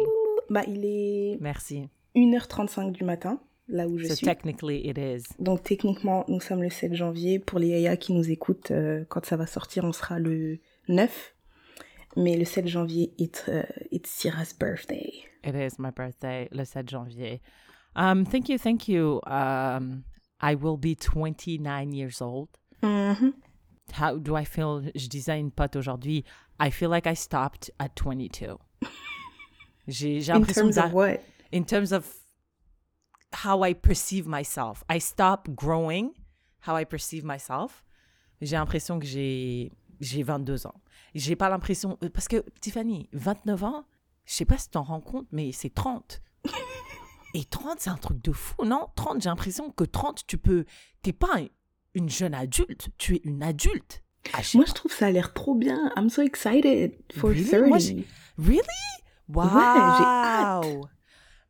[0.50, 1.88] Bah, il est Merci.
[2.16, 4.26] 1h35 du matin, là où je So suis.
[4.26, 5.24] technically it is.
[5.40, 7.40] Donc techniquement, nous sommes le 7 janvier.
[7.40, 11.36] Pour les Yaya qui nous écoutent, euh, quand ça va sortir, on sera le 9.
[12.18, 13.12] Mais le 7 janvier,
[13.50, 15.12] euh, it's Syrah's birthday.
[15.44, 17.42] It is my birthday, le 7 janvier.
[17.96, 19.20] Um, thank you, thank you.
[19.28, 20.04] Um,
[20.42, 22.50] I will be 29 years old.
[22.86, 23.34] Mhm.
[24.00, 24.92] How do I feel?
[24.96, 26.24] Je disais à une pote aujourd'hui,
[26.60, 28.58] I feel like I stopped at 22.
[29.88, 31.20] J'ai j'ai In terms of what?
[31.52, 32.06] in terms of
[33.46, 34.84] how I perceive myself.
[34.90, 36.12] I stop growing
[36.68, 37.84] how I perceive myself.
[38.42, 40.82] J'ai l'impression que j'ai j'ai 22 ans.
[41.14, 43.86] J'ai pas l'impression euh, parce que Tiffany, 29 ans,
[44.26, 46.22] je sais pas si tu t'en rends compte mais c'est 30.
[47.36, 48.88] Et 30 c'est un truc de fou, non?
[48.96, 50.66] 30, j'ai l'impression que 30 tu peux
[51.04, 51.42] t'es pas
[51.96, 54.04] une jeune adulte, tu es une adulte.
[54.34, 54.70] Ah, Moi, pas.
[54.70, 55.92] je trouve ça a l'air trop bien.
[55.98, 57.46] I'm so excited for Really?
[57.50, 57.68] 30.
[57.68, 57.78] Moi,
[58.38, 58.60] Really?
[59.30, 59.44] Wow!
[59.50, 59.60] j'ai
[60.06, 60.66] hâte.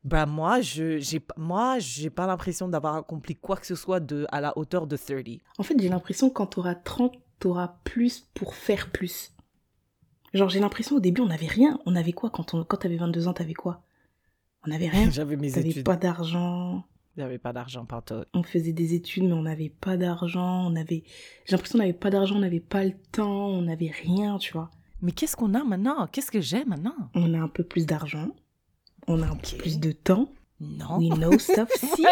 [0.03, 3.99] Ben moi, je j'ai pas- moi, j'ai pas l'impression d'avoir accompli quoi que ce soit
[3.99, 5.39] de à la hauteur de 30.
[5.57, 9.31] En fait, j'ai l'impression quand t'auras 30, t'auras plus pour faire plus.
[10.33, 11.79] Genre, j'ai l'impression au début, on n'avait rien.
[11.85, 13.83] On avait quoi quand, on, quand t'avais 22 ans, t'avais quoi?
[14.66, 15.09] On n'avait rien.
[15.11, 15.85] J'avais mes T'avais études.
[15.85, 16.83] pas d'argent.
[17.17, 18.16] J'avais pas d'argent partout.
[18.33, 21.03] on faisait des études, mais on n'avait pas d'argent, on avait...
[21.45, 24.52] J'ai l'impression qu'on n'avait pas d'argent, on n'avait pas le temps, on n'avait rien, tu
[24.52, 24.69] vois.
[25.02, 26.07] Mais qu'est-ce qu'on a maintenant?
[26.11, 26.95] Qu'est-ce que j'ai maintenant?
[27.13, 28.30] On a un peu plus d'argent,
[29.07, 30.97] on a un peu plus de temps, Non.
[30.97, 31.69] we know stuff.
[31.95, 32.06] si,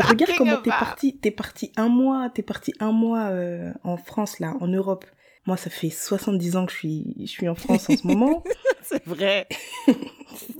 [0.00, 4.40] regarde comment t'es parti, t'es parti un mois, t'es parti un mois euh, en France,
[4.40, 5.04] là, en Europe.
[5.48, 8.44] Moi, ça fait 70 ans que je suis, je suis en France en ce moment.
[8.82, 9.48] C'est vrai.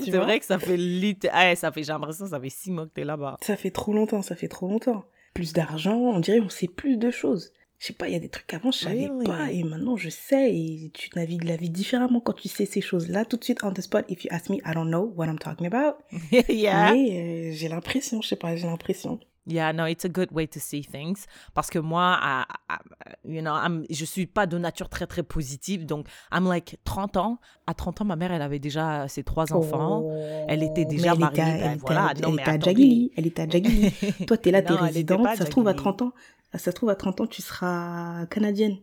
[0.01, 1.19] C'est vrai que ça fait lit...
[1.25, 3.37] eh, ça fait j'ai l'impression que ça fait six mois que t'es là-bas.
[3.43, 5.05] Ça fait trop longtemps, ça fait trop longtemps.
[5.35, 7.53] Plus d'argent, on dirait on sait plus de choses.
[7.79, 9.27] Je sais pas, il y a des trucs avant je savais Really?
[9.27, 12.81] pas et maintenant je sais et tu navigues la vie différemment quand tu sais ces
[12.81, 13.27] choses-là.
[13.27, 15.39] Tout de suite on the spot, if you ask me, I don't know what I'm
[15.39, 15.97] talking about.
[16.49, 16.95] yeah.
[16.95, 19.21] Mais euh, j'ai l'impression, je sais pas, j'ai l'impression.
[19.49, 21.25] Yeah, no, it's a good way to see things.
[21.55, 22.79] Parce que moi, à- à-
[23.25, 25.87] you know, I'm, je suis pas de nature très, très positive.
[25.87, 27.41] Donc, I'm like 30 ans.
[27.67, 30.05] À 30 ans, ma mère, elle avait déjà ses trois enfants.
[30.49, 32.07] Elle était Oh, déjà elle mariée, était à- ben elle était voilà.
[32.09, 32.59] à- Non, elle mais était à.
[32.61, 33.93] Jagili, Elle était à Jagili.
[34.27, 35.27] Toi, t'es là, t'es résidente.
[35.37, 35.83] Ça se trouve à Jagili.
[35.85, 36.13] 30 ans.
[36.53, 38.77] Ça se trouve à 30 ans, tu seras canadienne.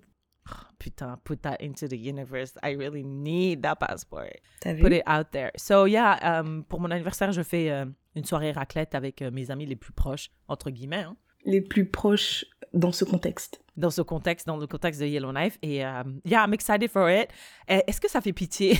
[0.77, 2.53] Putain, put that into the universe.
[2.63, 4.29] I really need that passport.
[4.63, 5.51] Put it out there.
[5.55, 9.51] So, yeah, um, pour mon anniversaire, je fais euh, une soirée raclette avec euh, mes
[9.51, 11.03] amis les plus proches, entre guillemets.
[11.03, 11.15] hein.
[11.45, 13.61] Les plus proches dans ce contexte.
[13.77, 15.57] dans ce contexte, dans le contexte de Yellowknife.
[15.61, 17.29] Et euh, yeah, I'm excited for it.
[17.69, 18.71] Euh, Est-ce que ça fait pitié?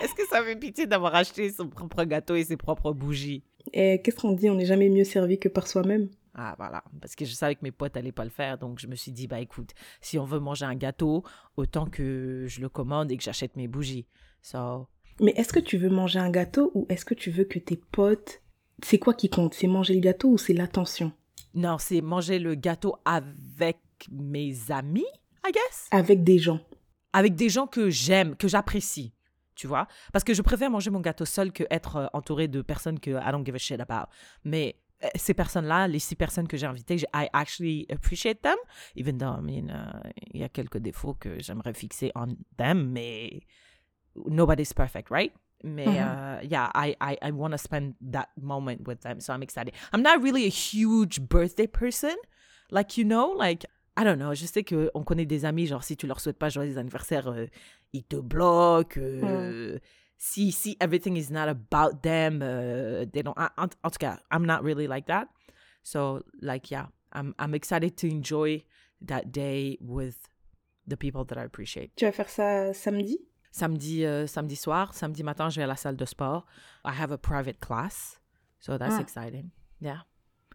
[0.00, 3.42] Est-ce que ça fait pitié d'avoir acheté son propre gâteau et ses propres bougies?
[3.72, 4.48] Et qu'est-ce qu'on dit?
[4.50, 6.08] On n'est jamais mieux servi que par soi-même.
[6.34, 6.84] Ah, voilà.
[7.00, 8.58] Parce que je savais que mes potes n'allaient pas le faire.
[8.58, 11.24] Donc, je me suis dit, bah écoute, si on veut manger un gâteau,
[11.56, 14.06] autant que je le commande et que j'achète mes bougies.
[14.40, 14.86] So,
[15.20, 17.76] Mais est-ce que tu veux manger un gâteau ou est-ce que tu veux que tes
[17.76, 18.42] potes...
[18.84, 19.54] C'est quoi qui compte?
[19.54, 21.12] C'est manger le gâteau ou c'est l'attention?
[21.54, 23.78] Non, c'est manger le gâteau avec
[24.12, 25.06] mes amis,
[25.44, 25.88] I guess?
[25.90, 26.60] Avec des gens.
[27.12, 29.12] avec des gens que j'aime, que j'apprécie,
[29.54, 29.88] tu vois?
[30.12, 33.10] Parce que je préfère manger mon gâteau seul que être euh, entouré de personnes que
[33.10, 34.08] I don't give a shit about.
[34.44, 38.56] Mais euh, ces personnes-là, les six personnes que j'ai invitées, I actually appreciate them,
[38.96, 42.90] even though, I mean, euh, il y a quelques défauts que j'aimerais fixer on them,
[42.90, 43.40] mais
[44.14, 45.32] nobody's perfect, right?
[45.64, 46.06] Mais Mhm.
[46.06, 49.74] euh, yeah, I, I, I want to spend that moment with them, so I'm excited.
[49.92, 52.14] I'm not really a huge birthday person,
[52.70, 53.64] like you know, like
[53.96, 54.32] I don't know.
[54.34, 57.26] Je sais que on connaît des amis, genre si tu leur souhaites pas joyeux anniversaire,
[57.28, 57.46] euh,
[57.92, 59.00] ils te bloquent.
[59.00, 59.78] euh,
[60.20, 63.36] Si si everything is not about them, euh, they don't.
[63.38, 65.28] En- en tout cas, I'm not really like that.
[65.82, 68.64] So like yeah, I'm I'm excited to enjoy
[69.06, 70.16] that day with
[70.86, 71.90] the people that I appreciate.
[71.96, 73.18] Tu vas faire ça samedi
[73.58, 76.46] Samedi, euh, samedi soir, samedi matin, je vais à la salle de sport.
[76.84, 78.20] I have a private class,
[78.60, 79.00] so that's Ah.
[79.00, 79.50] exciting.
[79.80, 80.02] Yeah.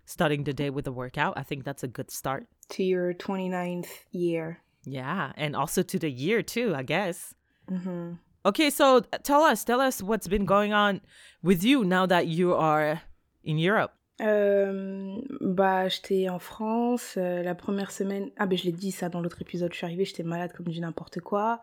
[0.06, 2.46] Starting the day with a workout, I think that's a good start.
[2.70, 4.60] To your 29th year.
[4.86, 7.34] Yeah, and also to the year too, I guess.
[7.70, 8.20] Mhm.
[8.46, 11.02] Okay, so tell us, tell us what's been going on
[11.44, 13.02] with you now that you are
[13.46, 13.92] in Europe.
[14.22, 18.30] Euh, bah, j'étais en France euh, la première semaine.
[18.38, 19.72] Ah, ben je l'ai dit ça dans l'autre épisode.
[19.74, 21.62] Je suis arrivée, j'étais malade comme du n'importe quoi.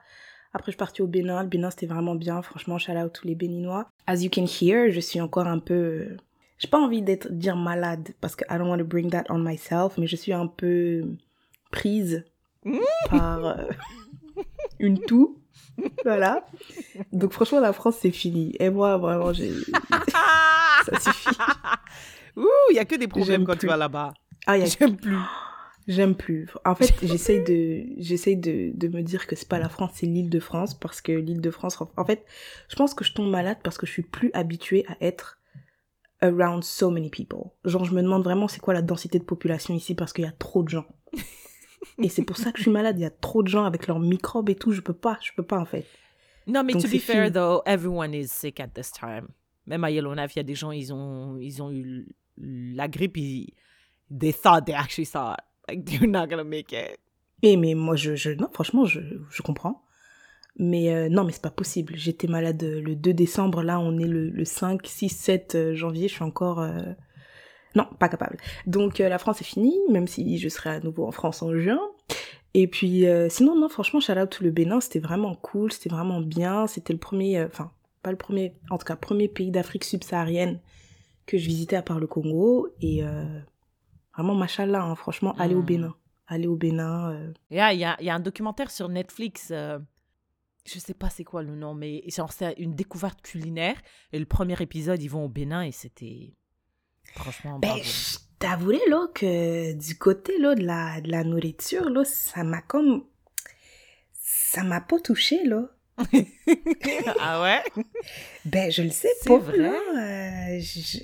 [0.53, 1.43] Après, je suis partie au Bénin.
[1.43, 2.43] Le Bénin, c'était vraiment bien.
[2.43, 3.89] Franchement, shout out tous les Béninois.
[4.07, 6.17] As you can hear, je suis encore un peu.
[6.59, 9.39] J'ai pas envie d'être dire malade parce que I don't want to bring that on
[9.39, 11.05] myself, mais je suis un peu
[11.71, 12.25] prise
[13.09, 13.65] par euh,
[14.79, 15.39] une toux.
[16.05, 16.45] Voilà.
[17.13, 18.55] Donc, franchement, la France, c'est fini.
[18.59, 19.53] Et moi, vraiment, j'ai.
[20.85, 21.37] ça suffit.
[22.37, 24.13] Ouh, il y a que des problèmes quand tu vas là-bas.
[24.47, 25.17] Ah, y a J'aime plus.
[25.91, 26.49] J'aime plus.
[26.65, 30.07] En fait, j'essaye de, j'essaye de, de me dire que c'est pas la France, c'est
[30.07, 32.25] l'île de France, parce que l'île de France, en fait,
[32.69, 35.41] je pense que je tombe malade parce que je suis plus habituée à être
[36.23, 37.51] around so many people.
[37.65, 40.29] Genre, je me demande vraiment c'est quoi la densité de population ici parce qu'il y
[40.29, 40.87] a trop de gens.
[41.99, 42.97] Et c'est pour ça que je suis malade.
[42.99, 44.71] Il y a trop de gens avec leurs microbes et tout.
[44.71, 45.87] Je peux pas, je peux pas en fait.
[46.47, 47.33] Non, mais Donc, to be fair, fini.
[47.33, 49.29] though, everyone is sick at this time.
[49.67, 52.07] Même à Yellowknife, il y a des gens, ils ont, ils ont eu
[52.39, 53.53] la grippe, ils,
[54.11, 55.45] they thought they actually saw it.
[55.71, 56.99] Like, not gonna make it.
[57.43, 59.01] Et mais moi, je, non, franchement, je,
[59.31, 59.83] je comprends.
[60.59, 61.95] Mais euh, non, mais c'est pas possible.
[61.97, 63.63] J'étais malade euh, le 2 décembre.
[63.63, 66.09] Là, on est le, le 5, 6, 7 euh, janvier.
[66.09, 66.61] Je suis encore.
[66.61, 66.83] euh,
[67.75, 68.37] Non, pas capable.
[68.67, 71.81] Donc, la France est finie, même si je serai à nouveau en France en juin.
[72.53, 74.81] Et puis, sinon, non, franchement, shout out tout le Bénin.
[74.81, 75.73] C'était vraiment cool.
[75.73, 76.67] C'était vraiment bien.
[76.67, 77.43] C'était le premier.
[77.45, 77.71] Enfin,
[78.03, 78.55] pas le premier.
[78.71, 80.59] En tout cas, premier pays d'Afrique subsaharienne
[81.27, 82.69] que je visitais à part le Congo.
[82.83, 83.03] Et
[84.23, 85.67] vraiment, machallah, hein, franchement, aller au Mm.
[85.67, 85.95] Bénin.
[86.27, 87.13] Aller au Bénin.
[87.13, 89.79] euh, Yeah, Il y a, il y a un documentaire sur Netflix, euh,
[90.65, 93.77] je sais pas c'est quoi le nom, mais genre, c'est une découverte culinaire.
[94.13, 96.35] Et le premier épisode, ils vont au Bénin et c'était.
[97.17, 97.83] Franchement, Ben, bravo.
[97.83, 102.63] je t'avouerai, là, que du côté, là, de la, de la nourriture, là, ça m'a
[102.63, 103.05] comme...
[104.13, 105.69] Ça m'a pas touché, là.
[107.19, 107.63] ah ouais?
[108.45, 109.59] Ben, je le sais C'est pas, vrai?
[109.59, 109.73] là.
[110.55, 110.99] euh, je je,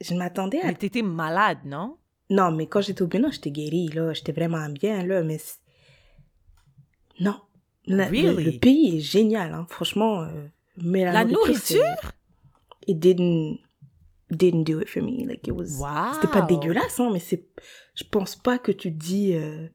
[0.00, 0.66] je m'attendais à...
[0.66, 1.98] Mais t'étais malade, non?
[2.30, 4.12] Non, mais quand j'étais au Bénin, j'étais guérie, là.
[4.12, 5.38] J'étais vraiment bien, là, mais...
[7.20, 7.40] Non.
[7.86, 8.58] La- le- le, Really?
[8.58, 9.66] pays est génial, hein.
[9.68, 10.46] Franchement, euh,
[10.78, 11.84] mais la, La nourriture?
[12.86, 13.58] It didn't...
[14.30, 15.24] Didn't do it for me.
[15.26, 15.78] Like, it was...
[15.78, 16.14] Wow!
[16.14, 17.46] C'était pas dégueulasse, hein, mais c'est.
[17.94, 19.34] Je pense pas que tu dis.
[19.34, 19.68] euh,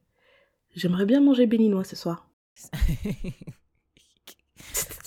[0.74, 2.28] J'aimerais bien manger béninois ce soir.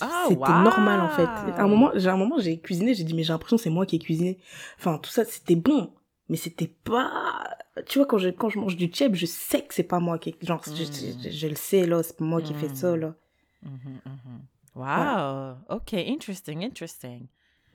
[0.00, 1.22] Ah, C'était normal en fait.
[1.56, 3.70] À un moment, j'ai un moment, j'ai cuisiné, j'ai dit mais j'ai l'impression que c'est
[3.70, 4.38] moi qui ai cuisiné.
[4.78, 5.94] Enfin, tout ça, c'était bon,
[6.28, 7.56] mais c'était pas.
[7.86, 10.18] Tu vois, quand je quand je mange du tchèp, je sais que c'est pas moi
[10.18, 10.34] qui.
[10.42, 11.14] Genre, je, Mm.
[11.22, 13.00] je- je le sais là, c'est pas moi qui ai fait ça Mm.
[13.00, 13.14] là.
[13.62, 14.40] Mhm, mhm.
[14.76, 15.56] Wow!
[15.76, 17.26] Ok, interesting, interesting.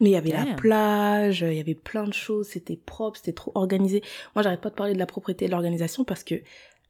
[0.02, 3.34] Mais il y avait la plage, il y avait plein de choses, c'était propre, c'était
[3.34, 4.02] trop organisé.
[4.36, 6.36] Moi, j'arrête pas de parler de la propreté et de l'organisation parce que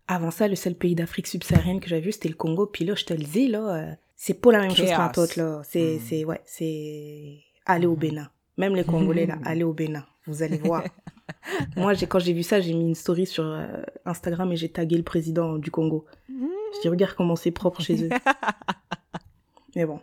[0.07, 2.65] avant ça, le seul pays d'Afrique subsaharienne que j'avais vu, c'était le Congo.
[2.67, 5.37] Puis là, je te le dis, là, euh, c'est pas la même chose qu'un autre,
[5.39, 5.61] là.
[5.63, 5.99] C'est, Mm.
[6.07, 7.99] c'est, ouais, c'est aller au Mhm.
[7.99, 8.29] Bénin.
[8.57, 10.05] Même les Congolais, là, aller au Bénin.
[10.27, 10.83] Vous allez voir.
[11.75, 13.67] Moi, j'ai, quand j'ai vu ça, j'ai mis une story sur euh,
[14.05, 16.05] Instagram et j'ai tagué le président du Congo.
[16.29, 18.09] Je dis, regarde comment c'est propre chez eux.
[19.75, 19.99] Mais bon,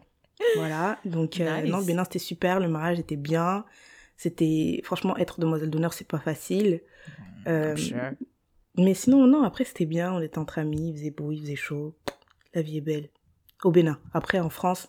[0.56, 0.99] voilà.
[1.05, 1.70] Donc, euh, Nice.
[1.70, 2.61] non, le Bénin, c'était super.
[2.61, 3.64] Le mariage était bien.
[4.17, 6.81] C'était, franchement, être demoiselle d'honneur, c'est pas facile.
[7.46, 7.99] Euh, I'm sure.
[8.79, 10.12] mais sinon, non, après, c'était bien.
[10.12, 11.94] On était entre amis, il faisait beau, il faisait chaud.
[12.55, 13.11] La vie est belle.
[13.64, 13.99] Au Bénin.
[14.14, 14.88] Après, en France.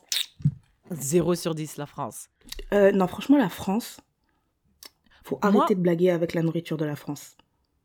[0.91, 2.29] 0 sur 10, la France.
[2.73, 3.99] euh, non, franchement, la France.
[5.27, 7.35] Faut Moi- arrêter de blaguer avec la nourriture de la France.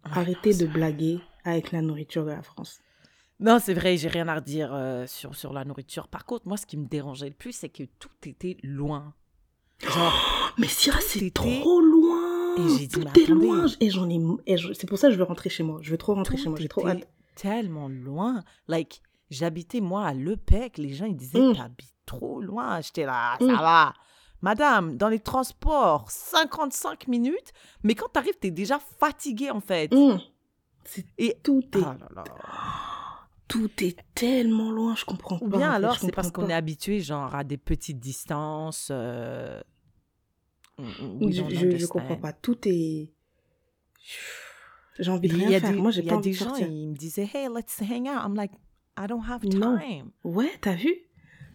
[0.04, 2.80] Ah, Arrêtez de blaguer avec la nourriture de la France.
[3.40, 6.06] Non, c'est vrai, j'ai rien à redire euh, sur, sur la nourriture.
[6.08, 9.14] Par contre, moi, ce qui me dérangeait le plus, c'est que tout était loin.
[9.80, 10.12] Genre,
[10.58, 12.56] Mais Syrah, c'est trop loin.
[12.58, 13.66] Et j'ai dit, Tout est loin.
[13.80, 14.20] Et j'en ai.
[14.46, 15.78] et je- C'est pour ça que je veux rentrer chez moi.
[15.82, 16.58] Je veux trop rentrer tout chez moi.
[16.60, 17.08] J'ai trop hâte.
[17.34, 18.44] tellement loin.
[18.68, 19.00] Like,
[19.30, 20.78] j'habitais, moi, à Lepec.
[20.78, 21.56] Les gens, ils disaient, Mm.
[21.56, 22.80] t'habites trop loin.
[22.82, 23.56] J'étais là, ça Mm.
[23.56, 23.94] va.
[24.42, 27.52] Madame, dans les transports, 55 minutes.
[27.84, 29.92] Mais quand t'arrives, t'es déjà fatigué, en fait.
[29.94, 30.20] Hum.
[31.16, 32.24] Et tout est Ah là là.
[33.46, 34.94] tout est tellement loin.
[34.96, 35.44] Je comprends pas.
[35.44, 38.88] Ou en bien fait, alors, c'est parce qu'on est habitué, genre, à des petites distances.
[38.90, 39.60] euh,
[40.78, 42.32] Je, je, je comprends pas.
[42.32, 43.12] Tout est.
[44.98, 45.70] J'ai envie de y rien a faire.
[45.72, 46.68] des, Moi, j'ai y pas a envie des de gens, sortir.
[46.68, 48.22] ils me disaient, hey, let's hang out.
[48.26, 48.52] I'm like,
[48.98, 49.78] I don't have Non.
[49.78, 50.10] time.
[50.24, 50.92] Ouais, t'as vu?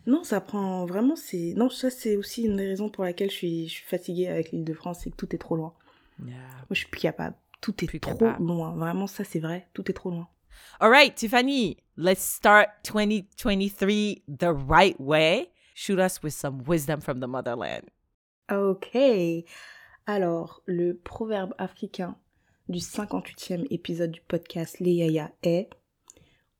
[0.07, 1.15] Non, ça prend vraiment.
[1.15, 4.27] C'est non, ça c'est aussi une des raisons pour laquelle je suis, je suis fatiguée
[4.27, 5.73] avec l'Île-de-France, c'est que tout est trop loin.
[6.25, 6.35] Yeah.
[6.37, 7.35] Moi, je suis plus capable.
[7.61, 8.43] Tout est Plus trop capable.
[8.45, 8.73] loin.
[8.75, 9.67] Vraiment, ça c'est vrai.
[9.73, 10.27] Tout est trop loin.
[10.79, 15.51] All right, Tiffany, let's start 2023 the right way.
[15.75, 17.83] Shoot us with some wisdom from the motherland.
[18.51, 18.97] Ok.
[20.05, 22.15] Alors, le proverbe africain
[22.69, 25.69] du 58e épisode du podcast Les Yaya est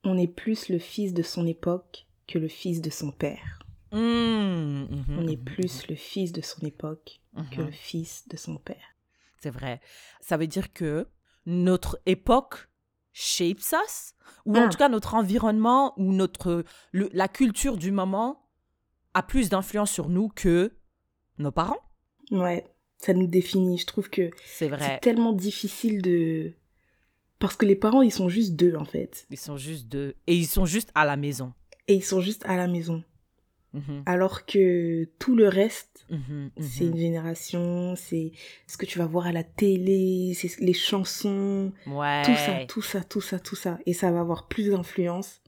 [0.04, 3.60] On est plus le fils de son époque que le fils de son père.
[3.92, 8.36] Mm, mhm, On est mhm, plus le fils de son époque que le fils de
[8.38, 8.96] son père.
[9.42, 9.80] C'est vrai.
[10.22, 11.08] Ça veut dire que
[11.46, 12.68] notre époque
[13.14, 14.14] shapes us,
[14.46, 14.70] ou en Ah.
[14.70, 18.50] tout cas notre environnement ou notre le- la culture du moment
[19.14, 20.76] a plus d'influence sur nous que
[21.38, 21.80] nos parents?
[22.32, 22.66] Ouais,
[22.98, 23.78] ça nous définit.
[23.78, 26.54] Je trouve que C'est tellement difficile de.
[27.40, 29.28] Parce que les parents, ils sont juste deux, en fait.
[29.30, 31.54] Ils sont juste deux et ils sont juste à la maison.
[31.88, 33.04] Et ils sont juste à la maison.
[33.74, 36.92] Mhm, Alors que tout le reste, mhm, c'est mhm.
[36.94, 38.32] une génération, c'est
[38.66, 42.22] ce que tu vas voir à la télé, c'est les chansons, Ouais.
[42.24, 43.78] tout ça, tout ça, tout ça, tout ça.
[43.86, 45.42] Et ça va avoir plus d'influence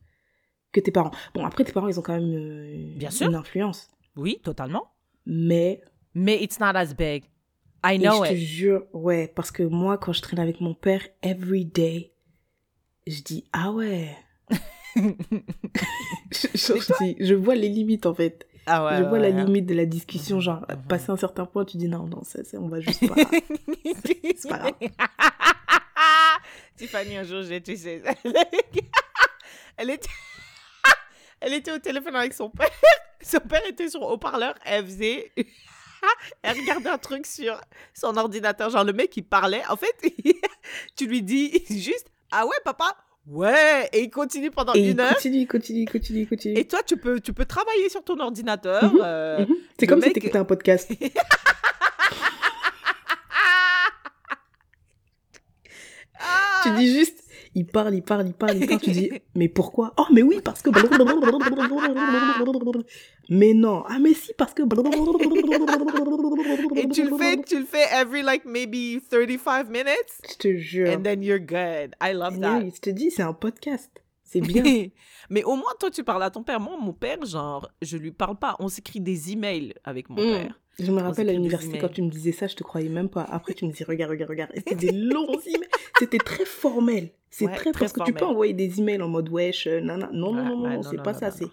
[0.73, 1.11] que tes parents.
[1.33, 3.27] Bon, après, tes parents, ils ont quand même euh, Bien sûr.
[3.27, 3.89] une influence.
[4.15, 4.91] Oui, totalement.
[5.25, 5.81] Mais,
[6.13, 7.23] Mais it's not as big.
[7.83, 8.39] I et know je te it.
[8.45, 12.11] jure, ouais, parce que moi, quand je traîne avec mon père, every day,
[13.07, 14.15] je dis, ah ouais.
[16.31, 18.47] je, vois les limites, en fait.
[18.65, 18.97] ah ouais.
[18.97, 19.45] je vois ouais, la ouais.
[19.45, 20.87] limite de la discussion, genre, Mhm.
[20.87, 23.15] passer un certain point, tu dis, non, non, ça, ça, on va juste pas.
[24.35, 24.73] c'est pas grave.
[26.77, 28.01] Tiffany, un jour, j'ai tu sais.
[29.77, 30.09] Elle était...
[31.41, 32.69] Elle était au téléphone avec son père.
[33.21, 34.55] Son père était sur haut-parleur.
[34.65, 35.31] Elle faisait.
[36.41, 37.59] Elle regardait un truc sur
[37.93, 38.69] son ordinateur.
[38.69, 39.61] Genre, le mec, il parlait.
[39.69, 39.95] En fait,
[40.95, 42.95] tu lui dis juste Ah ouais, papa?
[43.27, 45.13] Ouais Et il continue pendant Et une heure.
[45.13, 46.57] continue, continue, continue, continue.
[46.57, 48.91] Et toi, tu peux, tu peux travailler sur ton ordinateur.
[48.93, 49.01] Mhm.
[49.03, 49.55] euh, Mhm.
[49.79, 50.89] C'est comme mec- si t'écoutais un podcast.
[56.21, 57.23] Ah tu dis juste,
[57.55, 58.81] il parle, il parle, il parle, il parle.
[58.81, 59.93] Tu dis, mais pourquoi?
[59.97, 60.69] Oh, mais oui, parce que.
[63.29, 63.83] Mais non.
[63.87, 64.63] Ah, mais si, parce que.
[66.75, 69.87] Et tu le fais, tu le fais every like maybe 35 minutes?
[70.29, 70.89] Je te jure.
[70.89, 71.95] And then you're good.
[72.01, 72.59] I love Et that.
[72.59, 73.91] oui, je te dis, c'est un podcast.
[74.23, 74.63] C'est bien.
[75.29, 76.59] Mais au moins, toi, tu parles à ton père.
[76.59, 78.55] Moi, mon père, genre, je lui parle pas.
[78.59, 80.31] On s'écrit des emails avec mon Mm.
[80.31, 80.59] père.
[80.79, 83.23] Je me rappelle à l'université, quand tu me disais ça, je te croyais même pas.
[83.23, 84.51] Après, tu me dis, regarde, regarde, regarde.
[84.53, 85.67] Et C'était des longs emails.
[85.99, 87.09] C'était très formel.
[87.29, 89.81] C'est Ouais, très, très parce que tu peux envoyer des emails en mode wesh, euh,
[89.81, 90.09] nana.
[90.13, 91.31] Non, non, Ouais, non, non, ouais, non, non, c'est pas non, ça.
[91.31, 91.47] C'est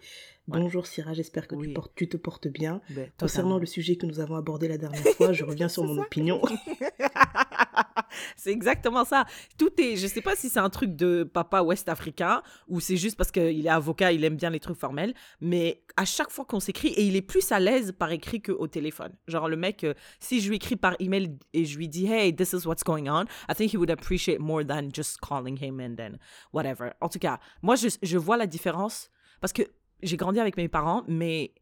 [0.48, 1.68] bonjour Syrah, j'espère que Oui.
[1.68, 2.80] tu, portes, tu te portes bien.
[2.90, 5.96] Ben, Concernant le sujet que nous avons abordé la dernière fois, je reviens sur mon
[5.96, 6.02] ça.
[6.02, 6.40] opinion.
[8.36, 9.26] c'est exactement ça.
[9.58, 13.16] Tout est, je sais pas si c'est un truc de papa ouest-africain ou c'est juste
[13.16, 16.60] parce qu'il est avocat, il aime bien les trucs formels, mais à chaque fois qu'on
[16.60, 19.12] s'écrit, et il est plus à l'aise par écrit qu'au téléphone.
[19.28, 22.34] Genre le mec, euh, si je lui écris par email et je lui dis, hey,
[22.34, 25.80] this is what's going on, I think he would appreciate more than just calling him
[25.80, 26.18] and then
[26.52, 26.92] whatever.
[27.00, 29.10] En tout cas, moi, je, je vois la différence
[29.40, 29.62] parce que
[30.06, 31.52] j'ai grandi avec mes parents, mais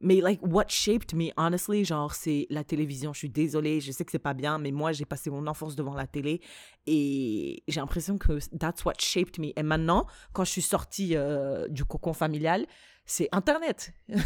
[0.00, 4.04] mais like what shaped me honestly genre c'est la télévision je suis désolée je sais
[4.04, 6.40] que c'est pas bien mais moi j'ai passé mon enfance devant la télé
[6.88, 11.68] et j'ai l'impression que that's what shaped me et maintenant quand je suis sortie euh,
[11.68, 12.66] du cocon familial
[13.06, 13.92] c'est internet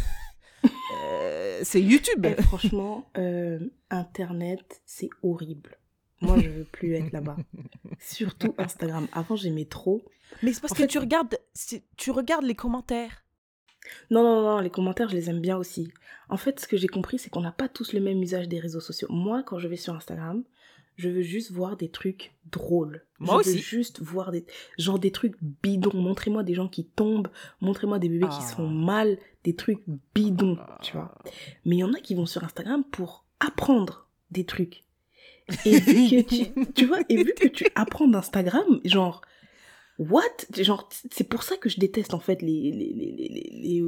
[0.93, 5.77] Euh, c'est YouTube Eh, franchement, euh, Internet, c'est horrible.
[6.21, 7.37] Moi, je veux plus être là-bas.
[7.99, 9.07] Surtout Instagram.
[9.11, 10.03] Avant, j'aimais trop.
[10.43, 11.37] Mais c'est parce en que fait- tu regardes
[11.97, 13.23] tu regardes les commentaires
[14.11, 15.91] Non, non, non, les commentaires, je les aime bien aussi.
[16.29, 18.59] En fait, ce que j'ai compris, c'est qu'on n'a pas tous le même usage des
[18.59, 19.07] réseaux sociaux.
[19.09, 20.43] Moi, quand je vais sur Instagram,
[20.97, 23.05] je veux juste voir des trucs drôles.
[23.19, 23.63] Moi je veux aussi.
[23.63, 24.45] juste voir des,
[24.79, 25.91] genre des trucs bidons.
[25.93, 27.29] Montrez-moi des gens qui tombent.
[27.61, 28.85] Montrez-moi des bébés qui se font Ah.
[28.85, 29.17] mal.
[29.43, 29.79] Des trucs
[30.15, 31.15] bidons, tu vois.
[31.65, 34.83] Mais il y en a qui vont sur Instagram pour apprendre des trucs.
[35.65, 39.21] Et vu que tu, tu vois, et vu que tu apprends d'Instagram, genre,
[39.99, 40.21] what?
[40.55, 43.83] Genre, c'est pour ça que je déteste, en fait, les, les, les, les, les, les,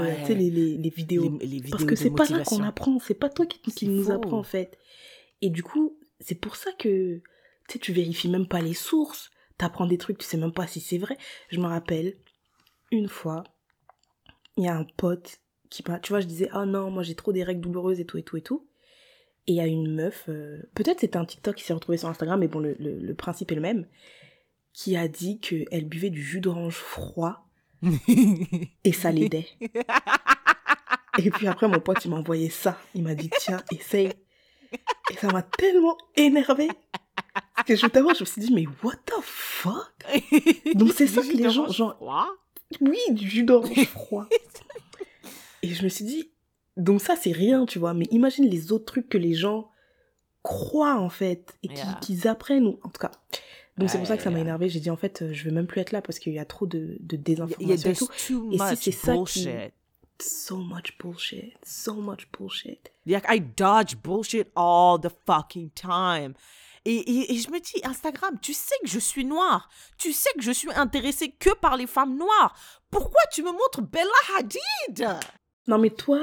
[0.00, 0.16] Ouais.
[0.20, 1.38] tu sais, les, les, les vidéos.
[1.40, 3.88] les, les vidéos Parce que c'est pas là qu'on apprend, c'est pas toi qui, qui
[3.88, 4.12] nous faux.
[4.12, 4.78] apprend, en fait.
[5.40, 7.16] Et du coup, c'est pour ça que,
[7.68, 10.66] tu sais, tu vérifies même pas les sources, t'apprends des trucs, tu sais même pas
[10.66, 11.16] si c'est vrai.
[11.48, 12.16] Je me rappelle,
[12.90, 13.44] une fois,
[14.56, 15.40] il y a un pote
[15.70, 18.04] qui m'a, tu vois, je disais, ah non, moi j'ai trop des règles douloureuses et
[18.04, 18.66] tout et tout et tout.
[19.46, 22.08] Et il y a une meuf, euh, peut-être c'était un TikTok qui s'est retrouvé sur
[22.08, 23.86] Instagram, mais bon, le, le, le principe est le même,
[24.72, 27.48] qui a dit qu'elle buvait du jus d'orange froid
[28.84, 29.48] et ça l'aidait.
[31.18, 32.78] Et puis après, mon pote, il m'a envoyé ça.
[32.94, 34.12] Il m'a dit, tiens, essaye.
[35.10, 36.68] Et ça m'a tellement énervé.
[37.54, 39.92] Parce que je t'avoue, je me suis dit, mais what the fuck?
[40.74, 42.28] Donc c'est ça que les gens, genre, froid?
[42.80, 44.26] oui, du jus d'orange froid.
[45.62, 46.31] Et je me suis dit,
[46.76, 49.70] donc ça c'est rien, tu vois, mais imagine les autres trucs que les gens
[50.42, 51.98] croient en fait, et Yeah.
[52.02, 53.10] qu'ils apprennent, ou en tout cas.
[53.78, 54.68] Donc c'est pour ça que ça m'a énervé.
[54.68, 56.66] J'ai dit, en fait, je veux même plus être là parce qu'il y a trop
[56.66, 57.16] de, de
[57.60, 58.06] Il y a désinformation et tout.
[58.26, 59.48] too Et si c'est ça qui-.
[60.20, 62.92] So much bullshit, so much bullshit.
[63.06, 66.34] Like, I dodge bullshit all the fucking time.
[66.84, 69.68] Et, et, et je me dis, Instagram, tu sais que je suis noire.
[69.98, 72.54] Tu sais que je suis intéressée que par les femmes noires.
[72.90, 75.08] Pourquoi tu me montres Bella Hadid?
[75.66, 76.20] Non mais toi,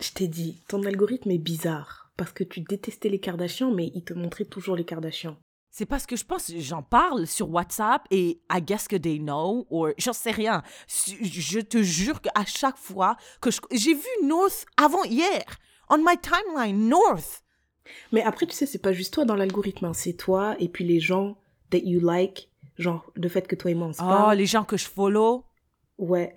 [0.00, 2.10] je t'ai dit, ton algorithme est bizarre.
[2.16, 5.36] parce que tu détestais les Kardashians, mais ils te montraient toujours les Kardashians.
[5.70, 9.66] C'est parce que je pense, j'en parle sur WhatsApp et I guess que they know,
[9.68, 10.62] ou j'en sais rien.
[10.88, 15.44] Je te jure qu'à chaque fois que j'ai vu North avant hier,
[15.90, 17.44] on my timeline, North.
[18.10, 19.92] Mais après, tu sais, c'est pas juste toi dans l'algorithme, hein.
[19.92, 21.36] c'est toi et puis les gens
[21.70, 22.48] that you like,
[22.78, 25.44] genre le fait que toi et moi on se Oh, les gens que je follow.
[25.98, 26.32] Ouais,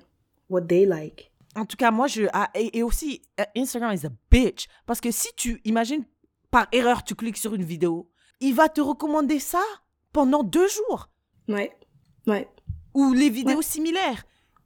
[0.50, 1.29] what they like.
[1.56, 2.24] En tout cas, moi, je.
[2.34, 4.68] Ah, et, aussi, euh, Instagram is a bitch.
[4.86, 6.06] Parce que si tu, imagines,
[6.52, 9.64] par erreur, tu cliques sur une vidéo, il va te recommander ça
[10.14, 11.10] pendant deux jours.
[11.48, 11.76] Ouais,
[12.28, 12.48] ouais.
[12.94, 14.24] Ou les vidéos similaires.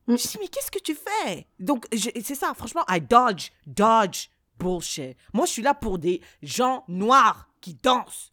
[0.08, 0.18] Mm.
[0.18, 1.48] Je dis, mais qu'est-ce que tu fais?
[1.60, 4.28] Donc, c'est ça, franchement, I dodge, dodge,
[4.60, 5.18] bullshit.
[5.34, 8.32] Moi, je suis là pour des gens noirs qui dansent.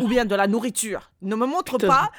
[0.00, 1.12] Ou bien de la nourriture.
[1.20, 2.10] Ne me montre pas.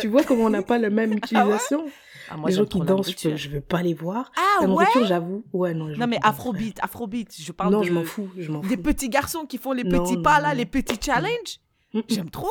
[0.00, 1.86] Tu vois comment on n'a pas la même ah utilisation
[2.28, 4.32] ah, moi, les gens qui dansent, je, ne veux pas les voir.
[4.36, 5.44] Ah la nourriture, j'avoue.
[5.52, 5.86] Ouais, non.
[5.86, 7.86] non mais Afrobeat, Afrobeat, je parle non, de.
[7.86, 8.68] je m'en fous, je m'en fous.
[8.68, 11.60] Des petits garçons qui font les petits pas là, les petits challenges.
[12.08, 12.50] J'aime trop.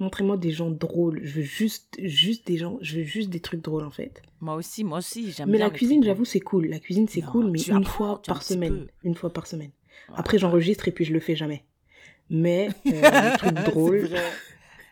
[0.00, 1.20] Montrez-moi des gens drôles.
[1.22, 4.22] Je veux juste, juste des gens, je veux juste des trucs drôles en fait.
[4.40, 6.66] Moi aussi, moi aussi, j'aime Mais la cuisine, j'avoue, c'est cool.
[6.66, 8.86] La cuisine, c'est cool, mais une fois par semaine.
[9.02, 9.70] Une fois par semaine.
[10.14, 11.64] Après, j'enregistre et puis je le fais jamais.
[12.30, 14.10] Mais euh, les trucs drôles,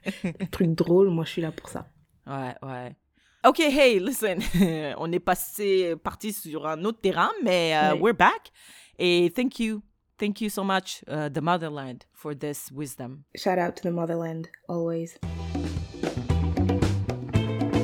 [0.24, 1.86] les trucs drôles, moi, je suis là pour ça.
[2.26, 2.96] Ouais, ouais.
[3.44, 4.38] Ok, hey, listen,
[4.98, 8.52] on est passé, parti sur un autre terrain, mais uh, we're back.
[8.98, 9.82] Et thank you
[10.22, 13.24] Thank you so much, uh, the motherland, for this wisdom.
[13.34, 15.18] Shout out to the motherland, always.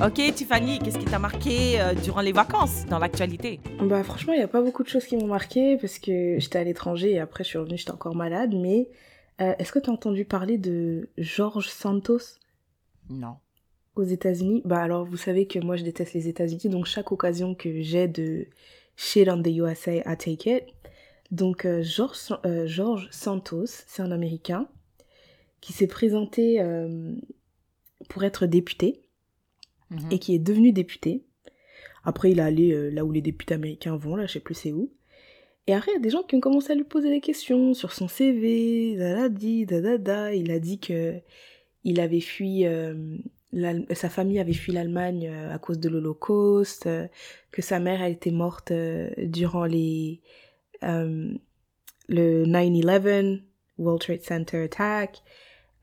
[0.00, 3.58] Ok, Tiffany, qu'est-ce qui t'a marqué euh, durant les vacances dans l'actualité?
[3.80, 6.60] Bah franchement, il n'y a pas beaucoup de choses qui m'ont marqué parce que j'étais
[6.60, 8.54] à l'étranger et après je suis revenue, j'étais encore malade.
[8.54, 8.88] Mais
[9.40, 12.38] euh, est-ce que tu as entendu parler de George Santos?
[13.08, 13.36] Non.
[13.96, 14.62] Aux États-Unis?
[14.64, 18.08] Bah alors, vous savez que moi je déteste les États-Unis, donc chaque occasion que j'ai
[18.08, 18.46] de
[18.96, 20.64] shit on the USA, I take it.
[21.30, 21.82] Donc euh,
[22.44, 24.68] euh, George, Santos, c'est un Américain
[25.60, 27.14] qui s'est présenté euh,
[28.08, 29.02] pour être député
[29.90, 30.10] mhm.
[30.10, 31.24] et qui est devenu député.
[32.04, 34.72] Après, il est allé là où les députés américains vont, là, je sais plus c'est
[34.72, 34.90] où.
[35.68, 37.74] Et après, il y a des gens qui ont commencé à lui poser des questions
[37.74, 40.34] sur son CV, dadadi, dadada.
[40.34, 41.20] Il a dit que
[41.98, 42.64] avait fui,
[43.92, 46.88] sa famille avait fui l'Allemagne à cause de l'Holocauste,
[47.52, 48.72] que sa mère a été morte
[49.18, 50.20] durant les,
[50.84, 51.32] euh,
[52.08, 53.42] le 9-11,
[53.78, 55.22] World Trade Center Attack,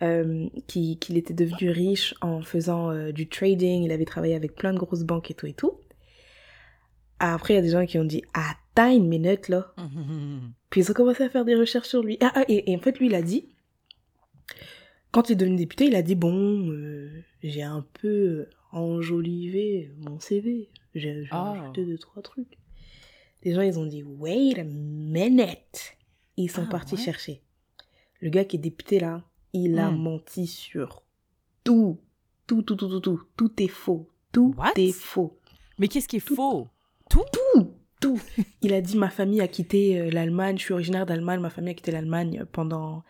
[0.01, 4.73] euh, qu'il était devenu riche en faisant euh, du trading, il avait travaillé avec plein
[4.73, 5.79] de grosses banques et tout et tout.
[7.19, 8.23] Après, il y a des gens qui ont dit
[8.77, 9.73] Attends une minute là.
[10.69, 12.17] Puis ils ont commencé à faire des recherches sur lui.
[12.19, 13.47] Ah, ah et, en fait, lui, il a dit
[15.11, 16.69] Quand il est devenu député, il a dit Bon,
[17.41, 20.69] j'ai un peu enjolivé mon CV.
[20.93, 21.53] J'ai ah.
[21.53, 22.57] ajouté deux, trois trucs.
[23.43, 25.95] Les gens, ils ont dit, wait a minute.
[26.35, 27.41] Ils sont ah, partis chercher.
[28.19, 29.97] Le gars qui est député là, il a hmm.
[29.97, 31.03] menti sur
[31.63, 31.99] tout.
[32.47, 33.23] Tout, tout, tout, tout, tout.
[33.37, 34.09] Tout est faux.
[34.31, 35.39] Tout est faux.
[35.77, 36.67] Mais qu'est-ce qui est faux?
[37.09, 37.23] Tout?
[37.31, 38.21] Tout Tout
[38.61, 41.71] Il a dit, ma famille a quitté euh, l'Allemagne, je suis originaire d'Allemagne, ma famille
[41.71, 43.03] a quitté l'Allemagne pendant...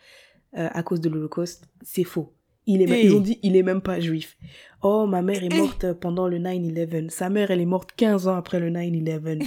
[0.56, 1.68] Euh, à cause de l'Holocauste.
[1.82, 2.32] C'est faux.
[2.66, 4.36] Il est, Ils ont dit, il est même pas juif.
[4.82, 7.10] Oh, ma mère est morte pendant le 9-11.
[7.10, 9.46] Sa mère, elle est morte 15 ans après le 9-11.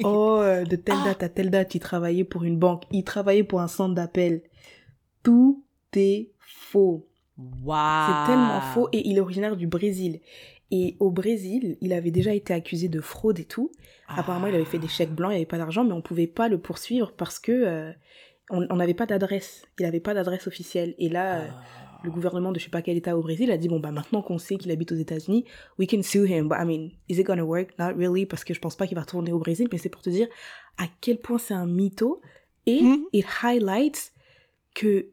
[0.04, 2.84] oh, euh, de telle date à telle date, il travaillait pour une banque.
[2.90, 4.42] Il travaillait pour un centre d'appel.
[5.24, 7.07] Tout est faux.
[7.38, 7.74] Wow.
[8.06, 8.88] C'est tellement faux.
[8.92, 10.20] Et il est originaire du Brésil.
[10.70, 13.70] Et au Brésil, il avait déjà été accusé de fraude et tout.
[14.08, 16.26] Apparemment, il avait fait des chèques blancs, il n'y avait pas d'argent, mais on pouvait
[16.26, 17.92] pas le poursuivre parce que euh,
[18.50, 19.64] on n'avait pas d'adresse.
[19.78, 20.94] Il n'avait pas d'adresse officielle.
[20.98, 23.56] Et là, euh, ah le gouvernement de je sais pas quel état au Brésil a
[23.56, 25.44] dit bon bah maintenant qu'on sait qu'il habite aux États-Unis,
[25.78, 26.48] we can sue him.
[26.48, 27.78] But I mean, is it gonna work?
[27.78, 30.02] Not really parce que je pense pas qu'il va retourner au Brésil, mais c'est pour
[30.02, 30.28] te dire
[30.76, 32.20] à quel point c'est un mytho
[32.66, 33.04] et hmm?
[33.12, 34.12] it highlights
[34.74, 35.06] que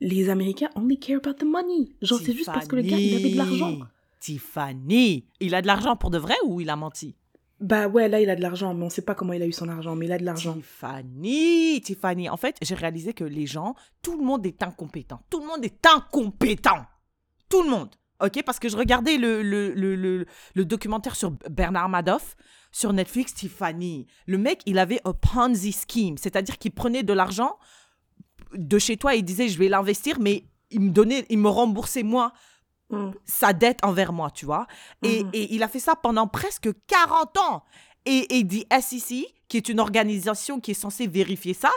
[0.00, 1.92] les Américains only care about the money.
[2.02, 3.78] Genre c'est juste parce que le gars il avait de l'argent.
[4.20, 7.14] Tiffany, il a de l'argent pour de vrai ou il a menti?
[7.60, 9.52] Bah ouais, là, il a de l'argent, mais on sait pas comment il a eu
[9.52, 10.54] son argent, mais il a de l'argent.
[10.54, 12.28] Tiffany, Tiffany.
[12.28, 15.20] En fait, j'ai réalisé que les gens, tout le monde est incompétent.
[15.30, 16.84] Tout le monde est incompétent.
[17.48, 17.88] Tout le monde.
[18.22, 18.42] OK?
[18.44, 22.36] Parce que je regardais le, le, le, le, documentaire sur Bernard Madoff
[22.72, 24.06] sur Netflix, Tiffany.
[24.26, 27.56] Le mec, il avait un Ponzi scheme, c'est-à-dire qu'il prenait de l'argent
[28.54, 32.02] de chez toi il disait je vais l'investir, mais il me donnait, il me remboursait
[32.02, 32.32] moi
[32.90, 33.10] Mm.
[33.24, 34.66] sa dette envers moi, tu vois.
[35.02, 35.30] Et, mm.
[35.32, 37.64] et, il a fait ça pendant presque 40 ans.
[38.04, 41.72] Et, et dit SEC, qui est une organisation qui est censée vérifier ça,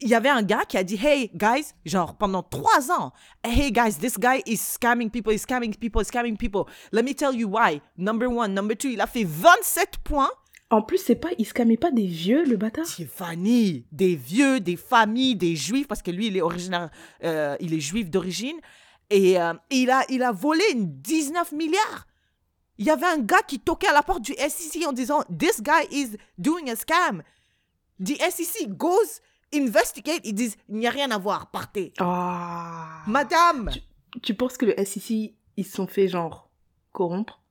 [0.00, 3.12] il y avait un gars qui a dit Hey guys, genre pendant trois ans,
[3.44, 6.66] Hey guys, this guy is scamming people, is scamming people, is scamming people.
[6.92, 7.80] Let me tell you why.
[7.96, 10.30] Number one, number two, il a fait 27 points
[10.72, 12.86] En plus, c'est pas, il pas des vieux, le bâtard.
[12.86, 16.88] Tiffany, des vieux, des familles, des juifs, parce que lui, il est originaire,
[17.24, 18.56] euh, il est juif d'origine,
[19.10, 22.06] et euh, il, a, il a volé 19 milliards.
[22.78, 25.60] Il y avait un gars qui toquait à la porte du SEC en disant This
[25.60, 27.22] guy is doing a scam.
[28.02, 29.20] The SEC goes
[29.52, 30.22] investigate.
[30.24, 31.92] Ils disent Il n'y a rien à voir, partez.
[31.98, 33.02] Ah.
[33.06, 33.70] Madame
[34.22, 36.50] Tu penses que le SEC, ils se sont fait genre
[36.92, 37.41] corrompre?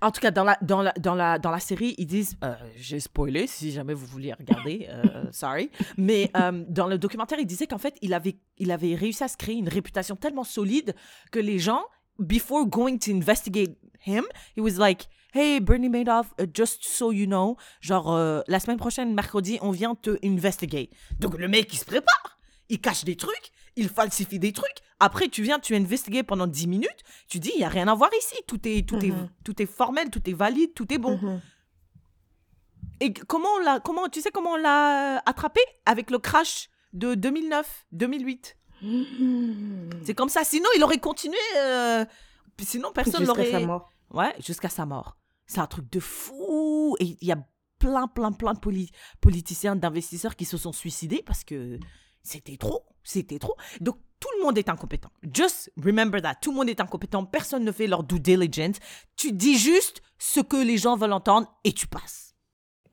[0.00, 2.54] En tout cas, dans la, dans la, dans la, dans la série, ils disent euh,
[2.76, 5.70] J'ai spoilé si jamais vous vouliez regarder, euh, sorry.
[5.96, 9.28] Mais euh, dans le documentaire, il disait qu'en fait, il avait, il avait réussi à
[9.28, 10.94] se créer une réputation tellement solide
[11.32, 11.84] que les gens,
[12.18, 14.24] before going to investigate him,
[14.56, 19.14] he was like Hey, Bernie Madoff, uh, just so you know, genre, la semaine prochaine,
[19.14, 20.90] mercredi, on vient te investigate.
[21.18, 22.38] Donc, le mec, il se prépare.
[22.68, 24.76] Il cache des trucs, il falsifie des trucs.
[25.00, 27.00] Après, tu viens, tu investigues pendant 10 minutes.
[27.28, 28.36] Tu dis, il n'y a rien à voir ici.
[28.46, 29.28] Tout est, tout, est, Mhm.
[29.44, 31.16] tout est formel, tout est valide, tout est bon.
[31.18, 31.40] Mhm.
[33.00, 35.60] Et comment, on l'a, comment, tu sais comment on l'a attrapé?
[35.84, 38.56] Avec le crash de 2009, 2008.
[38.82, 39.90] Mhm.
[40.04, 40.44] C'est comme ça.
[40.44, 41.36] Sinon, il aurait continué.
[41.58, 42.04] euh,
[42.60, 43.50] sinon, personne Jusqu'à l'aurait.
[43.50, 43.90] sa mort.
[44.10, 45.16] Ouais, jusqu'à sa mort.
[45.46, 46.96] C'est un truc de fou.
[47.00, 47.38] Et il y a
[47.78, 51.78] plein, plein, plein de poli- politiciens, d'investisseurs qui se sont suicidés parce que
[52.24, 52.82] c'était trop.
[53.04, 53.54] C'était trop.
[53.80, 55.10] Donc, tout le monde est incompétent.
[55.32, 56.36] Just remember that.
[56.40, 57.24] Tout le monde est incompétent.
[57.26, 58.76] Personne ne fait leur due diligence.
[59.16, 62.34] Tu dis juste ce que les gens veulent entendre et tu passes.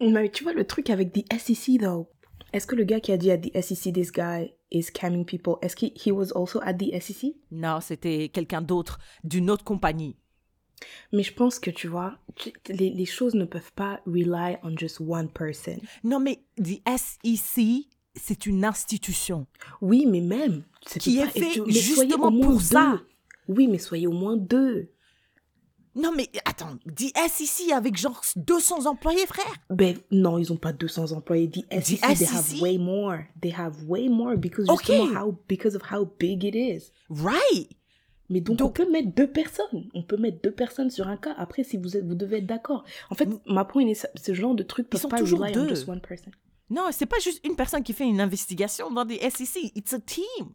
[0.01, 2.09] Mais tu vois le truc avec the SEC though.
[2.53, 5.55] Est-ce que le gars qui a dit à the SEC this guy is scamming people,
[5.61, 7.33] est-ce qu'il he was also at the SEC?
[7.51, 10.17] Non, c'était quelqu'un d'autre, d'une autre compagnie.
[11.13, 14.75] Mais je pense que tu vois, tu- les, les choses ne peuvent pas rely on
[14.75, 15.77] just one person.
[16.03, 19.47] Non, mais the SEC, c'est une institution.
[19.81, 20.63] Oui, mais même.
[20.99, 22.91] Qui peut est pas fait soyez justement au moins pour ça.
[23.47, 23.53] deux.
[23.55, 24.89] Oui, mais soyez au moins deux.
[25.93, 29.53] Non, mais attends, the SEC avec genre 200 employés, frère.
[29.69, 31.49] Ben non, ils ont pas 200 employés.
[31.49, 33.17] The SEC, they have way more.
[33.41, 34.85] They have way more because Ok.
[34.87, 36.91] justement how because of how big it is.
[37.09, 37.69] Right.
[38.29, 39.89] Mais donc, Donc- on peut mettre deux personnes.
[39.93, 41.33] On peut mettre deux personnes sur un cas.
[41.37, 42.85] Après, si vous êtes, vous devez être d'accord.
[43.09, 45.63] En fait, ma point est ce genre de trucs peuvent sont pas toujours rely on
[45.63, 45.67] deux.
[45.67, 46.31] just one person.
[46.71, 49.71] Non, c'est pas juste une personne qui fait une investigation dans des SEC.
[49.75, 50.53] It's a team.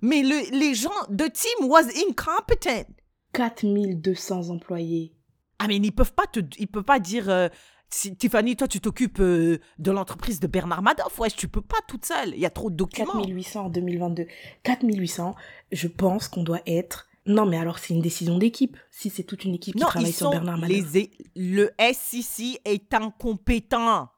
[0.00, 2.86] Mais le, les gens, the team was incompetent.
[3.32, 5.12] 4200 employés.
[5.58, 7.48] Ah, mais ils peuvent pas te, ils peuvent pas dire, euh,
[7.90, 11.18] Tiffany, toi, tu t'occupes euh, de l'entreprise de Bernard Madoff.
[11.18, 12.30] Ouais, tu peux pas toute seule.
[12.34, 13.12] Il y a trop de documents.
[13.12, 14.26] 4800 en 2022.
[14.62, 15.34] 4800,
[15.72, 17.08] je pense qu'on doit être...
[17.26, 18.76] Non, mais alors c'est une décision d'équipe.
[18.92, 20.92] Si c'est toute une équipe qui travaille ils sur sont Bernard Madoff.
[20.92, 24.08] les, le SEC est incompétent.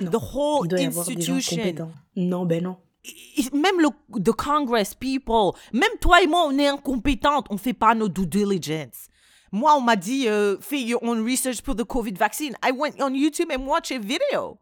[0.00, 1.92] Non, The whole Il doit y avoir des gens institution.
[2.16, 2.76] Non, ben non.
[3.52, 3.88] Même le
[4.20, 7.46] the Congress people, même toi et moi, on est incompétentes.
[7.50, 9.08] On fait pas nos due diligence.
[9.52, 12.54] Moi, on m'a dit, euh, fais your own research for the COVID vaccine.
[12.64, 14.58] I went on YouTube and watched a video.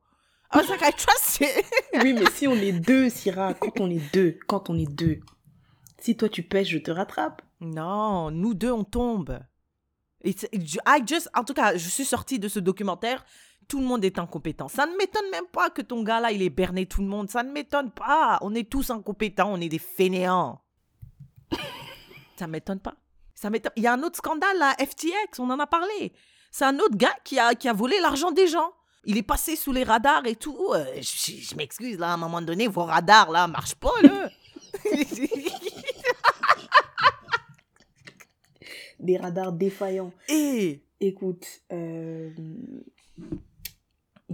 [0.52, 1.64] I was like, I trust it.
[2.02, 5.20] Oui, mais si on est deux, Syrah, quand on est deux, quand on est deux,
[5.98, 7.40] si toi tu pêches, je te rattrape.
[7.60, 9.40] non, nous deux, on tombe.
[10.22, 13.24] It's- I just, en tout cas, je suis sortie de ce documentaire.
[13.68, 14.68] Tout le monde est incompétent.
[14.68, 17.30] Ça ne m'étonne même pas que ton gars là, il ait berné tout le monde.
[17.30, 18.38] Ça ne m'étonne pas.
[18.42, 19.52] On est tous incompétents.
[19.52, 20.60] On est des fainéants.
[22.36, 22.94] Ça m'étonne pas.
[23.34, 23.72] Ça m'étonne.
[23.76, 25.38] Il y a un autre scandale là, FTX.
[25.38, 26.12] On en a parlé.
[26.50, 28.72] C'est un autre gars qui a, qui a volé l'argent des gens.
[29.06, 30.72] Il est passé sous les radars et tout.
[30.72, 34.30] Euh, je je m'excuse là, à un moment donné, vos radars là marchent pas là.
[39.00, 40.12] Des radars défaillants.
[40.28, 42.30] et Écoute, euh...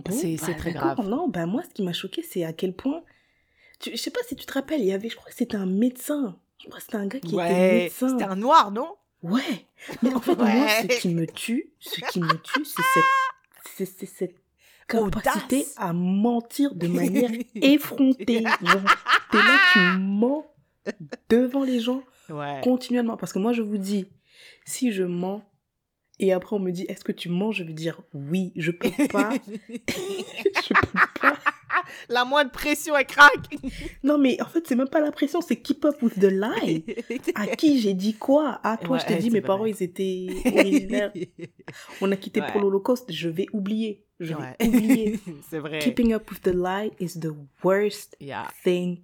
[0.05, 1.01] bon, C'est- bah, c'est très grave.
[1.09, 3.03] Non, bah moi, ce qui m'a choqué, c'est à quel point...
[3.81, 5.57] Tu- je sais pas si tu te rappelles, il y avait, je crois que c'était
[5.57, 6.37] un médecin.
[6.59, 8.09] Je crois que c'était un gars qui était médecin.
[8.11, 8.95] c'était un noir, non?
[9.23, 9.67] Ouais.
[10.03, 13.05] Mais en fait, moi, ce qui me tue, ce qui me tue, c'est cette,
[13.77, 14.37] c'est, c'est cette
[14.89, 15.75] capacité Audace.
[15.79, 18.43] à mentir de manière effrontée.
[18.43, 18.81] Genre,
[19.31, 20.47] t'es là, tu mens
[21.29, 22.61] devant les gens Ouais.
[22.63, 23.17] continuellement.
[23.17, 24.07] Parce que moi, je vous dis,
[24.65, 25.43] si je mens,
[26.21, 28.91] et après on me dit, est-ce que tu mens Je vais dire, oui, je peux
[29.11, 29.31] pas.
[29.69, 31.37] je peux pas.
[32.09, 33.47] La moindre pression, elle craque.
[34.03, 36.85] Non, mais en fait, c'est même pas la pression, c'est keep up with the lie.
[37.35, 38.61] À qui j'ai dit quoi?
[38.65, 39.47] Ah, toi, je t'ai Ouais, dit, mes vrai.
[39.47, 41.13] parents, ils étaient originaires.
[42.01, 44.05] On a quitté pour l'Holocauste, je vais oublier.
[44.19, 45.19] Je vais oublier.
[45.49, 45.79] c'est vrai.
[45.79, 47.31] Keeping up with the lie is the
[47.65, 48.49] worst Yeah.
[48.65, 49.03] thing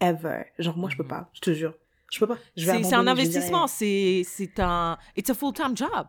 [0.00, 0.44] ever.
[0.58, 1.08] Genre, moi, je peux Mhm.
[1.08, 1.74] pas, je te jure.
[2.12, 2.38] Je peux pas.
[2.56, 6.06] C'est un investissement, c'est c'est un it's a full-time job.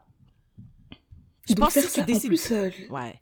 [1.47, 3.19] Je pense que décides- En plus, euh, Ouais.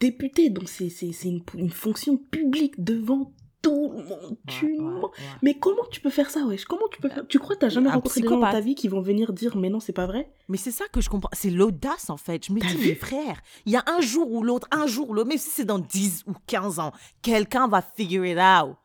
[0.00, 4.36] député, donc c'est c'est- c'est une, une fonction publique devant tout le monde.
[4.46, 5.08] Ouais, ouais.
[5.42, 6.64] Mais comment tu peux faire ça, wesh?
[6.66, 7.26] Comment tu peux faire?
[7.26, 9.56] Tu crois que t'as jamais rencontré des gens dans ta vie qui vont venir dire
[9.56, 10.30] mais non, c'est pas vrai?
[10.48, 11.30] Mais c'est ça que je comprends.
[11.32, 12.44] C'est l'audace, en fait.
[12.46, 12.88] Je me dis, vu?
[12.88, 15.48] mes frères, il y a un jour ou l'autre, un jour ou l'autre, même si
[15.48, 18.76] c'est dans 10 ou 15 ans, quelqu'un va figure it out.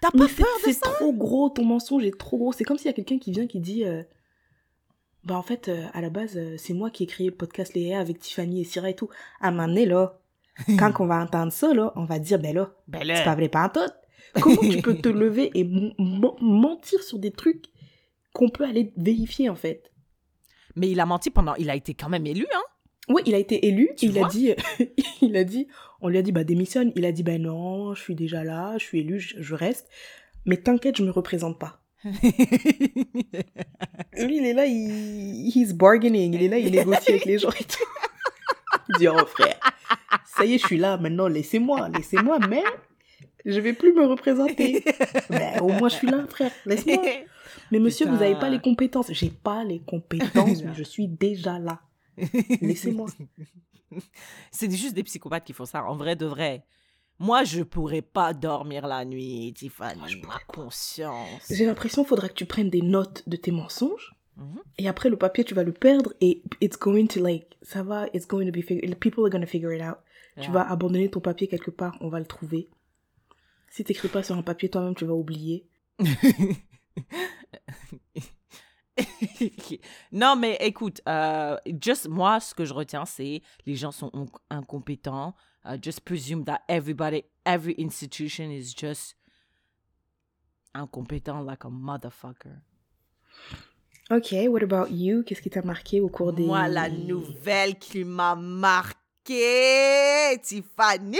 [0.00, 0.88] T'as Mais pas c'est peur de c'est ça?
[0.92, 2.52] trop gros, ton mensonge est trop gros.
[2.52, 4.02] C'est comme s'il y a quelqu'un qui vient qui dit euh,
[5.24, 7.74] Bah en fait, euh, à la base, euh, c'est moi qui ai créé le podcast
[7.74, 9.08] Léa avec Tiffany et Syrah et tout.
[9.40, 10.18] À un moment donné, là,
[10.78, 13.34] quand on va entendre ça, là, on va dire Ben là, Ben c'est là, pas
[13.34, 14.40] vrai, pas un tout.
[14.40, 17.66] Comment tu peux te lever et mentir sur des trucs
[18.32, 19.90] qu'on peut aller vérifier en fait?
[20.76, 21.54] Mais il a menti pendant.
[21.56, 22.62] Il a été quand même élu, hein.
[23.08, 23.90] Oui, il a été élu.
[23.96, 24.52] Tu il a dit,
[25.22, 25.66] il a dit,
[26.00, 26.92] on lui a dit bah démissionne.
[26.94, 29.88] Il a dit bah non, je suis déjà là, je suis élu, je, je reste.
[30.44, 31.80] Mais t'inquiète, je me représente pas.
[32.04, 32.20] Lui,
[34.36, 37.64] il est là, il he's bargaining, il est là, il négocie avec les gens et
[37.64, 37.84] tout.
[38.90, 39.58] Il dit oh frère,
[40.24, 42.62] ça y est, je suis là maintenant, laissez-moi, laissez-moi, mais
[43.44, 44.84] je vais plus me représenter.
[45.30, 47.02] Ben, au moins je suis là, frère, laisse-moi.
[47.70, 49.12] Mais monsieur, vous n'avez pas les compétences.
[49.12, 51.80] J'ai pas les compétences, mais je suis déjà là.
[52.60, 53.06] Laissez-moi.
[54.50, 55.84] c'est juste des psychopathes qui font ça.
[55.84, 56.64] En vrai, de vrai.
[57.18, 59.98] Moi, je pourrais pas dormir la nuit, Tiffany.
[59.98, 61.50] Moi, je Ma conscience.
[61.50, 64.14] J'ai l'impression qu'il faudra que tu prennes des notes de tes mensonges.
[64.36, 64.60] Mhm.
[64.78, 68.06] Et après, le papier, tu vas le perdre et it's going to like, ça va,
[68.14, 69.96] it's going to be, fig- people are going to figure it out.
[70.40, 72.68] Tu vas abandonner ton papier quelque part, on va le trouver.
[73.70, 75.66] Si t'écris pas sur un papier, toi-même, tu vas oublier.
[80.12, 84.26] non, mais écoute, euh, just moi, ce que je retiens, c'est les gens sont in-
[84.56, 85.34] incompétents.
[85.68, 89.14] Uh, just presume that everybody, every institution is just
[90.74, 92.62] incompétent like a motherfucker.
[94.10, 95.22] Ok, what about you?
[95.24, 96.46] Qu'est-ce qui t'a marqué au cours des...
[96.46, 98.94] Moi, la nouvelle qui m'a marqué,
[100.42, 101.18] Tiffany,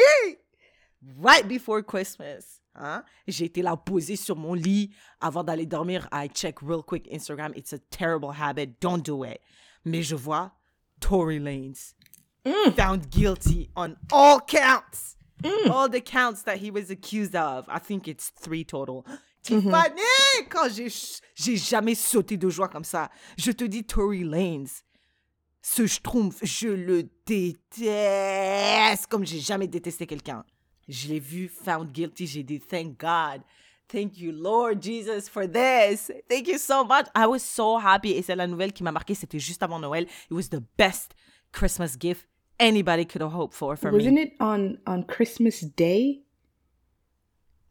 [1.18, 2.62] right before Christmas.
[2.74, 3.04] Hein?
[3.26, 6.08] J'ai été là posée sur mon lit avant d'aller dormir.
[6.10, 7.52] I check real quick Instagram.
[7.54, 8.80] It's a terrible habit.
[8.80, 9.40] Don't do it.
[9.84, 10.52] Mais je vois
[11.00, 11.94] Tory Lanez
[12.48, 12.74] Mm.
[12.74, 15.16] found guilty on all counts.
[15.42, 15.70] Mm.
[15.70, 17.66] All the counts that he was accused of.
[17.68, 19.04] I think it's three total.
[19.44, 19.70] Mm-hmm.
[19.70, 20.88] Tiffany, quand j'ai
[21.34, 23.10] j'ai jamais sauté de joie comme ça.
[23.36, 24.82] Je te dis Tory Lanez.
[25.62, 30.44] Ce schtroumpf, je le déteste comme j'ai jamais détesté quelqu'un.
[30.88, 33.42] Je l'ai vu found guilty, j'ai dit thank God.
[33.88, 36.10] Thank you Lord Jesus for this.
[36.28, 37.06] Thank you so much.
[37.14, 40.04] I was so happy et c'est la nouvelle qui m'a marqué, c'était juste avant Noël.
[40.04, 41.12] It was the best
[41.52, 42.26] Christmas gift
[42.60, 43.98] anybody could have hoped for for me.
[43.98, 46.22] Wasn't it on, on Christmas Day?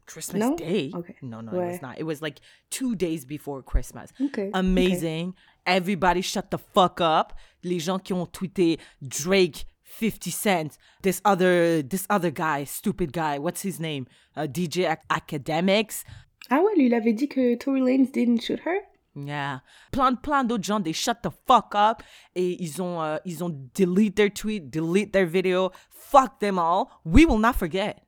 [0.06, 0.56] Christmas No?
[0.56, 0.90] Day?
[0.94, 1.16] Okay.
[1.20, 1.98] No, no, it was not.
[1.98, 4.10] It was like two days before Christmas.
[4.20, 4.50] Okay.
[4.54, 5.34] Amazing.
[5.66, 7.34] Everybody shut the fuck up.
[7.62, 13.38] Les gens qui ont tweeté Drake, 50 Cent, this other, this other guy, stupid guy,
[13.38, 14.06] what's his name?
[14.34, 16.04] Uh, DJ Ac- Academics.
[16.50, 18.78] Ah ouais, lui, il avait dit que Tory Lanez didn't shoot her?
[19.26, 19.60] Yeah.
[19.92, 22.02] Plein, plein d'autres gens, they shut the fuck up.
[22.34, 25.70] Et ils ont, euh, ils ont delete their tweet, delete their video.
[25.90, 26.90] Fuck them all.
[27.04, 28.04] We will not forget.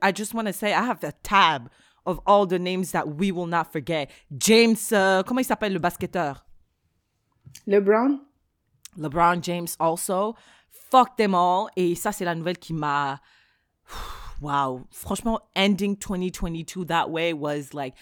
[0.00, 1.70] I just want to say, I have a tab
[2.06, 4.10] of all the names that we will not forget.
[4.36, 6.44] James, euh, comment il s'appelle le basketteur?
[7.66, 8.20] LeBron?
[8.96, 10.34] LeBron James also.
[10.90, 11.68] Fuck them all.
[11.76, 13.20] Et ça, c'est la nouvelle qui m'a.
[14.40, 14.88] Wow.
[14.90, 17.94] Franchement, ending 2022 that way was like,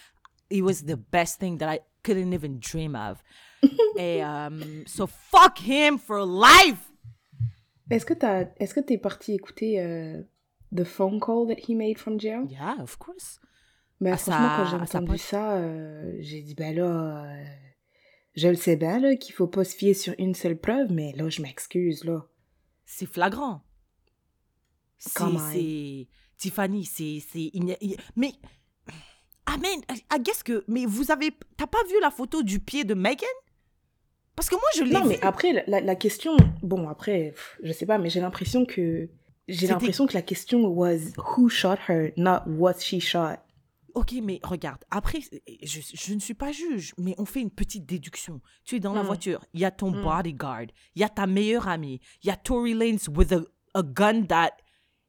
[0.48, 3.22] it was the best thing that I couldn't even dream of.
[3.98, 6.90] Et um, so fuck him for life.
[7.90, 10.22] Est-ce que t'as, est-ce que t'es parti écouter euh,
[10.74, 12.46] the phone call that he made from jail?
[12.48, 13.40] Yeah, of course.
[14.00, 17.44] Ben, À franchement, sa- quand j'ai entendu ça, euh, j'ai dit, ben là, euh,
[18.36, 21.12] je le sais bien, là, qu'il faut pas se fier sur une seule preuve, mais
[21.16, 22.24] là, je m'excuse, là.
[22.86, 23.62] C'est flagrant.
[24.98, 26.08] C'est,
[26.38, 27.96] Tiffany, c'est, c'est, il
[29.58, 32.10] n'y a- il- mais, amen, I guess que, mais vous avez, t'as pas vu la
[32.10, 33.28] photo du pied de Megan?
[34.36, 35.08] Parce que moi, je l'ai Non, vu.
[35.10, 39.08] mais après, la- la, question, bon, après, pff, je sais pas, mais j'ai l'impression que,
[39.48, 40.98] j'ai l'impression que la question was
[41.36, 43.36] who shot her, not what she shot.
[43.94, 45.18] Ok, mais regarde, après,
[45.62, 48.40] je, je ne suis pas juge, mais on fait une petite déduction.
[48.64, 49.06] Tu es dans la Mm.
[49.06, 52.36] voiture, il y a ton bodyguard, il y a ta meilleure amie, il y a
[52.36, 53.42] Tory Lanez with a,
[53.74, 54.52] a gun that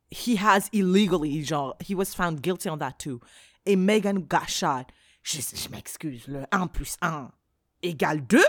[0.09, 3.19] he has illegally, genre, he was found guilty on that too.
[3.65, 4.85] Et Megan got shot.
[5.23, 7.29] Je, je m'excuse, le 1 plus 1
[7.83, 8.39] égale 2.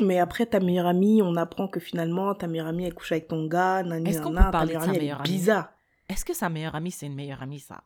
[0.00, 3.28] Mais après, ta meilleure amie, on apprend que finalement, ta meilleure amie, elle couche avec
[3.28, 5.70] ton gars, nani, Est-ce qu'on peut parler de sa meilleure amie bizarre.
[6.08, 7.82] Est-ce que sa meilleure amie, c'est une meilleure amie, ça?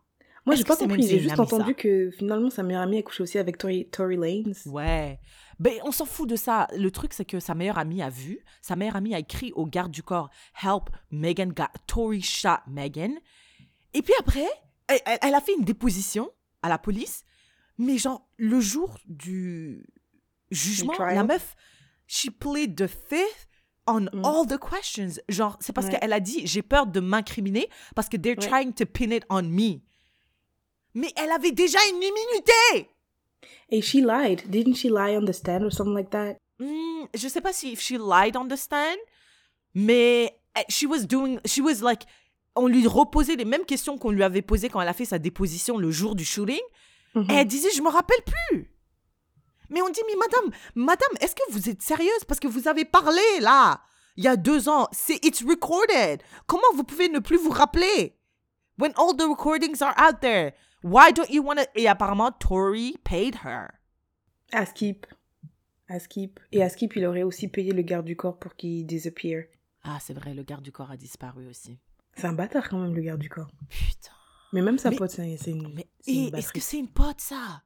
[0.46, 3.04] Moi, Est-ce j'ai que pas compris, j'ai juste entendu que finalement, sa meilleure amie, elle
[3.04, 4.54] couchait aussi avec Tory, Tory Lanez.
[4.66, 5.18] Ouais.
[5.58, 6.66] Ben, on s'en fout de ça.
[6.76, 8.44] Le truc, c'est que sa meilleure amie a vu.
[8.60, 10.28] Sa meilleure amie a écrit au garde du corps
[10.62, 13.12] Help, Megan got Tory shot Megan.
[13.94, 14.46] Et puis après,
[14.88, 16.30] elle a fait une déposition
[16.64, 17.24] à la police,
[17.78, 19.84] mais genre, le jour du
[20.50, 21.54] jugement, la meuf,
[22.06, 23.48] she played the fifth
[23.86, 24.24] on Mm.
[24.24, 25.20] all the questions.
[25.28, 25.98] Genre, c'est parce Ouais.
[26.00, 28.48] qu'elle a dit, j'ai peur de m'incriminer parce que they're Ouais.
[28.48, 29.80] trying to pin it on me.
[30.94, 32.90] Mais elle avait déjà une immunité.
[33.68, 34.48] Et she lied.
[34.48, 36.36] Didn't she lie on the stand or something like that?
[36.58, 38.96] Hmm, je sais pas si if she lied on the stand,
[39.74, 42.04] mais eh, she was doing, she was like,
[42.56, 45.18] on lui reposait les mêmes questions qu'on lui avait posées quand elle a fait sa
[45.18, 46.60] déposition le jour du shooting.
[47.14, 47.30] Mhm.
[47.30, 48.70] Et elle disait, je me rappelle plus.
[49.70, 52.24] Mais on dit, mais madame, madame, est-ce que vous êtes sérieuse?
[52.28, 53.80] Parce que vous avez parlé là,
[54.16, 54.88] il y a deux ans.
[54.92, 56.22] C'est it's recorded.
[56.46, 58.16] Comment vous pouvez ne plus vous rappeler?
[58.78, 62.96] When all the recordings are out there, why don't you want to Et apparemment, Tori
[63.04, 63.68] paid her.
[64.52, 65.06] À Skip.
[65.88, 66.40] À Skip.
[66.52, 69.44] Et à Skip, il aurait aussi payé le garde du corps pour qu'il disappear.
[69.84, 71.78] Ah, c'est vrai, le garde du corps a disparu aussi.
[72.16, 73.50] C'est un bâtard quand même, le garde du corps.
[73.68, 74.10] Putain.
[74.52, 75.74] Mais même sa Mais- pote, c'est une.
[75.74, 77.62] Mais et est-ce que c'est une pote, ça?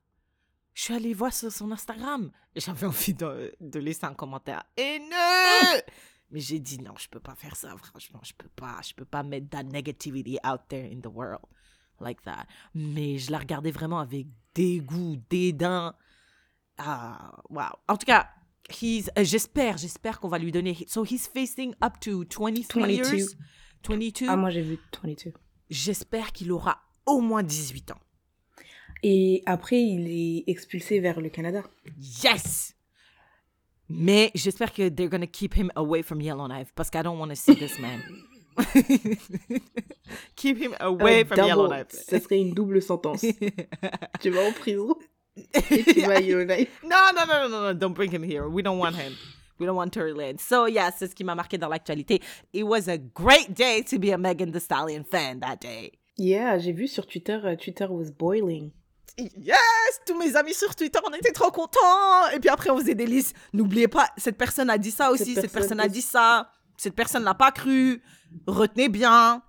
[0.75, 2.31] Je suis allée voir sur son Instagram.
[2.55, 5.83] et J'avais envie de, de laisser un commentaire haineux.
[6.31, 8.21] Mais j'ai dit non, je peux pas faire ça, franchement.
[8.23, 8.79] Je peux pas.
[8.87, 11.41] Je peux pas mettre that negativity out there in the world
[12.01, 12.47] like that.
[12.75, 15.95] Mais je la regardais vraiment avec dégoût, dédain.
[16.77, 17.63] Ah, wow.
[17.89, 18.29] En tout cas,
[18.81, 20.77] he's, euh, j'espère, j'espère qu'on va lui donner.
[20.87, 23.17] So he's facing up to 23 22.
[23.17, 23.37] years.
[23.87, 24.27] 22.
[24.29, 25.33] Ah, moi j'ai vu 22.
[25.71, 28.01] J'espère qu'il aura au moins 18 ans.
[29.03, 31.63] Et après, il est expulsé vers le Canada.
[32.25, 32.75] Yes!
[33.89, 37.29] Mais j'espère que they're gonna keep him away from Yellowknife parce que I don't want
[37.29, 38.03] to see this man.
[40.37, 41.91] keep him away Euh, from Yellowknife.
[41.91, 43.25] Ça serait une double sentence.
[44.21, 44.97] tu vas en prison
[45.71, 46.69] et tu vas à Yellowknife.
[46.83, 48.49] No, no, no, no, no, no, don't bring him here.
[48.49, 49.13] We don't want him.
[49.59, 50.39] We don't want Tory Lane.
[50.39, 52.23] So, yeah, c'est ce qui m'a marqué dans l'actualité.
[52.53, 55.93] It was a great day to be a Megan Thee Stallion fan that day.
[56.17, 58.73] Yeah, j'ai vu sur Twitter, euh, Twitter was boiling.
[59.17, 59.59] Yes!
[60.07, 62.29] Tous mes amis sur Twitter, on était trop contents.
[62.35, 63.37] Et puis après, on faisait des listes.
[63.53, 66.51] N'oubliez pas, cette personne a dit ça aussi, cette, Cette personne, personne a dit ça,
[66.77, 68.03] cette personne l'a pas cru.
[68.47, 69.43] Retenez bien.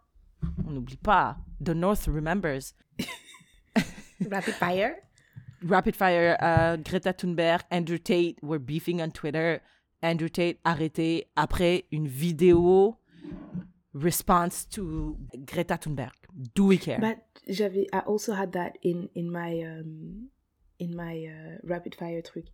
[0.67, 1.37] On n'oublie pas.
[1.63, 2.73] The North remembers.
[4.31, 4.95] Rapid fire.
[5.67, 9.59] Rapid fire, euh, Greta Thunberg, Andrew Tate were beefing on Twitter.
[10.01, 12.95] Andrew Tate arrêté après une vidéo
[13.93, 16.13] response to Greta Thunberg.
[16.55, 16.99] Do we care?
[16.99, 20.29] But j'avais, I also had that in, in my, um,
[20.79, 22.45] in my uh, rapid fire truc.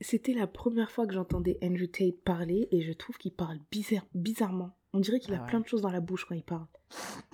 [0.00, 4.06] C'était la première fois que j'entendais Andrew Tate parler et je trouve qu'il parle bizarre,
[4.14, 4.76] bizarrement.
[4.92, 5.48] On dirait qu'il a Ah ouais.
[5.48, 6.66] plein de choses dans la bouche quand il parle.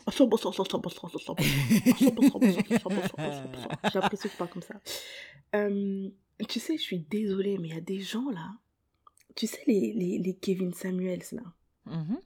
[0.08, 0.24] J'ai
[3.98, 4.74] l'impression qu'il parle comme ça.
[5.56, 6.08] Euh,
[6.48, 8.50] tu sais, je suis désolée, mais il y a des gens là.
[9.36, 11.42] Tu sais, les, les, les Kevin Samuels là.
[11.86, 12.18] Mhm.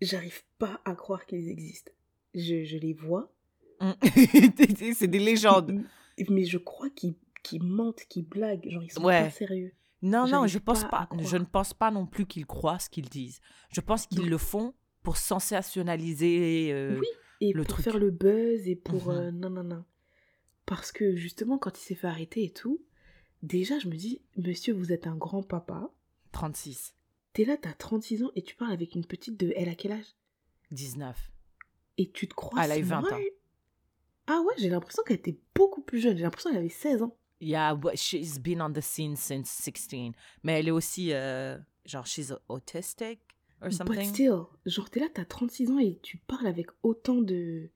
[0.00, 1.92] J'arrive pas à croire qu'ils existent.
[2.34, 3.32] Je, je les vois,
[3.80, 3.92] Mm.
[4.94, 5.82] C'est des légendes.
[6.30, 7.16] mais je crois qu'ils
[7.64, 8.68] mentent, qu'ils blaguent.
[8.70, 9.24] Genre, ils sont Ouais.
[9.24, 9.72] pas sérieux.
[10.02, 11.08] Non, non, je pense pas.
[11.20, 13.40] Je ne pense pas non plus qu'ils croient ce qu'ils disent.
[13.70, 14.72] Je pense qu'ils le font
[15.02, 16.72] pour sensationnaliser.
[16.72, 17.06] euh, oui,
[17.40, 17.84] et le pour truc.
[17.84, 19.08] faire le buzz et pour.
[19.08, 19.16] Mhm.
[19.18, 19.84] euh, non, non, non.
[20.66, 22.80] Parce que justement, quand il s'est fait arrêter et tout,
[23.42, 25.90] déjà, je me dis, monsieur, vous êtes un grand papa.
[26.32, 26.94] 36,
[27.32, 29.52] T'es là, t'as 36 ans et tu parles avec une petite de.
[29.56, 30.14] Elle a quel âge?
[30.70, 31.16] 19.
[31.98, 32.62] Et tu te crois.
[32.64, 33.20] Elle a eu 20 smart ans.
[34.26, 36.16] Ah ouais, j'ai l'impression qu'elle était beaucoup plus jeune.
[36.16, 37.16] J'ai l'impression qu'elle avait 16 ans.
[37.40, 40.12] Yeah, but she's been on the scene since 16.
[40.42, 43.18] Mais elle est aussi, euh, genre, she's autistic
[43.60, 44.08] or But something.
[44.10, 47.70] still, genre t'es là, t'as 36 ans et tu parles avec autant de...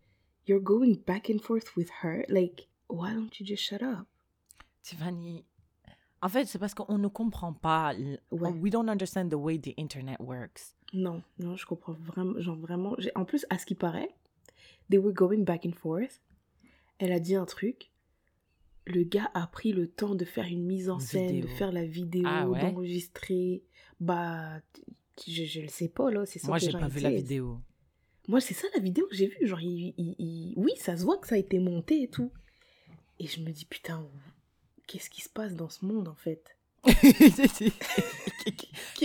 [0.46, 2.24] You're going back and forth with her.
[2.28, 4.06] Like, why don't you just shut up?
[4.82, 5.44] Tiffany,
[6.26, 7.94] en fait, c'est parce qu'on ne comprend pas.
[8.32, 8.50] Ouais.
[8.52, 10.74] We don't understand the way the internet works.
[10.92, 12.96] Non, non, je comprends vraiment, genre vraiment...
[13.14, 14.10] En plus, à ce qui paraît,
[14.90, 16.20] they were going back and forth.
[16.98, 17.90] Elle a dit un truc.
[18.86, 21.84] Le gars a pris le temps de faire une mise en scène, de faire la
[21.84, 22.60] vidéo, Ah ouais?
[22.60, 23.62] d'enregistrer.
[24.00, 24.60] Bah,
[25.26, 26.24] je, je le sais pas, là.
[26.26, 27.60] C'est ça Moi, j'ai pas vu la vidéo.
[28.28, 29.46] Moi, c'est ça la vidéo que j'ai vue.
[29.46, 32.30] Genre, il, il- il- oui, ça se voit que ça a été monté et tout.
[33.18, 34.06] Et je me dis, putain,
[34.86, 36.56] qu'est-ce qui se passe dans ce monde, en fait?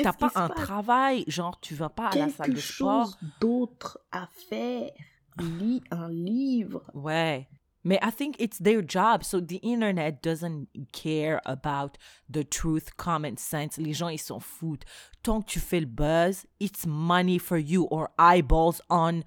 [0.03, 3.05] T'as pas un travail, genre, tu vas pas à la salle de sport.
[3.05, 4.91] chose d'autre à faire.
[5.39, 6.83] Lis un livre.
[6.93, 7.47] Ouais.
[7.83, 9.23] Mais I think it's their job.
[9.23, 11.97] So the internet doesn't care about
[12.29, 13.77] the truth, common sense.
[13.77, 14.86] Les gens, ils s'en foutent.
[15.23, 19.23] Tant que tu fais le buzz, it's money for you or eyeballs on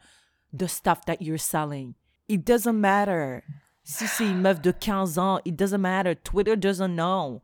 [0.52, 1.94] the stuff that you're selling.
[2.28, 3.42] It doesn't matter.
[3.84, 6.16] Si c'est une meuf de 15 ans, it doesn't matter.
[6.16, 7.42] Twitter doesn't know.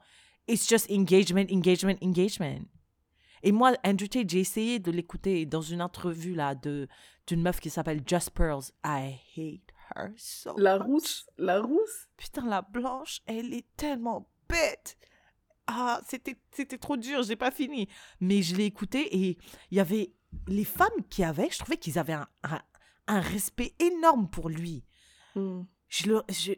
[0.49, 2.63] It's just engagement, engagement, engagement.
[3.43, 6.89] Et moi, Andrew Tate, j'ai essayé de l'écouter dans une entrevue là de
[7.27, 8.73] d'une meuf qui s'appelle Just Pearls.
[8.85, 10.87] I hate her so La much.
[10.87, 12.09] rousse, la rousse?
[12.17, 14.97] Putain, la blanche, elle est tellement bête.
[15.67, 17.87] Ah, c'était, c'était trop dur, j'ai pas fini.
[18.21, 19.39] Mais je l'ai écouté et
[19.71, 20.13] il y avait
[20.49, 22.61] les femmes qui avaient, je trouvais qu'ils avaient un, un,
[23.07, 24.85] un respect énorme pour lui.
[25.37, 25.63] Hmm.
[25.91, 26.53] Je le, je,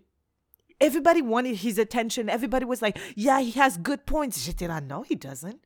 [0.78, 2.28] everybody wanted his attention.
[2.28, 4.38] Everybody was like, yeah, he has good points.
[4.38, 5.58] J'étais là, no, he doesn't?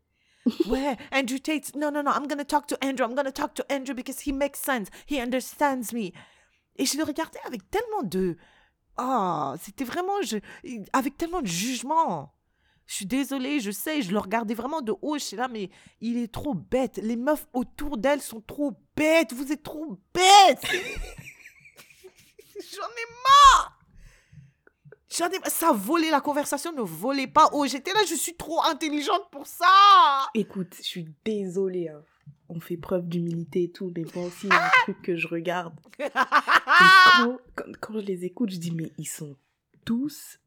[0.69, 3.05] Ouais, Andrew Tate, no, no, no, I'm gonna talk to Andrew.
[3.05, 4.89] I'm gonna talk to Andrew because he makes sense.
[5.05, 6.13] He understands me.
[6.77, 8.37] Et je le regardais avec tellement de.
[8.97, 10.23] Ah, c'était vraiment.
[10.23, 10.39] Je,
[10.93, 12.33] avec tellement de jugement.
[12.87, 15.19] Je suis désolée, je sais, je le regardais vraiment de haut.
[15.19, 17.01] Je suis là, mais il est trop bête.
[17.03, 19.33] Les meufs autour d'elle sont trop bêtes.
[19.33, 20.63] Vous êtes trop bêtes.
[22.75, 23.79] J'en ai marre.
[25.09, 27.49] J'en ai Ça a volé la conversation, ne volez pas.
[27.53, 29.67] Oh, j'étais là, je suis trop intelligente pour ça.
[30.35, 31.89] Écoute, je suis désolée.
[31.89, 32.03] hein.
[32.49, 35.17] On fait preuve d'humilité et tout, mais moi aussi, il y a un truc que
[35.17, 35.75] je regarde.
[35.99, 39.37] Et quand, quand, quand je les écoute, je dis, mais ils sont
[39.85, 40.39] tous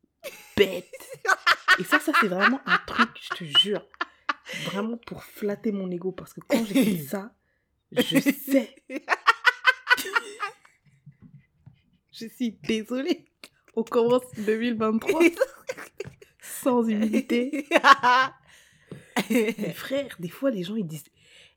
[0.55, 1.20] bêtes.
[1.78, 3.86] Et ça, ça, c'est vraiment un truc, je te jure.
[4.65, 6.11] Vraiment pour flatter mon ego.
[6.13, 7.34] Parce que quand j'écoute ça,
[7.91, 8.76] je sais.
[12.20, 13.26] Je suis désolée.
[13.76, 15.22] On commence 2023
[16.41, 17.67] sans humilité.
[19.30, 21.05] Mais frère, des fois, les gens, ils disent...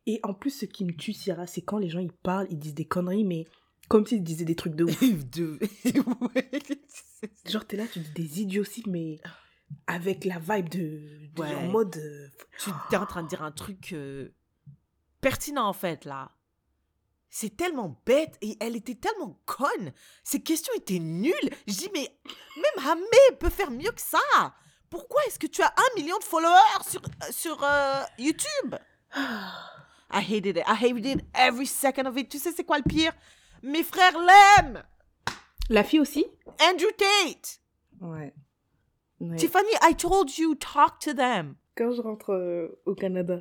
[0.07, 2.59] Et en plus, ce qui me tue, Sierra, c'est quand les gens, ils parlent, ils
[2.59, 3.47] disent des conneries, mais
[3.89, 5.25] comme s'ils disaient des trucs de ouf.
[5.31, 5.61] De-.
[7.49, 9.21] Genre, t'es là, tu dis des idioties, mais
[9.87, 11.29] avec la vibe de...
[11.35, 11.55] de Ouais.
[11.55, 11.97] En mode...
[11.97, 14.31] euh, Tu es en train de dire un truc euh,
[15.21, 16.33] pertinent en fait là.
[17.35, 19.93] C'est tellement bête et elle était tellement conne.
[20.22, 21.33] Ses questions étaient nulles.
[21.66, 22.14] Je dis mais
[22.57, 24.18] même Hamé peut faire mieux que ça.
[24.91, 28.74] Pourquoi est-ce que tu as un million de followers sur, sur euh, YouTube?
[29.16, 30.64] I hated it.
[30.68, 32.28] I hated it every second of it.
[32.28, 33.14] Tu sais c'est quoi le pire?
[33.62, 34.83] Mes frères l'aiment.
[35.70, 36.26] La fille aussi?
[36.61, 37.61] Andrew Tate.
[38.03, 38.35] Ouais.
[39.20, 39.37] Ouais.
[39.37, 41.55] Tiffany, I told you talk to them.
[41.78, 43.41] Quand je rentre euh, au Canada,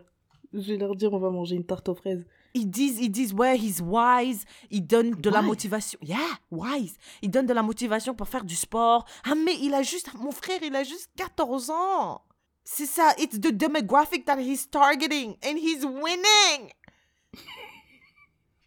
[0.53, 2.25] je vais leur dire on va manger une tarte aux fraises.
[2.53, 4.43] Ils disent, ils disent, ouais, he's wise.
[4.69, 5.97] Il donne de la motivation.
[6.01, 6.17] Yeah,
[6.51, 6.95] wise.
[7.21, 9.05] Il donne de la motivation pour faire du sport.
[9.23, 12.21] Ah, mais il a juste, mon frère, il a juste 14 ans.
[12.63, 13.13] C'est ça.
[13.17, 15.35] It's the demographic that he's targeting.
[15.43, 16.71] And he's winning.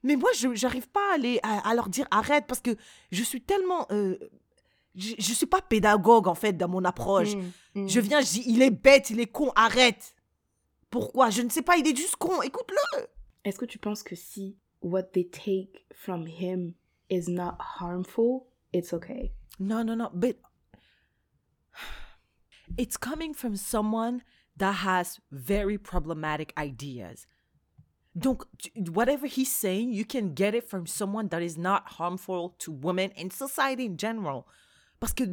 [0.02, 2.76] mais moi, je j'arrive pas à, les, à, à leur dire arrête parce que
[3.12, 3.86] je suis tellement.
[3.90, 4.18] euh,
[4.94, 7.34] je, je suis pas pédagogue, en fait, dans mon approche.
[7.34, 7.88] Mm, mm.
[7.88, 10.14] Je viens, je dis, il est bête, il est con, arrête.
[10.90, 11.30] Pourquoi?
[11.30, 12.40] Je ne sais pas, il est juste con.
[12.42, 13.06] Écoute-le.
[13.44, 16.74] Est-ce que tu penses que si what they take from him
[17.08, 19.32] is not harmful, it's okay?
[19.58, 20.10] No, no, no.
[20.12, 20.36] But
[22.76, 24.22] it's coming from someone
[24.56, 27.26] that has very problematic ideas.
[28.16, 32.70] Donc, whatever he's saying, you can get it from someone that is not harmful to
[32.70, 34.46] women and society in general.
[35.04, 35.24] Parce que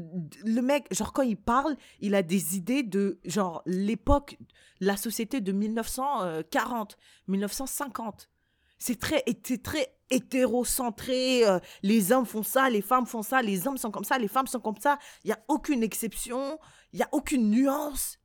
[0.43, 4.37] le mec, genre, quand il parle, il a des idées de, genre, l'époque,
[4.81, 6.97] la société de 1940,
[7.29, 8.29] 1950.
[8.79, 9.23] C'est très,
[9.63, 11.47] très hétérocentré.
[11.47, 14.27] euh, les hommes font ça, les femmes font ça, les hommes sont comme ça, les
[14.27, 14.99] femmes sont comme ça.
[15.23, 16.59] Il n'y a aucune exception,
[16.91, 18.19] il n'y a aucune nuance.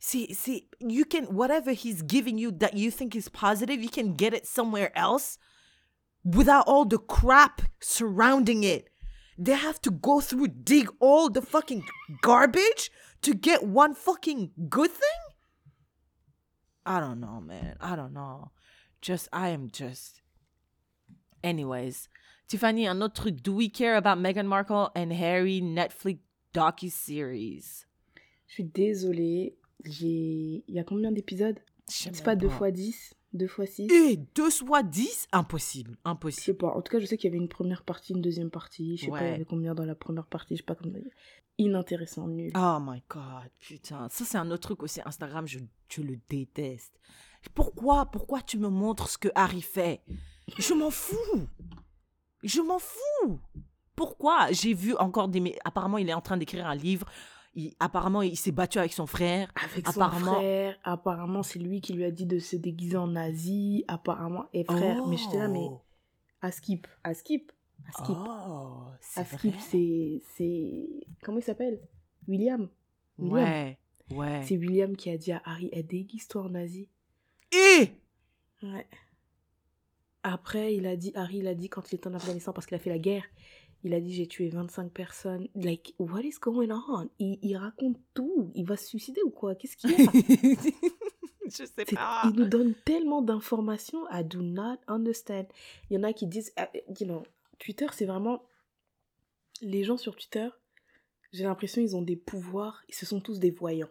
[0.00, 4.16] C'est, c'est, you can, whatever he's giving you that you think is positive, you can
[4.18, 5.38] get it somewhere else
[6.24, 8.89] without all the crap surrounding it.
[9.42, 11.84] They have to go through, dig all the fucking
[12.20, 12.90] garbage
[13.22, 15.20] to get one fucking good thing?
[16.84, 17.76] I don't know, man.
[17.80, 18.50] I don't know.
[19.00, 20.20] Just, I am just.
[21.42, 22.08] Anyways,
[22.48, 23.42] Tiffany, un autre truc.
[23.42, 26.18] Do we care about Meghan Markle and Harry Netflix
[26.52, 27.86] docu-series?
[28.46, 29.54] Je suis désolée.
[29.86, 30.64] J'ai.
[30.68, 34.50] Il y a combien d'épisodes C'est pas 2 fois 10 2 fois 6 Et deux
[34.50, 35.90] fois 10 Impossible.
[35.90, 36.56] Je sais Impossible.
[36.58, 36.68] pas.
[36.74, 38.96] En tout cas, je sais qu'il y avait une première partie, une deuxième partie.
[38.96, 39.34] Je sais pas, il y Ouais.
[39.34, 40.54] avait combien dans la première partie.
[40.56, 41.00] Je sais pas combien.
[41.58, 42.50] Inintéressant, nul.
[42.56, 44.08] Oh my god, putain.
[44.10, 45.00] Ça, c'est un autre truc aussi.
[45.04, 45.58] Instagram, je,
[45.88, 46.98] je le déteste.
[47.54, 50.00] Pourquoi Pourquoi tu me montres ce que Harry fait?
[50.58, 51.46] Je m'en fous.
[52.42, 53.38] Je m'en fous.
[53.94, 54.50] Pourquoi?
[54.52, 55.54] J'ai vu encore des...
[55.64, 57.06] Apparemment, il est en train d'écrire un livre.
[57.54, 59.52] Il- apparemment, il s'est battu avec son frère.
[59.72, 60.78] Avec son apparemment- frère.
[60.84, 63.84] Apparemment, c'est lui qui lui a dit de se déguiser en nazi.
[63.88, 64.46] Apparemment.
[64.52, 65.58] Et frère, mais j'étais là, mais.
[65.68, 65.80] Oh.
[66.42, 66.86] À skip.
[67.04, 67.50] À skip.
[67.88, 68.16] À skip.
[68.18, 69.60] Oh, c'est à skip, vrai.
[69.68, 70.22] c'est.
[70.36, 70.88] c'est-
[71.22, 71.80] Comment il s'appelle?
[72.28, 72.68] William?
[73.18, 73.34] William?
[73.48, 73.78] Ouais,
[74.12, 74.42] ouais.
[74.44, 76.88] C'est William qui a dit à Harry, elle déguise-toi en nazi.
[77.52, 77.90] Et?
[78.62, 78.86] Ouais.
[80.22, 82.74] Après, il a dit, Harry, il a dit quand il était en Afghanistan parce qu'il
[82.76, 83.24] a fait la guerre,
[83.84, 85.48] il a dit j'ai tué 25 personnes.
[85.54, 87.08] Like, what is going on?
[87.18, 88.50] Il, il raconte tout.
[88.54, 89.54] Il va se suicider ou quoi?
[89.54, 90.10] Qu'est-ce qu'il y a?
[91.46, 92.22] Je sais pas.
[92.26, 94.06] Il nous donne tellement d'informations.
[94.10, 95.46] I do not understand.
[95.90, 96.70] Il y en a qui disent, ah,
[97.00, 97.24] you know,
[97.58, 98.42] Twitter, c'est vraiment
[99.62, 100.48] les gens sur Twitter,
[101.32, 103.90] j'ai l'impression ils ont des pouvoirs, ce sont tous des voyants.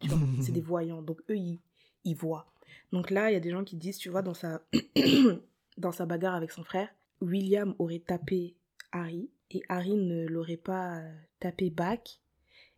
[0.00, 1.02] Tu vois, c'est des voyants.
[1.02, 1.60] Donc eux, ils,
[2.04, 2.46] ils voient.
[2.92, 4.62] Donc là, il y a des gens qui disent, tu vois, dans sa,
[5.78, 6.88] dans sa bagarre avec son frère,
[7.20, 8.54] William aurait tapé
[8.92, 12.20] Harry et Harry ne l'aurait pas euh, tapé back.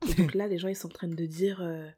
[0.09, 1.88] Et donc là, les gens, ils sont en train de dire, euh,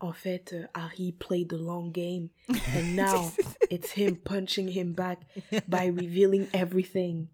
[0.00, 3.30] en fait, euh, Harry played the long game and now
[3.70, 5.20] it's him punching him back
[5.68, 7.26] by revealing everything.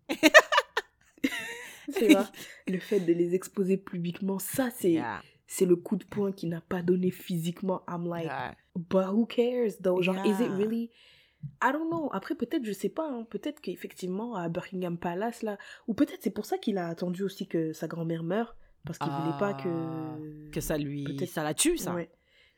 [1.96, 2.30] tu vois,
[2.66, 5.22] le fait de les exposer publiquement, ça, c'est Yeah.
[5.46, 7.82] c'est le coup de poing qui n'a pas donné physiquement.
[7.88, 8.54] I'm like, Yeah.
[8.74, 10.02] but who cares though?
[10.02, 10.56] Genre, is it Yeah.
[10.56, 10.90] really?
[11.62, 12.10] I don't know.
[12.12, 16.30] Après, peut-être, je sais pas, hein, peut-être qu'effectivement, à Buckingham Palace, là, ou peut-être c'est
[16.30, 19.62] pour ça qu'il a attendu aussi que sa grand-mère meure, parce qu'il voulait pas Ah,
[19.62, 20.50] que.
[20.50, 21.04] Que ça lui.
[21.04, 21.94] Peut-être- Ça la tue, ça.
[21.94, 22.10] Ouais.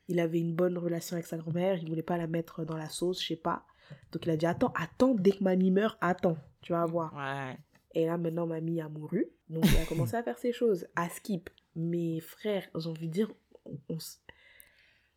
[0.09, 2.89] Il avait une bonne relation avec sa grand-mère, il voulait pas la mettre dans la
[2.89, 3.65] sauce, je sais pas.
[4.13, 7.15] Donc il a dit, attends, attends, dès que mamie meurt, attends, tu vas voir.
[7.15, 7.57] Ouais.
[7.95, 9.27] Et là, maintenant, mamie a mouru.
[9.49, 10.87] Donc, il a commencé à faire ses choses.
[10.95, 11.49] À skip.
[11.75, 13.31] Mes frères, j'ai envie de dire,
[13.65, 14.21] on, on s-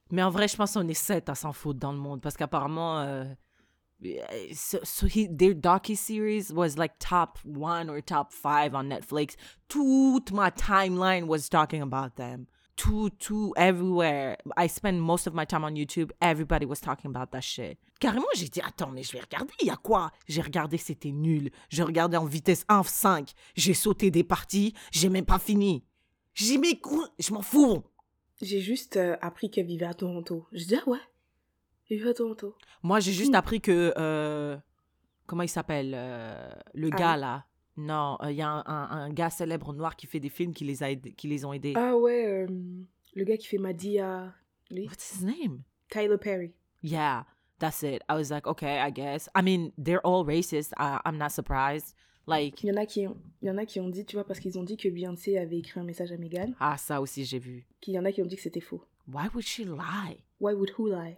[0.09, 2.37] Mais en vrai, je pense qu'on est sept à s'en foutre dans le monde parce
[2.37, 3.25] qu'apparemment, euh,
[4.53, 9.35] so, so he, their docu-series was like top one or top five on Netflix.
[9.69, 12.47] Toute my timeline was talking about them.
[12.77, 14.37] Tout, tout, everywhere.
[14.57, 16.09] I spend most of my time on YouTube.
[16.21, 17.77] Everybody was talking about that shit.
[17.99, 20.09] Carrément, j'ai dit, attends, mais je vais regarder, il y a quoi?
[20.27, 21.51] J'ai regardé, c'était nul.
[21.69, 23.33] Je regardais en vitesse 1.5.
[23.55, 25.83] J'ai sauté des parties, j'ai même pas fini.
[26.33, 27.83] J'ai cou- je m'en fous.
[28.41, 30.47] J'ai juste euh, appris qu'elle vivait à Toronto.
[30.51, 30.97] Je dis, ah ouais,
[32.07, 32.55] à Toronto.
[32.83, 33.35] Moi, j'ai juste Hmm.
[33.35, 33.93] appris que.
[33.97, 34.57] euh,
[35.25, 37.45] comment il s'appelle euh, Le Ah gars, là.
[37.77, 40.53] Non, euh, il y a un, un- un gars célèbre noir qui fait des films
[40.53, 41.73] qui les, a qui les ont aidés.
[41.75, 42.47] Ah ouais, euh,
[43.15, 44.33] le gars qui fait Madia,
[44.69, 45.61] lui, What's his name?
[45.89, 46.53] Tyler Perry.
[46.83, 47.25] Yeah,
[47.59, 48.01] that's it.
[48.09, 49.29] I was like, okay, I guess.
[49.35, 50.73] I mean, they're all racist.
[50.77, 51.95] I, I'm not surprised.
[52.27, 54.15] Like, Il y en a qui ont, il y en a qui ont dit, tu
[54.15, 57.01] vois, parce qu'ils ont dit que Beyoncé avait écrit un message à Meghan, ah, ça
[57.01, 57.65] aussi, j'ai vu.
[57.79, 58.83] qu'il y en a qui ont dit que c'était faux.
[59.07, 60.23] Why would she lie?
[60.39, 61.17] Why would who lie?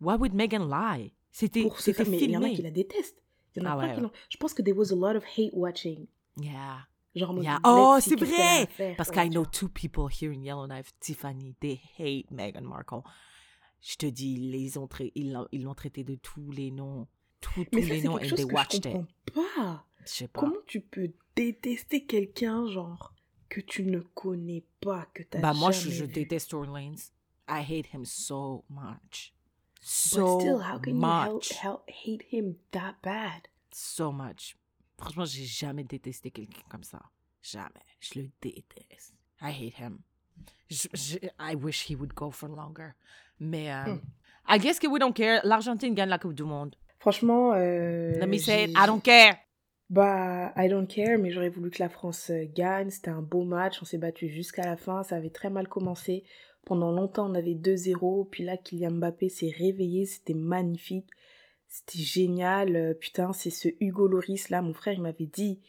[0.00, 1.12] Why would Megan lie?
[1.30, 3.22] C'était Pour faire, mais il y en a qui la détestent.
[3.54, 4.10] Il y en a Ah ouais, qui ouais.
[4.28, 6.06] Je pense que there was a lot of hate watching.
[6.40, 6.86] Yeah.
[7.14, 7.58] Genre, Yeah.
[7.64, 8.66] Oh, c'est vrai!
[8.66, 8.96] faire.
[8.96, 13.02] Parce Ouais, I tu know two people here in Yellowknife, Tiffany, they hate Meghan Markle.
[13.80, 17.06] Je te dis, ils ont ils l'ont traité de tous les noms.
[17.40, 19.06] Tous, tous Mais ça, les noms and they que je watched it.
[19.34, 19.84] pas.
[20.04, 20.40] Je sais pas.
[20.40, 23.14] Comment tu peux détester quelqu'un, genre,
[23.48, 26.96] que tu ne connais pas, que t'as Bah, moi, je, déteste Lanez.
[27.48, 29.32] I hate him so much.
[29.80, 31.52] But So still, how can you help, much.
[31.52, 33.48] help hate him that bad?
[33.72, 34.56] So much.
[34.98, 37.00] Franchement, j'ai jamais détesté quelqu'un comme ça.
[37.42, 37.84] Jamais.
[38.00, 39.14] Je le déteste.
[39.40, 40.00] I hate him.
[40.68, 42.90] Je- je- I wish he would go for longer.
[43.38, 44.00] Mais, euh, Hmm.
[44.48, 45.40] I guess que we don't care.
[45.44, 46.74] L'Argentine gagne la Coupe du Monde.
[46.98, 48.70] Franchement, euh, Let me say it.
[48.70, 49.38] I don't care.
[49.90, 52.90] Bah, I don't care, mais j'aurais voulu que la France euh, gagne.
[52.90, 53.80] C'était un beau match.
[53.80, 55.02] On s'est battu jusqu'à la fin.
[55.04, 56.24] Ça avait très mal commencé.
[56.68, 58.28] Pendant longtemps, on avait 2-0.
[58.28, 60.04] Puis là, Kylian Mbappé s'est réveillé.
[60.04, 61.06] C'était magnifique.
[61.66, 62.76] C'était génial.
[62.76, 64.60] Euh, Putain, c'est ce Hugo Loris là.
[64.60, 65.60] Mon frère, il m'avait dit,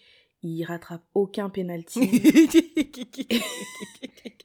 [0.43, 2.01] il rattrape aucun penalty.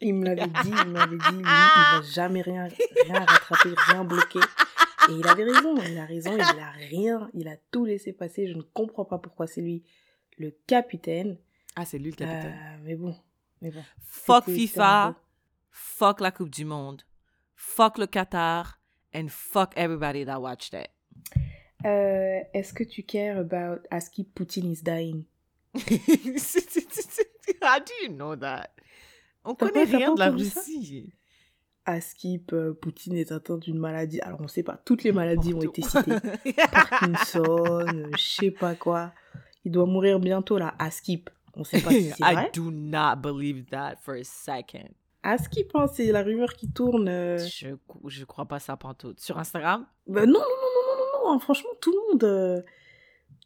[0.00, 2.68] Il me l'avait dit, il m'avait dit, lui, il va jamais rien,
[3.06, 4.40] rien rattraper, rien bloquer.
[5.08, 8.46] Et il avait raison, il a raison, il a rien, il a tout laissé passer.
[8.46, 9.82] Je ne comprends pas pourquoi c'est lui
[10.36, 11.38] le capitaine.
[11.76, 12.52] ah, c'est lui le capitaine.
[12.52, 13.14] Euh, mais bon,
[13.62, 13.82] mais bon.
[14.02, 15.14] fuck FIFA.
[15.76, 17.02] Fuck la Coupe du Monde.
[17.56, 18.78] Fuck le Qatar.
[19.12, 20.88] And fuck everybody that watched it.
[21.84, 25.24] Euh, Est-ce que tu cares about Aski Putin is dying?
[27.60, 28.70] How do you know that?
[29.44, 31.12] On connaît pas- rien de la Russie.
[31.86, 34.20] Askip, euh, Poutine est atteint d'une maladie.
[34.22, 36.16] Alors on sait pas, toutes les maladies ont été citées.
[36.72, 39.12] Parkinson, euh, je sais pas quoi.
[39.64, 41.28] Il doit mourir bientôt là, Askip.
[41.54, 42.50] On sait pas si c'est I vrai.
[42.54, 44.94] do not believe that for a second.
[45.26, 47.08] Askip, hein, c'est la rumeur qui tourne.
[47.08, 47.38] euh.
[47.38, 47.68] Je,
[48.08, 49.18] je crois pas ça pantoute.
[49.20, 49.86] Sur Instagram?
[50.06, 52.24] Bah, non, non, non, non, non, non, non, hein, franchement, tout le monde.
[52.24, 52.62] euh,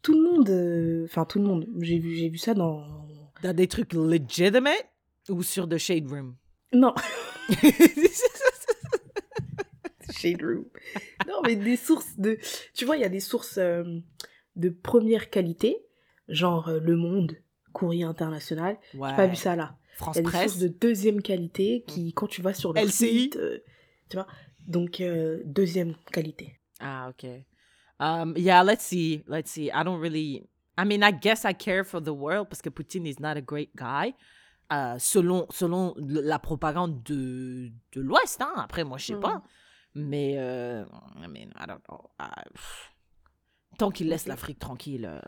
[0.03, 0.49] Tout le monde.
[0.49, 1.65] euh, Enfin, tout le monde.
[1.79, 2.85] J'ai vu, j'ai vu ça dans.
[3.43, 4.85] Dans des trucs legitimate
[5.29, 6.35] ou sur The Shade Room?
[6.73, 6.93] Non,
[10.11, 10.65] Shade Room.
[11.27, 12.37] Non, mais des sources de.
[12.73, 13.83] Tu vois, il y a des sources euh,
[14.55, 15.77] de première qualité,
[16.27, 17.37] genre Le Monde,
[17.73, 18.77] Courrier International.
[18.95, 19.09] ouais.
[19.09, 19.75] J'ai pas vu ça là.
[19.99, 20.51] France Il y a des Presse?
[20.53, 23.21] sources de deuxième qualité qui, quand tu vas sur le LCI.
[23.23, 23.59] site, euh,
[24.09, 24.25] tu vois,
[24.67, 26.59] donc euh, deuxième qualité.
[26.79, 27.45] Ah, okay.
[27.99, 29.23] Um, yeah, let's see.
[29.27, 29.65] Let's see.
[29.73, 30.47] I don't really.
[30.77, 33.41] I mean, I guess I care for the world parce que Putin is not a
[33.41, 34.13] great guy.
[34.71, 38.53] Euh, selon selon la propagande de, de l'Ouest, hein.
[38.55, 39.19] Après, moi, je sais Mm.
[39.19, 39.43] pas.
[39.95, 42.09] Mais, I mean, I don't know.
[42.19, 42.43] I-
[43.79, 45.19] Tant qu'il laisse l'Afrique tranquille, euh,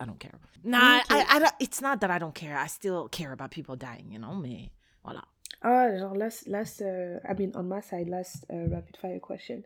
[0.00, 0.38] I don't care.
[0.64, 1.04] Nah, Ok.
[1.10, 2.56] I, I don't, it's not that I don't care.
[2.56, 4.70] I still care about people dying, you know, mais
[5.02, 5.22] voilà.
[5.62, 9.62] Ah, genre, last, last uh, I mean, on my side, last uh, rapid fire question.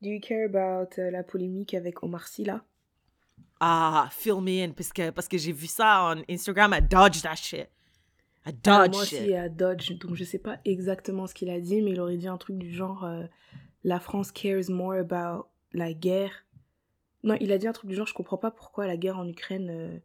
[0.00, 2.62] Do you care about uh, la polémique avec Omar Sy, là?
[3.60, 7.22] Ah, fill me in, parce que, parce que j'ai vu ça on Instagram, I dodged
[7.22, 7.68] that shit.
[8.46, 9.20] I Ah, dodged Moi shit.
[9.20, 12.16] aussi, à Dodge, donc je sais pas exactement ce qu'il a dit, mais il aurait
[12.16, 13.24] dit un truc du genre euh,
[13.84, 16.30] La France cares more about la guerre.
[17.24, 19.26] Non, il a dit un truc du genre Je comprends pas pourquoi la guerre en
[19.26, 19.98] Ukraine euh,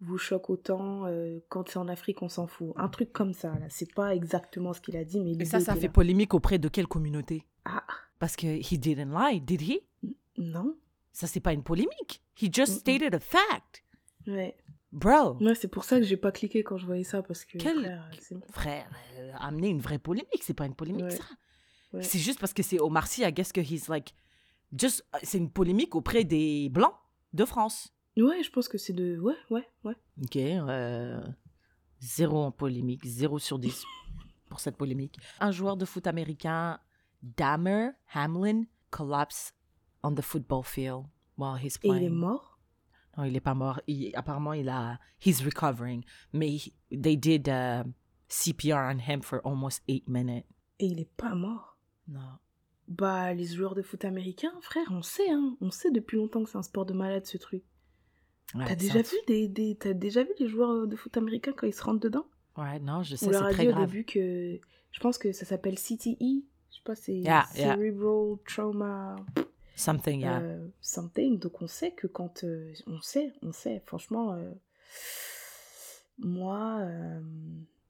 [0.00, 1.06] vous choque autant.
[1.06, 2.72] euh, quand c'est en Afrique, on s'en fout.
[2.76, 3.66] Un truc comme ça, là.
[3.68, 5.92] C'est pas exactement ce qu'il a dit, mais Et ça, ça fait là.
[5.92, 7.44] polémique auprès de quelle communauté?
[7.64, 7.82] Ah,
[8.18, 9.80] Parce que he didn't lie, did he?
[10.36, 10.76] Non
[11.12, 12.22] Ça, c'est pas une polémique.
[12.40, 13.82] He just stated a fact.
[14.26, 14.56] Ouais.
[14.92, 17.58] Bro, Ouais, c'est pour ça que j'ai pas cliqué quand je voyais ça, parce que.
[17.58, 21.10] Quel- frère, c'est- frère, euh, amener une vraie polémique, c'est pas une polémique, Ouais.
[21.10, 21.24] ça.
[21.92, 22.02] Ouais.
[22.02, 24.14] C'est juste parce que c'est Omar Sy, I guess que he's like...
[24.76, 26.94] Just, euh, c'est une polémique auprès des Blancs
[27.32, 27.92] de France.
[28.16, 29.18] Ouais, je pense que c'est de.
[29.20, 29.94] Ouais, ouais, ouais.
[30.22, 31.20] Ok, euh,
[32.00, 33.84] zéro en polémique, zéro sur 10
[34.48, 35.16] pour cette polémique.
[35.40, 36.78] Un joueur de foot américain,
[37.22, 39.52] Damer Hamlin, collapse
[40.02, 41.04] on the football field
[41.36, 42.02] while he's Et playing.
[42.02, 42.58] il est mort?
[43.16, 43.80] Non, il est pas mort.
[43.86, 46.04] Il- apparemment, il a, he's recovering.
[46.32, 47.82] Mais he- they did uh,
[48.28, 50.46] CPR on him for almost eight minutes.
[50.80, 51.76] et il est pas mort.
[52.06, 52.38] Non.
[52.88, 55.56] Bah, les joueurs de foot américains, frère, on sait, hein.
[55.60, 57.62] On sait depuis longtemps que c'est un sport de malade, ce truc.
[58.54, 61.52] Ouais, T'as c'est déjà vu des, des- t'as déjà vu les joueurs de foot américains
[61.54, 62.26] quand ils se rentrent dedans?
[62.56, 63.86] Ouais, non, je sais, On leur c'est a très dit au grave.
[63.86, 64.58] début que,
[64.90, 66.16] je pense que ça s'appelle CTE.
[66.70, 67.74] Je sais pas, c'est Yeah, yeah.
[67.76, 69.16] Cerebral Trauma
[69.76, 70.40] Something, yeah.
[70.40, 71.38] euh, Something.
[71.38, 73.82] Donc on sait que quand, euh, on sait, on sait.
[73.86, 74.50] Franchement, euh,
[76.18, 76.80] moi,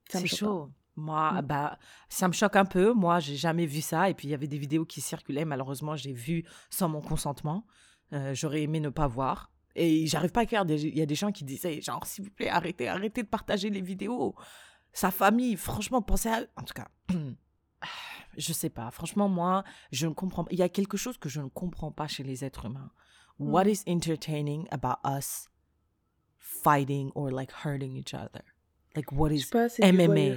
[0.09, 0.71] C'est chaud.
[0.99, 1.47] Moi, Mm.
[1.47, 1.79] bah,
[2.09, 2.93] ça me choque un peu.
[2.93, 4.11] Moi, j'ai jamais vu ça.
[4.11, 5.45] Et puis, il y avait des vidéos qui circulaient.
[5.45, 7.65] Malheureusement, j'ai vu sans mon consentement.
[8.13, 9.51] Euh, J'aurais aimé ne pas voir.
[9.77, 10.65] Et j'arrive pas à faire.
[10.69, 13.71] Il y a des gens qui disaient, genre, s'il vous plaît, arrêtez, arrêtez de partager
[13.71, 14.35] les vidéos.
[14.93, 16.41] Sa famille, franchement, pensez à...
[16.57, 16.89] En tout cas,
[18.37, 18.91] je sais pas.
[18.91, 20.51] Franchement, moi, je ne comprends pas.
[20.53, 22.91] Il y a quelque chose que je ne comprends pas chez les êtres humains.
[23.39, 23.69] What Mm.
[23.69, 25.49] is entertaining about us
[26.39, 28.43] fighting or, like, hurting each other?
[28.97, 30.35] Like, what Je is sais pas, MMA.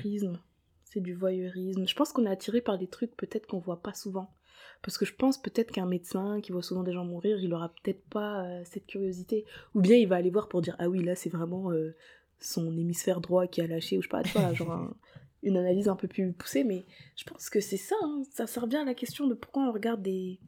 [0.93, 1.87] C'est du voyeurisme.
[1.87, 4.33] Je pense qu'on est attiré par des trucs peut-être qu'on voit pas souvent.
[4.81, 7.69] Parce que je pense peut-être qu'un médecin qui voit souvent des gens mourir, il aura
[7.69, 9.45] peut-être pas euh, cette curiosité.
[9.75, 11.95] Ou bien il va aller voir pour dire ah oui là c'est vraiment euh,
[12.39, 14.95] son hémisphère droit qui a lâché ou je sais pas, vois, genre un-
[15.43, 16.63] une analyse un peu plus poussée.
[16.63, 16.85] Mais
[17.15, 17.95] je pense que c'est ça.
[18.03, 18.23] hein.
[18.31, 20.39] Ça, ça revient à la question de pourquoi on regarde des,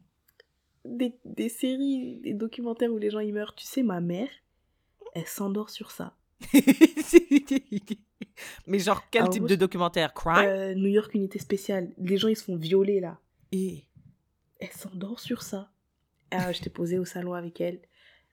[0.84, 3.54] des des séries, des documentaires où les gens y meurent.
[3.54, 4.28] Tu sais, ma mère,
[5.14, 6.16] elle s'endort sur ça.
[8.66, 10.14] Mais genre, quel Alors, type moi, de documentaire?
[10.14, 10.46] Crime?
[10.46, 11.92] Euh, New York Unité Spéciale.
[11.98, 13.18] Les gens ils se font violer là.
[13.52, 13.84] Et...
[14.60, 15.70] Elle s'endort sur ça.
[16.30, 17.80] Ah, je t'ai posé au salon avec elle.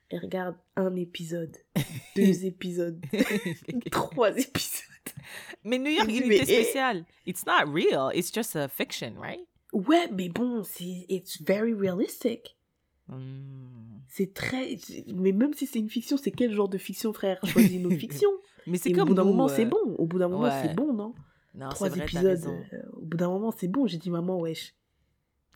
[0.10, 1.56] Elle regarde un épisode,
[2.18, 3.02] deux épisodes,
[3.92, 4.84] trois épisodes.
[5.64, 6.46] Mais New York Unité eh.
[6.46, 9.48] Spéciale, it's not real, it's just a fiction, right?
[9.72, 12.58] Ouais, mais bon, c'est it's very realistic.
[13.08, 14.00] Hmm.
[14.10, 14.78] C'est très.
[15.08, 17.40] Mais même si c'est une fiction, c'est quel genre de fiction, frère?
[17.46, 18.30] Choisis une autre fiction.
[18.68, 19.96] Mais c'est comme au bout d'un moment, c'est euh, bon.
[19.98, 20.62] Au bout d'un moment, ouais.
[20.64, 21.14] c'est bon, non?
[21.54, 22.46] Non, c'est Trois vrai, épisodes.
[22.74, 23.88] euh, au bout d'un moment, c'est bon.
[23.88, 24.74] J'ai dit, maman, wesh.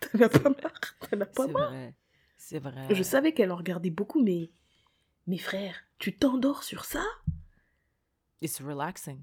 [0.00, 0.80] T'en as pas marre
[1.10, 1.72] T'en as pas C'est marre
[2.36, 2.86] c'est vrai.
[2.94, 4.50] Je savais qu'elle en regardait beaucoup, mais.
[5.26, 7.02] Mais frère, tu t'endors sur ça?
[8.42, 9.20] It's relaxing.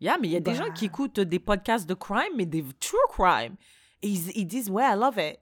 [0.00, 0.72] Yeah, mais il y a des gens Bah.
[0.72, 3.56] qui écoutent des podcasts de crime, mais des true crime.
[4.02, 5.40] Et ils, ils disent, ouais, I love it.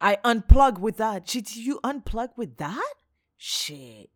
[0.00, 1.20] I unplug with that.
[1.26, 2.76] J'ai dit, you unplug with that?
[3.36, 4.08] Shit.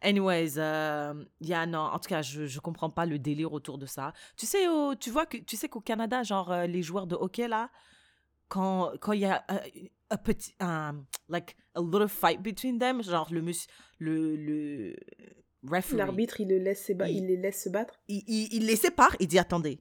[0.00, 3.86] Anyways, euh, yeah, non, en tout cas, je, je comprends pas le délire autour de
[3.86, 4.12] ça.
[4.36, 4.64] Tu sais,
[5.00, 7.68] tu vois que tu sais qu'au Canada, genre euh, les joueurs de hockey là,
[8.48, 9.58] quand quand il y a euh,
[10.10, 13.66] un petit, un- like a little fight between them, genre le mus-
[13.98, 14.96] le le
[15.68, 17.98] referee, L'arbitre, il, le laisse Il- il les laisse se battre?
[18.06, 19.80] il, il, il les sépare, il dit attendez,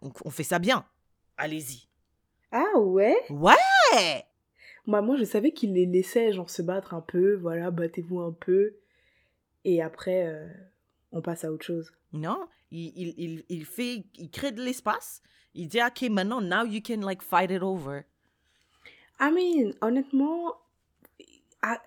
[0.00, 0.86] on, on fait ça bien,
[1.36, 1.88] allez-y.
[2.52, 3.16] Ah ouais?
[3.30, 4.24] Ouais.
[4.86, 8.30] Moi, moi, je savais qu'il les laissait, genre, se battre un peu, voilà, battez-vous un
[8.32, 8.76] peu.
[9.66, 10.46] Et après, euh,
[11.10, 11.90] on passe à autre chose.
[12.12, 15.22] Non, il, il, il, il fait, il crée de l'espace.
[15.54, 18.02] Il dit ok maintenant, now you can like fight it over.
[19.18, 20.54] I mean, honnêtement,
[21.64, 21.78] I,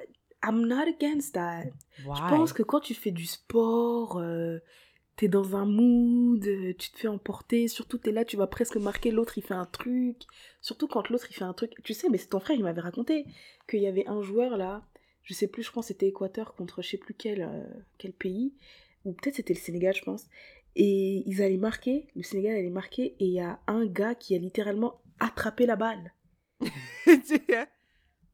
[0.44, 1.68] I'm not against that.
[2.06, 2.18] Why?
[2.18, 4.60] Je pense que quand tu fais du sport, euh,
[5.16, 8.76] t'es dans un mood, euh, tu te fais emporter, surtout t'es là, tu vas presque
[8.76, 10.24] marquer l'autre, il fait un truc.
[10.60, 11.72] Surtout quand l'autre, il fait un truc.
[11.86, 13.26] Tu sais, mais c'est ton frère, il m'avait raconté
[13.70, 14.84] qu'il y avait un joueur là,
[15.30, 17.64] je sais plus, je pense que c'était Équateur contre je sais plus quel, euh,
[18.00, 18.54] quel pays,
[19.06, 20.26] ou peut-être c'était le Sénégal, je pense.
[20.76, 24.34] Et ils allaient marquer, le Sénégal allait marquer, et il y a un gars qui
[24.36, 26.14] a littéralement attrapé la balle.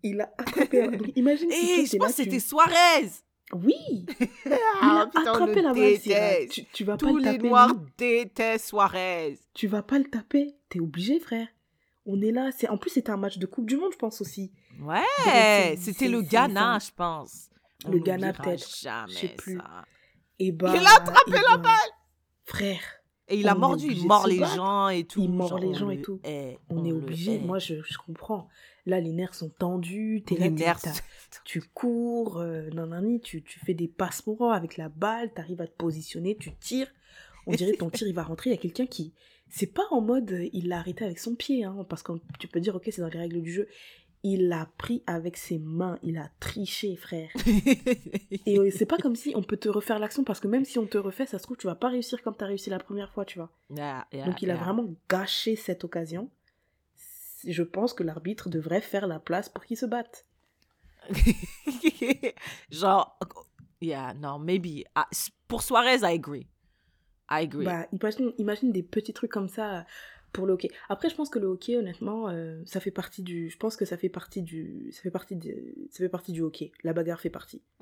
[0.04, 1.12] Il a attrapé la balle.
[1.16, 3.10] Imagine si Et toi, je pense que c'était tu- Suarez.
[3.54, 3.76] Oui
[4.20, 6.48] Il Ah, a on attrapé la balle.
[6.50, 7.48] Tu, tu vas pas Tous le les taper.
[7.50, 7.92] Noirs lui.
[7.98, 9.40] détestent Suarez.
[9.54, 10.56] Tu vas pas le taper.
[10.70, 11.48] T'es obligé, frère.
[12.06, 12.52] On est là.
[12.56, 14.52] C'est En plus, c'était un match de Coupe du Monde, je pense aussi.
[14.82, 17.50] Ouais, c'était le Ghana, je pense.
[17.86, 18.68] On Le Ghana, peut-être.
[18.80, 19.58] Jamais Je sais plus.
[19.58, 19.86] ça.
[20.40, 21.92] Et bah, Il a attrapé la bah, balle.
[22.46, 22.82] Frère,
[23.28, 24.56] Et il a mordu, il mord les battre.
[24.56, 25.22] gens et tout.
[25.24, 26.20] Il mord les gens et tout.
[26.70, 27.40] on, est obligé.
[27.40, 28.48] Moi, je, je comprends.
[28.86, 30.24] Là, les nerfs sont tendus.
[30.28, 30.82] T'es les là, nerfs.
[31.46, 35.68] tu cours, euh, nanani, tu, tu fais des passes mourants avec la balle, t'arrives à
[35.68, 36.92] te positionner, tu tires.
[37.48, 38.52] On dirait que ton tir, il va rentrer.
[38.52, 39.14] Il y a quelqu'un qui.
[39.50, 42.48] C'est pas en mode euh, il l'a arrêté avec son pied, hein, parce que tu
[42.48, 43.68] peux dire, ok, c'est dans les règles du jeu.
[44.24, 47.30] Il l'a pris avec ses mains, il a triché, frère.
[48.48, 50.80] Et euh, c'est pas comme si on peut te refaire l'action, parce que même si
[50.80, 53.12] on te refait, ça se trouve, tu vas pas réussir comme t'as réussi la première
[53.12, 53.52] fois, tu vois.
[53.70, 54.64] Yeah, yeah, Donc il a yeah.
[54.64, 56.30] vraiment gâché cette occasion.
[57.46, 60.26] Je pense que l'arbitre devrait faire la place pour qu'ils se battent.
[62.72, 63.20] Genre,
[63.80, 64.86] yeah, no, maybe.
[64.96, 65.08] Ah,
[65.48, 66.48] pour Suarez, I agree.
[67.30, 67.66] I agree.
[67.66, 69.82] Bah, imagine, imagine des petits trucs comme ça euh,
[70.32, 70.70] pour le hockey.
[70.90, 73.50] Après, je pense que le hockey, honnêtement, euh, ça fait partie du.
[73.50, 74.90] Je pense que ça fait partie du.
[74.92, 76.72] Ça fait partie de, ça fait partie du hockey.
[76.84, 77.62] La bagarre fait partie.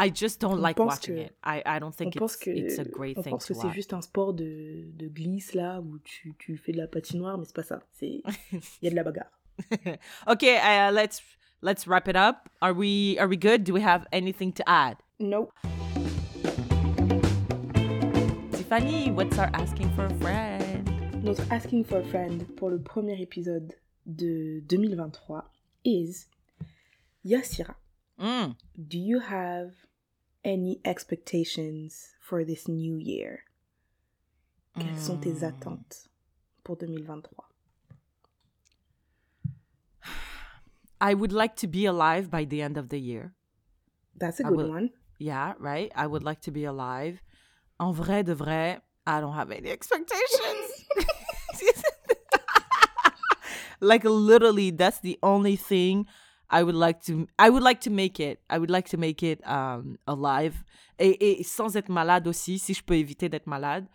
[0.00, 1.32] I just don't On like pense watching que- it.
[1.44, 3.70] I, I don't On think it's, que, it's a great on thing pense que c'est
[3.70, 7.44] juste un sport de, de glisse là où tu, tu fais de la patinoire, mais
[7.44, 7.80] c'est pas ça.
[7.92, 8.22] C'est
[8.52, 9.30] il y a de la bagarre.
[10.28, 11.20] Okay, uh, let's
[11.62, 12.48] let's wrap it up.
[12.60, 13.64] Are we are we good?
[13.64, 14.98] Do we have anything to add?
[15.18, 15.50] No.
[18.68, 21.24] Tiffany, what's our asking for a friend?
[21.24, 23.72] Notre asking for a friend pour le premier épisode
[24.04, 25.42] de 2023
[25.86, 26.26] is
[27.24, 27.76] Yassira.
[28.20, 28.56] Mm.
[28.76, 29.70] Do you have
[30.44, 33.44] any expectations for this new year?
[34.78, 35.48] Quelles sont tes Mm.
[35.48, 36.08] attentes
[36.62, 37.44] pour 2023?
[41.00, 43.32] I would like to be alive by the end of the year.
[44.14, 44.90] That's a good one.
[45.18, 45.90] Yeah, right?
[45.96, 47.22] I would like to be alive.
[47.78, 50.84] En vrai de vrai, I don't have any expectations.
[53.80, 56.06] like literally that's the only thing
[56.50, 58.40] I would like to I would like to make it.
[58.50, 60.64] I would like to make it um alive
[60.98, 63.86] et, et sans être malade aussi si je peux éviter d'être malade.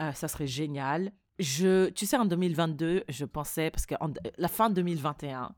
[0.00, 1.12] euh, ça serait génial.
[1.38, 5.54] Je tu sais en 2022, je pensais parce que en- la fin 2021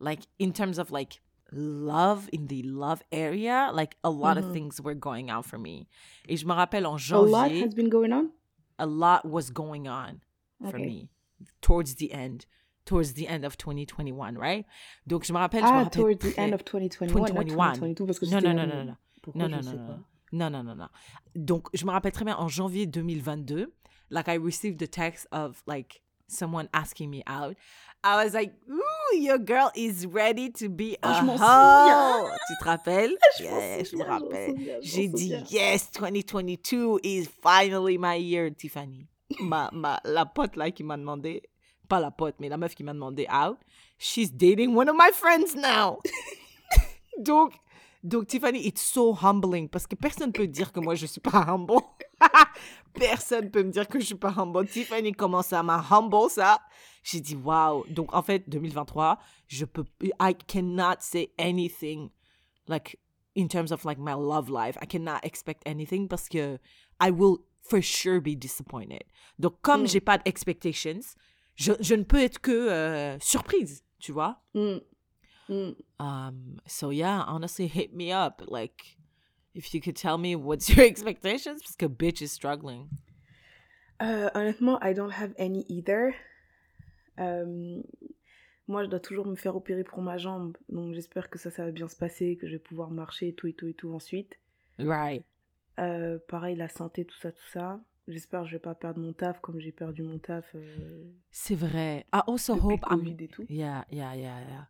[0.00, 1.20] like in terms of like
[1.52, 4.52] love in the love area, like a lot of Mhm.
[4.52, 5.86] things were going on for me.
[6.28, 8.30] Et je me rappelle en A lot has been going on?
[8.78, 10.20] a lot was going on
[10.70, 11.08] for me
[11.60, 12.44] towards the end,
[12.84, 14.66] towards the end of 2021, right?
[15.06, 17.74] Donc je me rappelle, je me Ah, rappelle towards the end of 2021, not 2021.
[17.74, 18.96] 2022, parce que Non, non, non, non, non.
[19.34, 20.04] Non, non, non, non.
[20.30, 20.88] Non, non, non, non.
[21.34, 23.72] Donc, je me rappelle très bien, en janvier 2022,
[24.10, 27.56] like, I received a text of, like, someone asking me out.
[28.04, 32.30] I was like, ooh, your girl is ready to be Ah, a m'en hoe.
[32.46, 33.16] Tu te rappelles?
[33.38, 34.54] Je Yeah, je me rappelle.
[34.82, 39.08] J'ai dit, yes, 2022 is finally my year, Tiffany.
[39.40, 41.42] ma, ma, la pote, là, qui m'a demandé,
[41.88, 43.58] pas la pote, mais la meuf qui m'a demandé out,
[43.98, 45.98] she's dating one of my friends now.
[47.18, 47.54] donc,
[48.04, 51.44] donc, Tiffany, it's so humbling parce que personne peut dire que moi, je suis pas
[51.48, 51.74] humble.
[52.94, 54.66] personne peut me dire que je suis pas humble.
[54.66, 56.58] Tiffany commence à m'a humble ça?
[57.02, 57.84] J'ai dit, wow.
[57.88, 59.84] Donc, en fait, 2023, je peux,
[60.20, 62.10] I cannot say anything
[62.66, 62.98] like
[63.36, 64.76] in terms of like my love life.
[64.82, 66.58] I cannot expect anything parce que
[67.00, 69.04] I will for sure be disappointed.
[69.38, 69.86] Donc, comme Mm.
[69.88, 71.00] j'ai pas d'expectations,
[71.54, 74.40] je, je ne peux être que euh, surprise, tu vois?
[74.54, 74.78] Mm.
[75.48, 75.74] Mm.
[75.98, 78.42] Um, so yeah, honestly, hit me up.
[78.48, 78.97] Like,
[79.54, 82.88] if you could tell me what's your expectations, parce que bitch is struggling.
[84.00, 86.14] Euh, honnêtement, I don't have any either.
[87.18, 87.82] Euh,
[88.68, 91.64] moi, je dois toujours me faire opérer pour ma jambe, donc j'espère que ça, ça
[91.64, 93.92] va bien se passer, que je vais pouvoir marcher et tout et tout et tout
[93.92, 94.38] ensuite.
[94.78, 95.24] Right.
[95.78, 97.80] Euh, pareil, la santé, tout ça, tout ça.
[98.08, 101.54] J'espère que je vais pas perdre mon taf comme j'ai perdu mon taf euh, C'est
[101.54, 102.06] vrai.
[102.12, 103.06] I also hope I'm.
[103.06, 103.44] Et tout.
[103.50, 104.68] Yeah, yeah, yeah, yeah.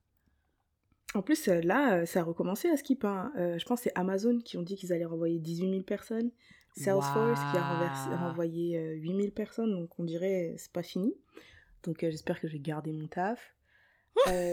[1.15, 3.05] En plus, euh, là, euh, ça a recommencé à skip.
[3.05, 3.33] hein.
[3.37, 6.31] Euh, je pense que c'est Amazon qui ont dit qu'ils allaient renvoyer 18 000 personnes.
[6.77, 9.73] Salesforce qui a renvoyé euh, 8 000 personnes.
[9.73, 11.15] Donc, on dirait c'est pas fini.
[11.83, 13.55] Donc, euh, j'espère que je vais garder mon taf.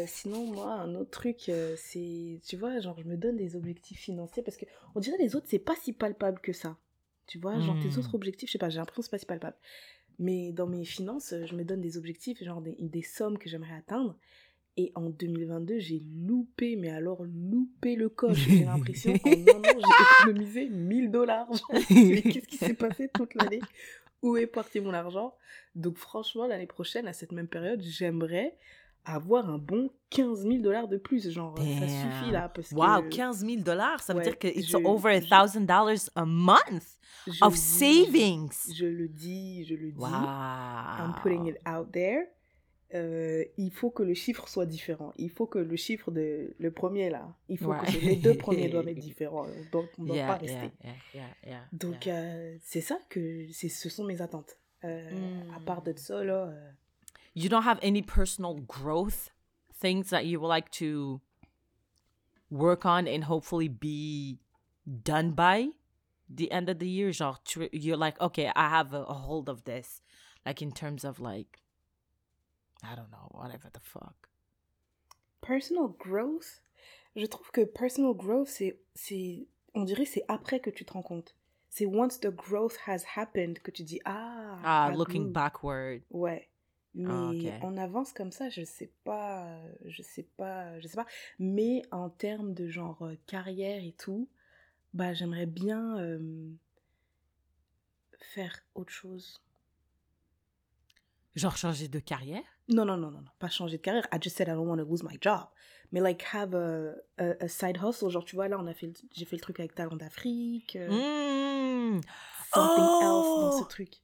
[0.07, 4.43] Sinon, moi, un autre truc, c'est, tu vois, genre, je me donne des objectifs financiers
[4.43, 6.77] parce que on dirait les autres, c'est pas si palpable que ça.
[7.27, 7.99] Tu vois, genre, tes Hmm.
[7.99, 9.57] autres objectifs, je sais pas, j'ai l'impression que c'est pas si palpable.
[10.19, 13.73] Mais dans mes finances, je me donne des objectifs, genre des, des sommes que j'aimerais
[13.75, 14.15] atteindre.
[14.77, 18.37] Et en 2022, j'ai loupé, mais alors loupé le coche.
[18.49, 21.47] J'ai l'impression qu'en un an, j'ai économisé 1000 dollars.
[21.89, 23.61] Mais qu'est-ce qui s'est passé toute l'année?
[24.21, 25.33] Où est parti mon argent?
[25.75, 28.57] Donc franchement, l'année prochaine, à cette même période, j'aimerais
[29.05, 31.29] avoir un bon 15 000 dollars de plus.
[31.31, 32.49] Genre, ça suffit là.
[32.49, 35.21] Parce wow, que 15 000 dollars, ça veut Ouais, dire que it's je- over a
[35.21, 36.97] je- thousand dollars a month
[37.27, 38.73] je of dis- savings.
[38.75, 39.99] Je le dis, je le dis.
[39.99, 40.07] Wow.
[40.09, 42.25] I'm putting it out there.
[42.93, 45.11] Euh, il faut que le chiffre soit différent.
[45.17, 47.79] Il faut que le chiffre de le premier là, il faut Ouais.
[47.79, 49.47] que les deux premiers doivent être différents.
[49.71, 50.71] Donc on ne doit Yeah, pas rester.
[51.13, 54.57] yeah, yeah, Donc euh, c'est ça que c'est ce sont mes attentes.
[54.83, 55.09] Euh,
[55.55, 55.97] À part de Mm.
[55.97, 56.71] ça là, euh,
[57.33, 59.31] you don't have any personal growth
[59.81, 61.19] things that you would like to
[62.51, 64.37] work on and hopefully be
[64.85, 65.71] done by
[66.29, 67.11] the end of the year?
[67.11, 67.39] Genre
[67.73, 70.01] you're like okay i have a, a hold of this
[70.45, 71.59] like in terms of like
[72.91, 74.29] i don't know whatever the fuck
[75.41, 76.61] personal growth?
[77.15, 81.03] Je trouve que personal growth c'est c'est on dirait c'est après que tu te rends
[81.03, 81.35] compte.
[81.69, 84.57] C'est once the growth has happened que tu dis ah.
[84.63, 85.31] ah I looking grew.
[85.33, 86.49] backward Ouais.
[86.93, 87.59] Mais Ah, ok.
[87.63, 89.49] on avance comme ça, je sais pas,
[89.85, 91.05] je sais pas, je sais pas.
[91.39, 94.29] Mais en termes de genre euh, carrière et tout,
[94.93, 96.49] bah j'aimerais bien euh,
[98.19, 99.41] faire autre chose.
[101.35, 102.43] Genre changer de carrière?
[102.67, 104.07] Non, non, non, non, non, pas changer de carrière.
[104.11, 105.47] I just said I don't want to lose my job.
[105.91, 108.09] Mais like have a, a, a side hustle.
[108.09, 110.75] Genre, tu vois, là, on a fait, le- j'ai fait le truc avec Talent d'Afrique.
[110.75, 112.01] euh, Mm.
[112.51, 113.67] something else dans ce Oh!
[113.67, 114.01] truc.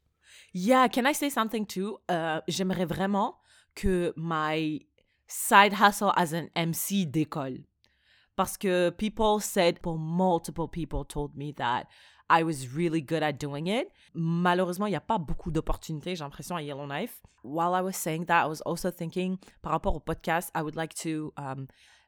[0.54, 1.98] Yeah, can I say something too?
[2.10, 3.38] Euh, J'aimerais vraiment
[3.76, 4.86] que my
[5.28, 7.64] side hustle as an MC décolle.
[8.36, 11.86] Parce que people said, well, multiple people told me that
[12.32, 13.92] I was really good at doing it.
[14.14, 17.20] Malheureusement, il n'y a pas beaucoup d'opportunités, j'ai l'impression, à Yellowknife.
[17.44, 20.76] While I was saying that, I was also thinking, par rapport au podcast, I would
[20.78, 21.68] like to, um,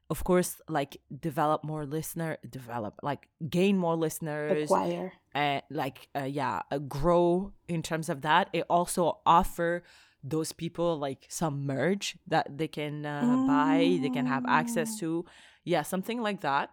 [0.09, 5.11] of course, like, develop more listener, develop, like, gain more listeners Acquire.
[5.35, 9.81] uh, like uh, yeah uh, grow in terms of that it also offer
[10.23, 15.25] those people like some merch that they can uh, buy they can have access to
[15.65, 16.69] yeah something like that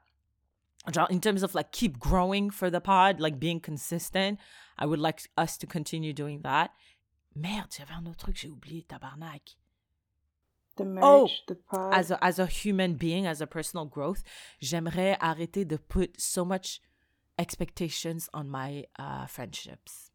[1.10, 4.38] in terms of like keep growing for the pod like being consistent
[4.78, 6.70] i would like us to continue doing that
[7.34, 9.56] merde j'avais un autre truc j'ai oublié tabarnak
[10.76, 11.92] The Oh, the pod.
[11.92, 14.22] as a, as a human being, as a personal growth,
[14.62, 16.80] j'aimerais arrêter de put so much
[17.38, 20.10] expectations on my uh, friendships.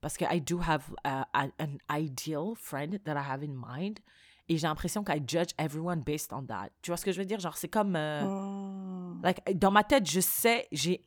[0.00, 4.00] Parce que I do have uh, an ideal friend that I have in mind.
[4.48, 6.68] Et j'ai l'impression qu'I judge everyone based on that.
[6.82, 7.38] Tu vois ce que je veux dire?
[7.40, 7.94] Genre, c'est comme...
[7.96, 9.20] euh, Hmm.
[9.22, 11.04] like, dans ma tête, je sais, j'ai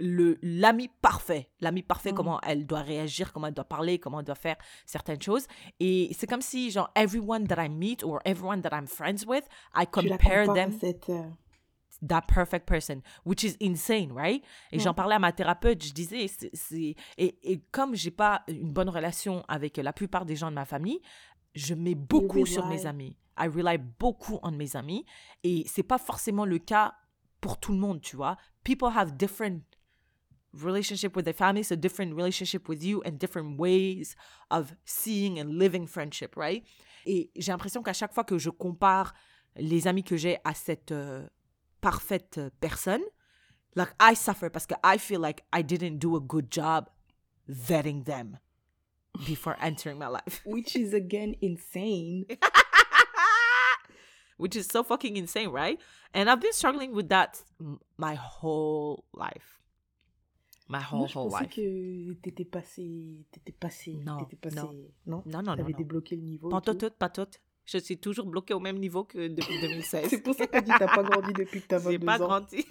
[0.00, 1.50] le l'ami parfait.
[1.60, 2.14] L'ami parfait, Mm.
[2.14, 5.46] comment elle doit réagir, comment elle doit parler, comment elle doit faire certaines choses.
[5.78, 9.44] Et c'est comme si, genre, everyone that I meet or everyone that I'm friends with,
[9.76, 11.22] I compare them cette, euh,
[12.08, 14.42] that perfect person, which is insane, right?
[14.72, 18.72] Et j'en parlais à ma thérapeute, je disais, c'est- et, et comme j'ai pas une
[18.72, 21.00] bonne relation avec la plupart des gens de ma famille,
[21.58, 23.16] je mets beaucoup sur mes amis.
[23.38, 25.04] I rely beaucoup on mes amis.
[25.42, 26.94] Et c'est pas forcément le cas
[27.40, 28.36] pour tout le monde, tu vois.
[28.64, 29.62] People have different
[30.54, 34.16] relationship with their family, so different relationship with you and different ways
[34.50, 36.64] of seeing and living friendship, right?
[37.06, 39.14] Et j'ai l'impression qu'à chaque fois que je compare
[39.56, 41.26] les amis que j'ai à cette euh,
[41.80, 43.02] parfaite euh, personne,
[43.76, 46.88] like I suffer parce que I feel like I didn't do a good job
[47.48, 48.38] vetting them
[49.26, 50.42] before entering my life.
[50.46, 52.26] Which is again insane.
[54.38, 55.80] Which is so fucking insane, right?
[56.14, 57.42] And I've been struggling with that
[57.96, 59.56] my whole life.
[60.68, 61.54] My whole, Moi, je whole pensais life.
[61.54, 64.72] que t'étais passé, t'étais passé, Non, t'étais passé, non.
[65.06, 65.78] non, Non, non, T'avais non.
[65.78, 66.50] débloqué le niveau.
[66.50, 66.90] Pas tout.
[66.96, 67.26] pas tout.
[67.64, 70.08] Je suis toujours bloquée au même niveau que depuis 2016.
[70.10, 72.18] C'est pour ça que t'as dit t'as pas grandi depuis que t'as 22 J'ai pas
[72.18, 72.64] grandi.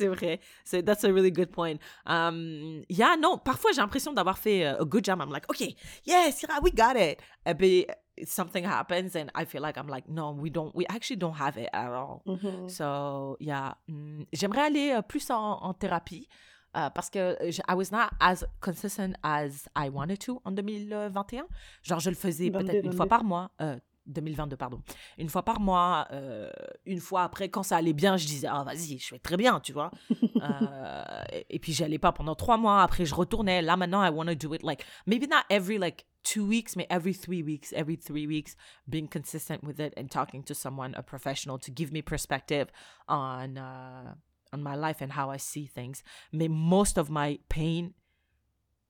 [0.00, 0.40] C'est vrai.
[0.64, 1.76] C'est- That's a really good point.
[2.06, 5.20] Um, yeah, non, parfois j'ai l'impression d'avoir fait uh, a good job.
[5.20, 5.76] I'm like, okay,
[6.06, 7.18] yes, yeah, we got it.
[7.46, 7.86] Et puis,
[8.24, 11.56] something happens and I feel like I'm like, no, we don't, we actually don't have
[11.56, 12.22] it at all.
[12.26, 12.68] Mhm.
[12.68, 13.74] So, yeah.
[13.88, 16.28] mm, J'aimerais aller euh, plus en, en thérapie
[16.76, 21.44] euh, parce que je- I was not as consistent as I wanted to en 2021.
[21.82, 23.08] Genre, je le faisais 22, peut-être une fois 22.
[23.08, 23.50] par mois.
[23.62, 23.76] euh,
[24.10, 24.82] 2022, pardon.
[25.18, 26.50] Une fois par mois, euh,
[26.86, 29.60] une fois après, quand ça allait bien, je disais, ah, vas-y, je fais très bien,
[29.60, 29.90] tu vois.
[30.40, 32.82] Euh, et, et puis, j'allais pas pendant trois mois.
[32.82, 33.60] Après, je retournais.
[33.60, 36.86] Là, maintenant, I want to do it like, maybe not every like two weeks, mais
[36.88, 38.56] every three weeks, every three weeks,
[38.88, 42.68] being consistent with it and talking to someone, a professional, to give me perspective
[43.06, 44.14] on uh,
[44.52, 46.02] on my life and how I see things.
[46.32, 47.94] Mais most of my pain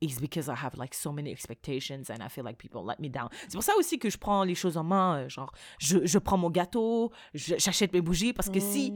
[0.00, 3.08] it's because I have like so many expectations and I feel like people let me
[3.08, 3.28] down.
[3.48, 6.38] C'est pour ça aussi que je prends les choses en main, euh, genre je, prends
[6.38, 8.92] mon gâteau, j'achète mes bougies parce que si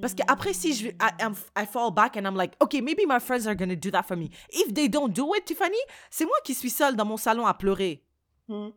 [0.00, 3.20] parce que après si je I, I, fall back and I'm like okay maybe my
[3.20, 4.30] friends are gonna do that for me.
[4.50, 5.76] If they don't do it, Tiffany,
[6.10, 8.04] c'est moi qui suis seule dans mon salon à pleurer.
[8.48, 8.70] Hmm.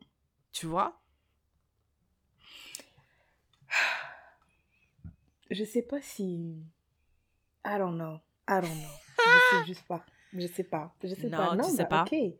[0.52, 1.02] Tu vois?
[5.52, 6.64] Je sais pas si
[7.66, 8.20] I don't know.
[8.48, 8.90] I don't know.
[9.18, 10.06] je sais juste pas.
[10.38, 10.94] Je sais pas.
[11.04, 11.52] Je sais Non, pas.
[11.52, 12.04] tu Non, sais bah, pas.
[12.04, 12.34] ok.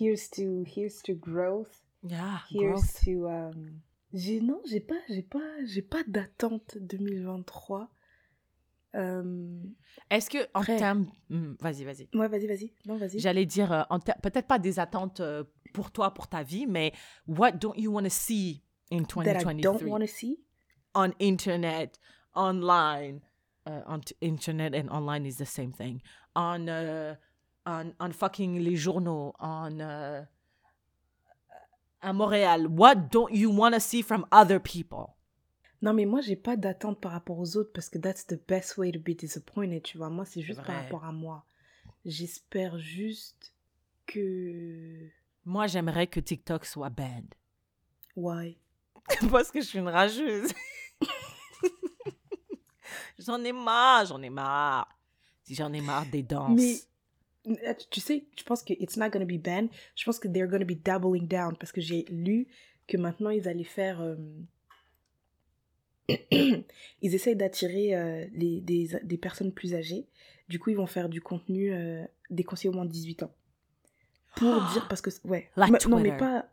[0.00, 1.82] Here's to, here's to growth.
[2.02, 3.04] Yeah, Here's growth.
[3.04, 3.28] to.
[3.28, 3.80] um,
[4.12, 7.90] J'ai non, j'ai pas, j'ai pas, j'ai pas d'attente 2023.
[8.94, 9.58] Euh...
[10.10, 11.06] Est-ce que, en termes.
[11.28, 12.08] Hmm, vas-y, vas-y.
[12.14, 12.72] Ouais, vas-y, vas-y.
[12.86, 13.18] Non, vas-y.
[13.18, 16.66] J'allais dire, euh, en ter- peut-être pas des attentes euh, pour toi, pour ta vie,
[16.66, 16.92] mais
[17.26, 18.62] what don't you want to see
[18.92, 20.38] in That I don't 2023 want to see?
[20.94, 21.98] on internet,
[22.34, 23.20] online?
[23.66, 26.00] Uh, on t- internet and online is the same thing.
[26.36, 27.14] On, euh,
[27.64, 29.80] on, on fucking les journaux, on.
[29.80, 30.22] euh,
[32.02, 35.14] à Montréal, what don't you want to see from other people?
[35.80, 38.76] Non, mais moi, j'ai pas d'attente par rapport aux autres parce que that's the best
[38.76, 40.10] way to be disappointed, tu vois.
[40.10, 41.44] Moi, c'est juste par rapport à moi.
[42.04, 43.54] J'espère juste
[44.06, 45.08] que.
[45.46, 47.34] Moi, j'aimerais que TikTok soit banned.
[48.16, 48.58] Why?
[49.30, 50.52] Parce que je suis une rageuse.
[53.24, 54.88] j'en ai marre, j'en ai marre.
[55.44, 56.58] Si j'en ai marre des danses.
[56.58, 56.76] Mais
[57.66, 59.68] euh, tu sais, je pense que it's not gonna be banned.
[59.96, 62.46] Je pense que they're gonna be doubling down parce que j'ai lu
[62.86, 64.00] que maintenant ils allaient faire.
[64.00, 64.16] euh,
[66.30, 70.06] ils essayent d'attirer euh, les, des, des personnes plus âgées.
[70.48, 73.32] Du coup, ils vont faire du contenu euh, des conseillers au moins de 18 ans.
[74.36, 75.10] Pour dire, parce que.
[75.26, 75.48] Ouais.
[75.56, 76.46] Like Mais- non, mais pas.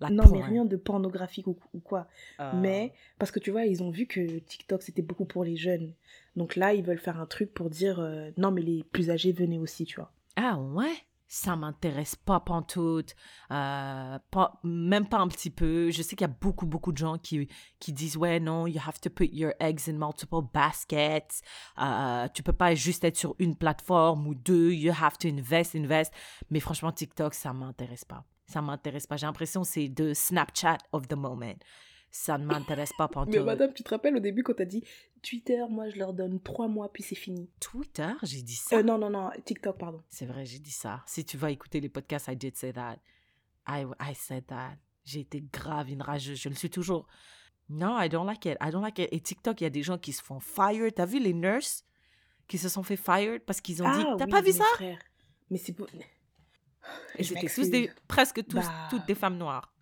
[0.00, 2.06] La non, mais rien de pornographique ou, ou quoi.
[2.38, 5.56] Euh, Mais parce que tu vois, ils ont vu que TikTok c'était beaucoup pour les
[5.56, 5.92] jeunes.
[6.36, 9.32] Donc là, ils veulent faire un truc pour dire euh, non, mais les plus âgés
[9.32, 10.12] venaient aussi, tu vois.
[10.36, 10.94] Ah ouais?
[11.30, 13.14] Ça m'intéresse pas pantoute.
[13.50, 15.90] Euh, pas, même pas un petit peu.
[15.90, 17.48] Je sais qu'il y a beaucoup, beaucoup de gens qui,
[17.80, 21.42] qui disent Ouais, non, you have to put your eggs in multiple baskets.
[21.78, 24.72] Euh, tu peux pas juste être sur une plateforme ou deux.
[24.72, 26.14] You have to invest, invest.
[26.50, 28.24] Mais franchement, TikTok, ça m'intéresse pas.
[28.48, 29.16] Ça m'intéresse pas.
[29.16, 31.54] J'ai l'impression que c'est de Snapchat of the moment.
[32.10, 33.34] Ça ne m'intéresse pas pantoute.
[33.34, 34.82] Mais madame, tu te rappelles au début quand t'as dit
[35.22, 37.50] Twitter, moi je leur donne trois mois puis c'est fini.
[37.60, 38.76] Twitter, j'ai dit ça?
[38.78, 40.02] Euh, non, non, non, TikTok, pardon.
[40.08, 41.02] C'est vrai, j'ai dit ça.
[41.06, 42.96] Si tu vas écouter les podcasts, I did say that.
[43.68, 44.76] I, I said that.
[45.04, 46.38] J'ai été grave une rageuse.
[46.40, 47.06] Je le suis toujours.
[47.68, 48.56] Non, I don't like it.
[48.62, 49.08] I don't like it.
[49.12, 50.90] Et TikTok, il y a des gens qui se font fire.
[50.94, 51.84] T'as vu les nurses
[52.46, 54.02] qui se sont fait fire parce qu'ils ont dit.
[54.02, 54.64] T'as Ah oui, pas vu ça?
[54.74, 54.98] frères.
[55.50, 55.86] Mais c'est pour...
[57.16, 58.88] Et c'était tous des, presque tous, Bah.
[58.90, 59.72] toutes des femmes noires.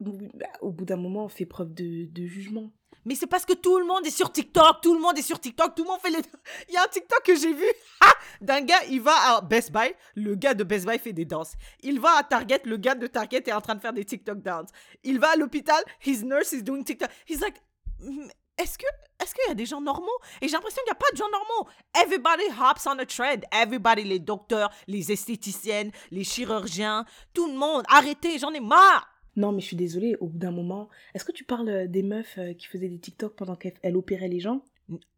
[0.00, 2.70] Bah, Au bout d'un moment, on fait preuve de, de jugement.
[3.04, 5.40] Mais c'est parce que tout le monde est sur TikTok, tout le monde est sur
[5.40, 6.18] TikTok, tout le monde fait le...
[6.68, 7.64] Il y a un TikTok que j'ai vu
[8.00, 11.24] ah, d'un gars, il va à Best Buy, le gars de Best Buy fait des
[11.24, 11.54] danses.
[11.82, 14.42] Il va à Target, le gars de Target est en train de faire des TikTok
[14.42, 14.68] dance.
[15.04, 17.08] Il va à l'hôpital, his nurse is doing TikTok.
[17.26, 17.56] He's like,
[18.00, 18.86] "Mm, est-ce que
[19.28, 20.06] est-ce qu'il y a des gens normaux?
[20.40, 21.68] Et j'ai l'impression qu'il n'y a pas de gens normaux.
[21.94, 23.42] Everybody hops on a trend.
[23.52, 27.04] Everybody, les docteurs, les esthéticiennes, les chirurgiens,
[27.34, 27.84] tout le monde.
[27.88, 29.06] Arrêtez, j'en ai marre.
[29.36, 30.88] Non, mais je suis désolée, au bout d'un moment...
[31.14, 33.96] Est-ce que tu parles euh, des meufs euh, qui faisaient des TikTok pendant qu'elles elles
[33.96, 34.64] opéraient les gens?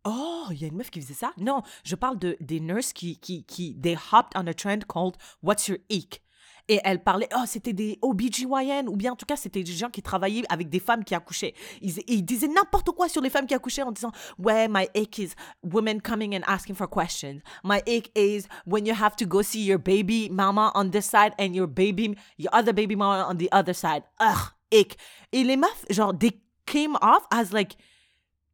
[0.04, 1.32] Oh, il y a une meuf qui faisait ça?
[1.38, 5.16] Non, je parle de, des nurses qui, qui, qui, they hopped on a trend called
[5.42, 6.22] What's Your Ick?
[6.68, 9.90] Et elle parlait, oh, c'était des OBGYN, ou bien en tout cas, c'était des gens
[9.90, 11.54] qui travaillaient avec des femmes qui accouchaient.
[11.80, 15.18] Ils, ils disaient n'importe quoi sur les femmes qui accouchaient en disant, ouais, my ick
[15.18, 15.30] is
[15.62, 17.40] women coming and asking for questions.
[17.64, 21.32] My ick is when you have to go see your baby mama on this side
[21.38, 24.02] and your baby, your other baby mama on the other side.
[24.20, 24.96] Ugh, ick.
[25.32, 27.76] Et les meufs, genre, they came off as like,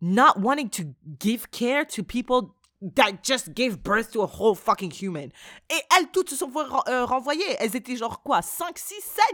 [0.01, 2.55] not wanting to give care to people
[2.95, 5.30] that just gave birth to a whole fucking human.
[5.70, 7.45] Et elles toutes se sont ren- euh, renvoyer.
[7.59, 9.24] Elles étaient genre quoi 5, 6, 7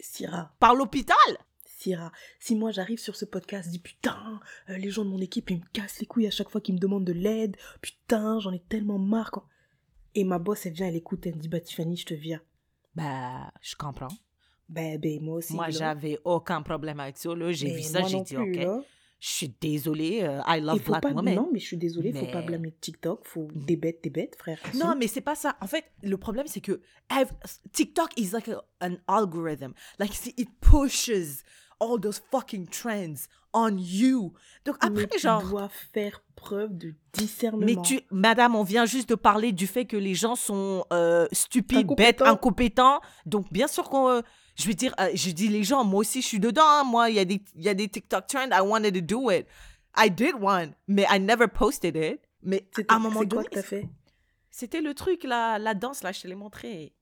[0.00, 1.16] Syrah, par l'hôpital?
[1.64, 5.20] Syrah, si moi j'arrive sur ce podcast, je dis putain, euh, les gens de mon
[5.20, 8.38] équipe ils me cassent les couilles à chaque fois qu'ils me demandent de l'aide, putain,
[8.40, 9.30] j'en ai tellement marre.
[9.30, 9.44] Quand...
[10.14, 12.40] Et ma boss elle vient, elle écoute, elle me dit bah Tiffany, je te vire.
[12.94, 14.08] Bah, je comprends.
[14.68, 15.54] Ben, ben, moi aussi.
[15.54, 17.30] Moi, j'avais aucun problème avec ça.
[17.52, 18.80] J'ai Mais vu ça, j'ai dit, plus, OK, là.
[19.18, 21.34] Je suis désolée, euh, I Il love black pas, women.
[21.34, 24.36] non, mais je suis désolée, faut pas Mais- blâmer TikTok, faut des bêtes, des bêtes,
[24.36, 24.58] frère.
[24.74, 25.56] Non, mais c'est pas ça.
[25.60, 26.80] En fait, le problème, c'est que
[27.72, 29.72] TikTok is like a- an algorithm.
[29.98, 31.42] Like, see, it pushes
[31.80, 34.32] all those fucking trends on you.
[34.64, 35.42] Donc, après, mais tu genre.
[35.48, 37.64] dois faire preuve de discernement.
[37.64, 41.26] Mais tu, madame, on vient juste de parler du fait que les gens sont euh,
[41.32, 42.26] stupides, bêtes, Incompétents.
[42.26, 43.00] incompétents.
[43.24, 44.08] Donc, bien sûr qu'on.
[44.08, 44.20] euh,
[44.56, 46.64] je veux dire, euh, je dis les gens, moi aussi, je suis dedans.
[46.66, 46.84] hein.
[46.84, 49.30] Moi, il y, a des- il y a des TikTok trends, I wanted to do
[49.30, 49.46] it.
[49.96, 52.20] I did one, mais I never posted it.
[52.42, 53.88] Mais à un moment quoi donné, que t'as fait?
[54.50, 56.92] C'était le truc, là, la danse, là, je te l'ai montré.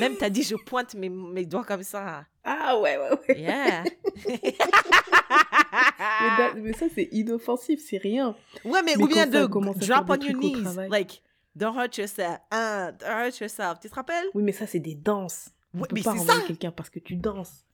[0.00, 2.24] Même, t'as dit, je pointe mes, mes doigts comme ça.
[2.42, 3.40] Ah ouais, ouais, ouais.
[3.40, 3.84] Yeah.
[6.56, 8.34] Mais, ça, c'est inoffensif, c'est rien.
[8.64, 10.88] Ouais, mais, Mais ou bien de drop on your knees.
[10.88, 11.22] Like,
[11.54, 12.38] don't hurt yourself.
[12.50, 13.78] Hein, don't hurt yourself.
[13.80, 14.26] Tu te rappelles?
[14.34, 15.50] Oui, mais ça, c'est des danses.
[15.74, 16.46] On Ouais, peut mais pas c'est renvoyer ça.
[16.46, 17.64] quelqu'un parce que tu danses.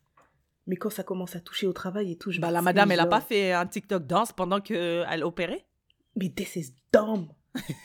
[0.67, 3.01] Mais quand ça commence à toucher au travail et tout, je Bah, la madame, elle
[3.01, 3.11] a genre.
[3.11, 5.67] pas fait un TikTok danse pendant qu'elle opérait?
[6.17, 7.29] Mais this is dumb.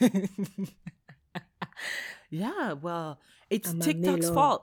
[2.30, 3.16] yeah, well,
[3.50, 4.62] it's moment TikTok's fault.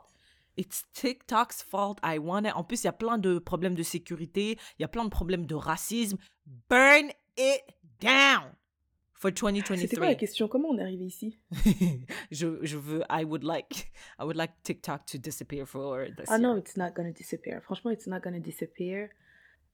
[0.56, 2.00] It's TikTok's fault.
[2.04, 2.54] I want it.
[2.56, 4.58] En plus, il y a plein de problèmes de sécurité.
[4.78, 6.18] Il y a plein de problèmes de racisme.
[6.70, 7.62] Burn it
[8.00, 8.52] down
[9.32, 10.16] for C'était quoi la 2023.
[10.16, 10.48] question?
[10.48, 11.40] Comment on est arrivé ici?
[12.32, 16.38] Je, je veux, I would like, I would like TikTok to disappear for this Ah
[16.38, 16.42] year.
[16.42, 17.62] non, it's not gonna disappear.
[17.62, 19.10] Franchement, it's not gonna disappear.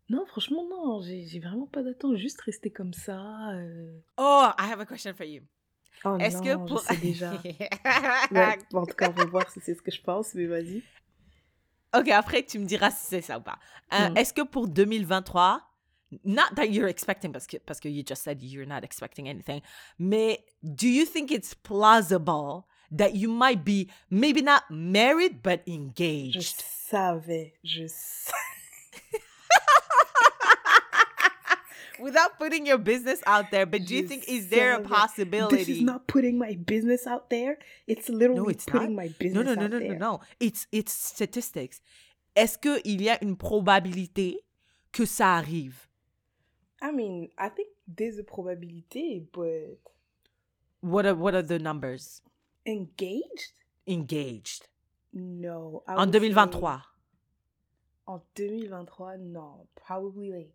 [0.10, 1.02] Non, franchement, non.
[1.02, 2.16] J'ai vraiment pas d'attente.
[2.18, 3.52] Juste rester comme ça.
[3.54, 4.00] euh.
[4.18, 5.42] Oh, I have a question for you.
[6.06, 6.80] Oh Est-ce que je pour...
[6.82, 7.34] sais déjà.
[8.32, 10.82] Ouais, en tout cas, on va voir si c'est ce que je pense, mais vas-y.
[11.96, 13.60] Ok, après, tu me diras si c'est ça ou pas.
[13.94, 14.18] Euh, Mm.
[14.18, 15.62] Est-ce que pour 2023,
[16.24, 19.62] not that you're expecting, parce que, parce que you just said you're not expecting anything,
[19.98, 25.74] mais do you think it's plausible that you might be maybe not married, but Je
[25.74, 26.64] engaged?
[26.90, 28.34] savais, je savais.
[32.00, 35.58] Without putting your business out there, but do you Je think, is there a possibility?
[35.58, 37.58] This is not putting my business out there.
[37.88, 39.04] It's literally no, it's putting not.
[39.04, 40.00] my business no, no, out no, no, there.
[40.00, 40.22] no.
[40.40, 41.82] It's, it's statistics.
[42.38, 44.38] Est-ce qu'il y a une probabilité
[44.94, 45.89] que ça arrive?
[46.82, 49.80] I mean, I think there's a probability, but
[50.82, 52.22] What are, what are the numbers?
[52.66, 53.54] engaged?
[53.88, 54.68] Engaged.
[55.14, 55.84] No.
[55.88, 56.82] I En 2023.
[58.08, 59.68] En 2023, no.
[59.76, 60.54] Probably like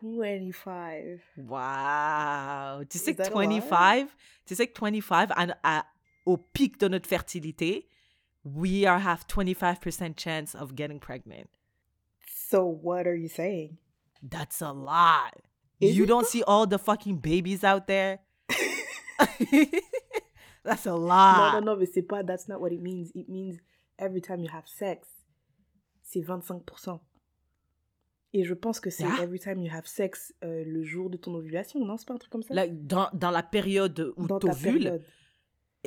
[0.00, 1.20] 25.
[1.36, 2.84] Wow!
[2.88, 3.44] Tu sais que that a lot?
[3.60, 4.08] 25,
[4.46, 5.84] tu sais que 25, and, à-
[6.26, 7.86] au pic de notre fertilité,
[8.44, 11.48] we are have 25% chance of getting pregnant.
[12.50, 13.78] So what are you saying?
[14.22, 15.34] That's a lot.
[15.80, 18.18] Is you don't see all the fucking babies out there?
[20.64, 21.54] That's a lot.
[21.54, 23.10] no, no, mais c'est pas, that's not what it means.
[23.14, 23.56] It means
[23.98, 25.06] every time you have sex,
[26.02, 27.00] c'est 25%.
[28.34, 29.22] Et je pense que c'est Ah.
[29.22, 31.96] every time you have sex euh, le jour de ton ovulation, non?
[31.96, 32.52] C'est pas un truc comme ça?
[32.52, 35.00] Like, dans, dans la période où t'ovules,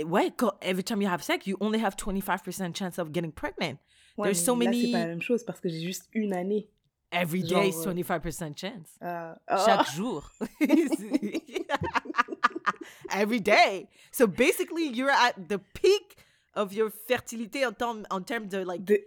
[0.03, 3.77] ouais, quand- every time you have sex, you only have 25% chance of getting pregnant.
[4.17, 6.33] Ouais, There's so là, many- c'est pas la même chose parce que j'ai juste une
[6.33, 6.67] année.
[7.11, 8.87] Every day is Genre, euh, 25% chance.
[9.01, 10.31] Euh, Chaque ah, jour.
[13.11, 13.87] Every day.
[14.11, 16.17] So basically, you're at the peak
[16.55, 19.03] of your fertilité en termes en termes de like de-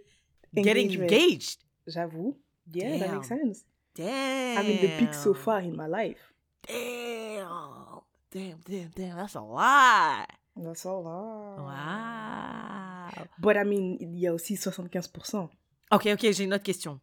[0.53, 1.11] getting engagement.
[1.11, 1.57] engaged.
[1.87, 2.35] J'avoue.
[2.71, 3.63] Yeah, that makes sense.
[3.95, 4.59] Damn.
[4.59, 6.33] I mean, the peak so far in my life.
[6.67, 8.01] Damn.
[8.31, 9.15] Damn, damn, damn.
[9.15, 10.27] That's a lot.
[10.55, 11.05] That's all.
[11.07, 13.09] ah.
[13.17, 13.23] Wow.
[13.39, 15.49] But I mean, il y a aussi 75%.
[15.91, 16.99] Ok, ok, j'ai une autre question.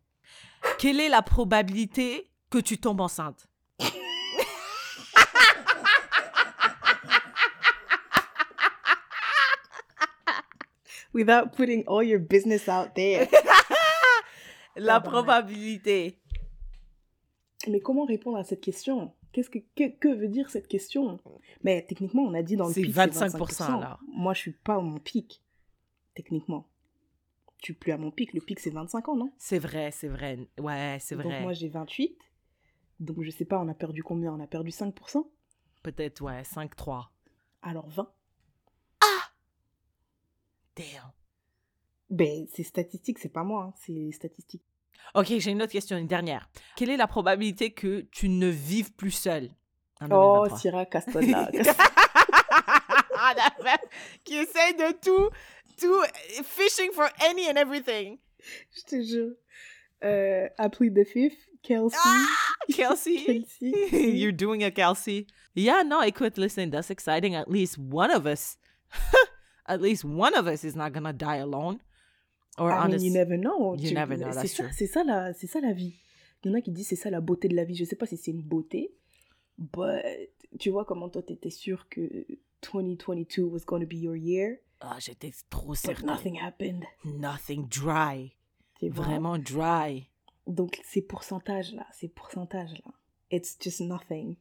[0.78, 3.48] Quelle est la probabilité que tu tombes enceinte?
[11.14, 13.28] Without putting all your business out there.
[14.76, 15.04] La Tabarnak.
[15.04, 16.18] probabilité.
[17.68, 19.12] Mais comment répondre à cette question?
[19.32, 21.18] Qu'est-ce que, que, que veut dire cette question?
[21.62, 23.98] Mais techniquement, on a dit dans le C'est pic, 25% alors.
[24.08, 25.42] Moi, je suis pas à mon pic,
[26.14, 26.66] techniquement.
[27.62, 28.32] Suis plus à mon pic.
[28.32, 29.32] Le pic, c'est 25 ans, non?
[29.38, 30.48] C'est vrai, c'est vrai.
[30.58, 31.42] Ouais, c'est Donc vrai.
[31.42, 32.16] moi, j'ai 28.
[33.00, 34.32] Donc je sais pas, on a perdu combien?
[34.32, 35.24] On a perdu 5%
[35.82, 37.06] Peut-être, ouais, 5-3.
[37.62, 38.08] Alors 20
[40.76, 41.12] Damn.
[42.10, 44.62] Ben, c'est statistique, c'est pas moi, hein, c'est les statistiques.
[45.14, 46.48] Ok, j'ai une autre question, une dernière.
[46.76, 49.50] Quelle est la probabilité que tu ne vives plus seul
[50.00, 50.58] en Oh, 2023?
[50.58, 51.50] Syrah, casse-toi là.
[53.24, 53.80] Ah, la meuf
[54.24, 55.30] qui essaye de tout,
[55.80, 56.02] tout,
[56.44, 58.18] fishing for any and everything.
[58.74, 59.32] Je te jure.
[60.02, 61.96] Euh, I plead the fifth, Kelsey.
[62.04, 62.26] Ah,
[62.72, 63.72] Kelsey, Kelsey.
[64.18, 65.26] you're doing a Kelsey.
[65.54, 67.36] Yeah, no, écoute, listen, that's exciting.
[67.36, 68.56] At least one of us,
[69.66, 71.80] at least one of us is not gonna die alone.
[72.58, 73.74] Or I on mean, a you never know.
[73.78, 74.72] You Tu- never know, c'est that's ça, true.
[74.76, 75.94] C'est ça, la, c'est ça la vie.
[76.44, 77.76] Il y en a qui disent c'est ça la beauté de la vie.
[77.76, 78.92] Je sais pas si c'est une beauté,
[79.58, 80.02] but
[80.58, 82.26] tu vois comment toi t'étais sûr que
[82.62, 86.06] 2022 was going to be your year, Ah, j'étais trop but certain.
[86.06, 86.84] nothing happened.
[87.04, 88.34] Nothing dry.
[88.80, 88.90] Vois?
[89.04, 90.08] Vraiment dry.
[90.48, 92.92] Donc ces pourcentages là, ces pourcentages là,
[93.30, 94.36] it's just nothing.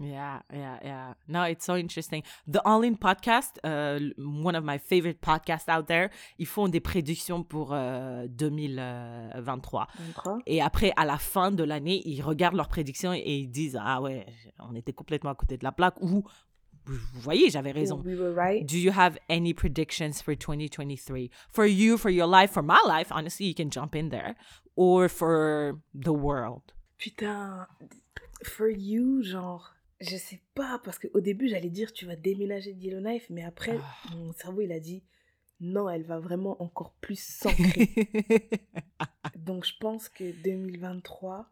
[0.00, 1.14] Yeah, yeah, yeah.
[1.28, 2.22] No, it's so interesting.
[2.48, 6.08] The All In podcast, uh, one of my favorite podcasts out there,
[6.38, 9.86] ils font des prédictions pour euh, 2023.
[10.14, 10.38] Comprends?
[10.46, 14.00] Et après, à la fin de l'année, ils regardent leurs prédictions et ils disent Ah
[14.02, 14.26] ouais,
[14.58, 16.00] on était complètement à côté de la plaque.
[16.02, 16.24] Ou,
[16.86, 18.00] vous voyez, j'avais raison.
[18.04, 18.64] We were right.
[18.66, 21.30] Do you have any predictions for 2023?
[21.50, 24.34] For you, for your life, for my life, honestly, you can jump in there.
[24.76, 26.62] Or for the world.
[26.98, 27.66] Putain,
[28.44, 32.80] for you, genre, je sais pas, parce qu'au début, j'allais dire tu vas déménager de
[32.80, 34.14] Yellowknife, mais après, Ah.
[34.16, 35.04] mon cerveau, il a dit
[35.60, 37.18] non, elle va vraiment encore plus
[37.78, 37.88] s'ancrer.
[39.36, 41.50] Donc, je pense que 2023,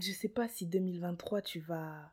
[0.00, 2.12] je sais pas si 2023 tu vas.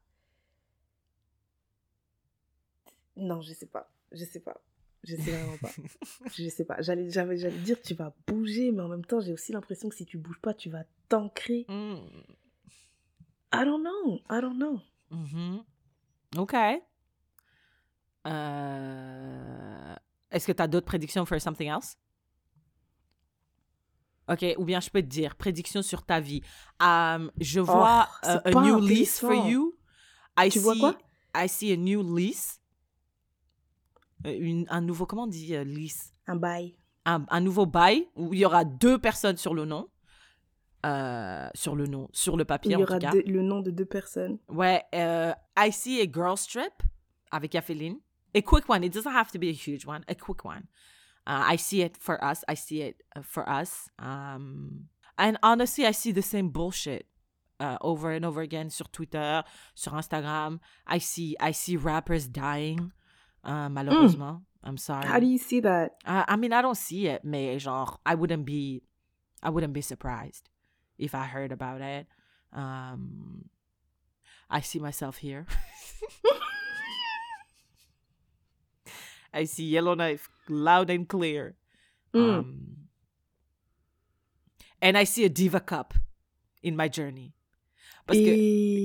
[3.16, 3.92] Non, je sais pas.
[4.12, 4.62] Je sais pas.
[5.04, 5.72] Je sais vraiment pas.
[6.38, 6.82] je sais pas.
[6.82, 9.96] J'allais, j'allais, j'allais dire tu vas bouger, mais en même temps, j'ai aussi l'impression que
[9.96, 11.66] si tu bouges pas, tu vas t'ancrer.
[11.68, 11.96] Mm.
[13.54, 14.22] I don't know.
[14.30, 14.80] I don't know.
[15.10, 15.64] Mhm.
[16.38, 16.56] OK.
[18.28, 19.96] Euh,
[20.30, 21.98] Est-ce que tu as d'autres prédictions for something else?
[24.32, 26.42] OK, ou bien je peux te dire, prédiction sur ta vie.
[26.82, 29.78] Um, je vois Oh, uh, a new lease for you.
[30.40, 30.98] I Tu see, vois quoi?
[31.36, 32.60] I see a new lease.
[34.26, 36.14] Euh, une- un nouveau, comment on dit euh, lease?
[36.28, 36.76] Un bail.
[37.06, 39.88] un, un nouveau bail où il y aura deux personnes sur le nom.
[40.86, 43.12] Euh, sur le nom, sur le Il papier y en aura tout cas.
[43.12, 44.40] deux- le nom de deux personnes.
[44.50, 46.74] Ouais, euh, I see a girl strip
[47.32, 47.98] avec Yapheline.
[48.36, 48.84] A quick one.
[48.84, 50.04] It doesn't have to be a huge one.
[50.08, 50.64] A quick one.
[51.28, 52.44] Uh, I see it for us.
[52.48, 53.90] I see it uh, for us.
[54.00, 54.88] Um,
[55.18, 57.06] and honestly, I see the same bullshit
[57.60, 59.44] uh, over and over again sur Twitter,
[59.76, 60.60] sur Instagram.
[60.88, 62.92] I see, I see rappers dying.
[63.44, 65.06] uh, malheureusement, I'm sorry.
[65.06, 65.96] How do you see that?
[66.06, 68.82] I, I mean, I don't see it, mais genre, I wouldn't be,
[69.44, 70.50] I wouldn't be surprised
[70.98, 72.08] if I heard about it.
[72.54, 73.50] Um,
[74.50, 75.46] I see myself here.
[79.34, 81.56] I see Yellowknife loud and clear.
[82.14, 82.40] Mm.
[82.40, 82.78] Um,
[84.82, 85.94] and I see a diva cup
[86.62, 87.34] in my journey.
[88.08, 88.32] Parce que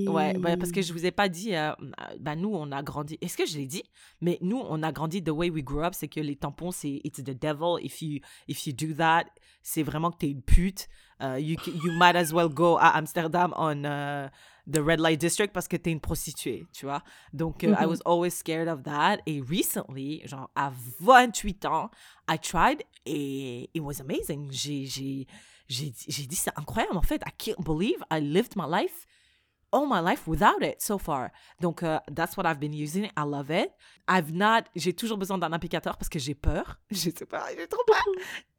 [0.09, 1.72] Ouais, ouais, parce que je vous ai pas dit, euh,
[2.20, 3.18] bah nous on a grandi.
[3.20, 3.82] Est-ce que je l'ai dit?
[4.20, 7.01] Mais nous on a grandi the way we grew up, c'est que les tampons c'est
[7.02, 7.76] it's the devil.
[7.82, 9.24] If you if you do that,
[9.64, 10.86] c'est vraiment que t'es une pute.
[11.20, 14.28] Uh, you you might as well go à Amsterdam on uh,
[14.70, 17.02] the red light district parce que t'es une prostituée, tu vois?
[17.32, 17.88] Donc euh, I Mhm.
[17.90, 19.18] was always scared of that.
[19.26, 20.70] Et recently, genre à
[21.01, 21.90] 28 ans,
[22.30, 24.48] I tried et it was amazing.
[24.52, 25.26] J'ai j'ai
[25.68, 27.22] j'ai dit c'est incroyable en fait.
[27.26, 29.06] I can't believe I lived my life
[29.72, 31.30] all my life without it so far.
[31.60, 33.10] Donc, euh, that's what I've been using.
[33.16, 33.72] I love it.
[34.09, 34.64] I've not...
[34.74, 36.78] J'ai toujours besoin d'un applicateur parce que j'ai peur.
[36.90, 38.05] Je sais pas, j'ai trop peur.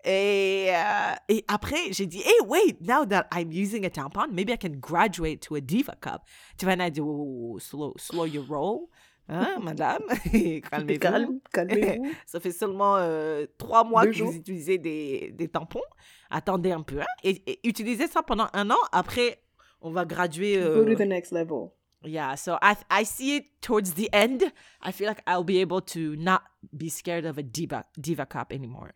[0.04, 4.52] Et, euh, et après, j'ai dit, hey, wait, now that I'm using a tampon, maybe
[4.52, 6.24] I can graduate to a Diva Cup.
[6.58, 8.90] Tu vas dire, oh, slow, slow your roll.
[9.30, 10.04] Hein, madame?
[10.72, 11.00] Calmez-vous.
[11.00, 12.12] Calme, calmez-vous.
[12.26, 14.32] Ça fait seulement euh, trois mois Deux que jours.
[14.32, 15.82] vous utilisez des, des tampons.
[16.30, 17.02] Attendez un peu.
[17.02, 18.78] Hein, et, et utilisez ça pendant un an.
[18.92, 19.42] Après,
[19.82, 20.56] on va graduer.
[20.62, 21.72] Go to euh, the next level.
[22.06, 24.44] yeah, so I I see it towards the end.
[24.82, 26.42] I feel like I'll be able to not
[26.72, 28.94] be scared of a diva diva cup anymore.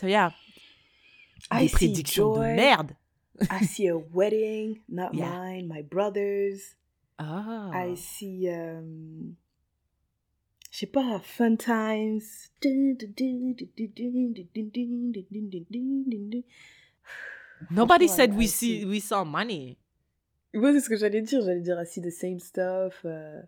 [0.00, 0.30] So yeah,
[1.50, 2.54] I des see prédictions de joy.
[2.56, 2.92] merde.
[3.50, 5.28] I see a wedding, not Yeah.
[5.28, 6.76] mine, my brother's.
[7.24, 7.70] Ah.
[7.74, 9.34] I see, um,
[10.70, 12.50] je sais pas, fun times.
[17.70, 18.84] Nobody said we see.
[18.84, 19.78] we saw money.
[20.54, 21.40] Ouais, c'est ce que j'allais dire.
[21.42, 23.02] J'allais dire, I see the same stuff.
[23.04, 23.40] euh.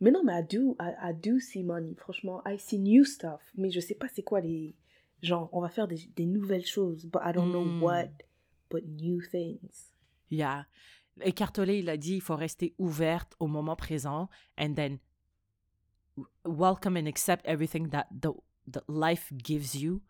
[0.00, 1.94] Mais non, mais I do, I, I do see money.
[1.96, 3.40] Franchement, I see new stuff.
[3.56, 4.74] Mais je sais pas c'est quoi les...
[5.22, 7.06] Genre, on va faire des, des nouvelles choses.
[7.06, 7.52] But I don't Mm.
[7.52, 8.08] know what.
[8.70, 9.92] But new things.
[10.30, 10.64] Yeah.
[11.22, 14.28] Et Cartolé, il a dit, il faut rester ouverte au moment présent
[14.58, 14.98] and then
[16.44, 18.28] welcome and accept everything that the,
[18.70, 20.02] that life gives you.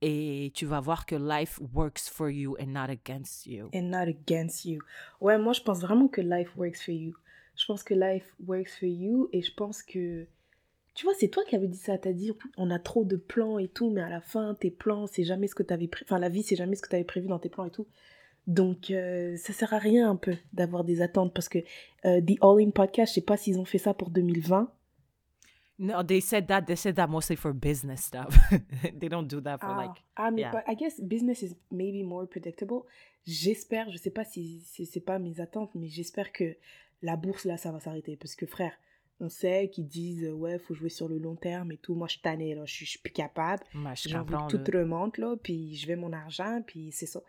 [0.00, 3.68] Et tu vas voir que life works for you and not against you.
[3.74, 4.80] And not against you.
[5.20, 7.14] Ouais, moi, je pense vraiment que life works for you.
[7.56, 9.28] Je pense que life works for you.
[9.32, 10.26] Et je pense que...
[10.94, 11.98] Tu vois, c'est toi qui avais dit ça.
[11.98, 13.90] T'as dit, on a trop de plans et tout.
[13.90, 16.06] Mais à la fin, tes plans, c'est jamais ce que t'avais prévu.
[16.08, 17.86] Enfin, la vie, c'est jamais ce que t'avais prévu dans tes plans et tout.
[18.48, 21.34] Donc, euh, ça sert à rien un peu d'avoir des attentes.
[21.34, 21.58] Parce que
[22.06, 24.72] euh, The All In Podcast, je sais pas s'ils ont fait ça pour 2020.
[25.80, 26.62] No, they said that.
[26.62, 28.36] They said that mostly for business stuff.
[28.98, 30.02] they don't do that for like.
[30.16, 30.50] ah, mais yeah.
[30.50, 32.80] pas- I guess business is maybe more predictable.
[33.24, 36.56] J'espère, je sais pas si c'est c'est pas mes attentes, mais j'espère que
[37.02, 38.16] la bourse là, ça va s'arrêter.
[38.16, 38.72] Parce que frère,
[39.20, 41.94] on sait qu'ils disent euh, ouais, faut jouer sur le long terme et tout.
[41.94, 43.62] Moi, je tannée, là, je suis plus capable.
[43.94, 47.20] J'ai envie que tout remonte là, puis je vais mon argent, puis c'est ça.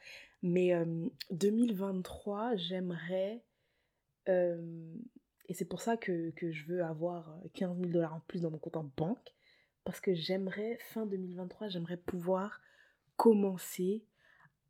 [0.42, 3.44] Mais euh, 2023, j'aimerais.
[4.28, 4.96] euh,
[5.48, 8.42] et c'est pour ça que, que je veux avoir euh, 15 000 dollars en plus
[8.42, 9.34] dans mon compte en banque.
[9.84, 12.62] Parce que j'aimerais, fin 2023, j'aimerais pouvoir
[13.16, 14.06] commencer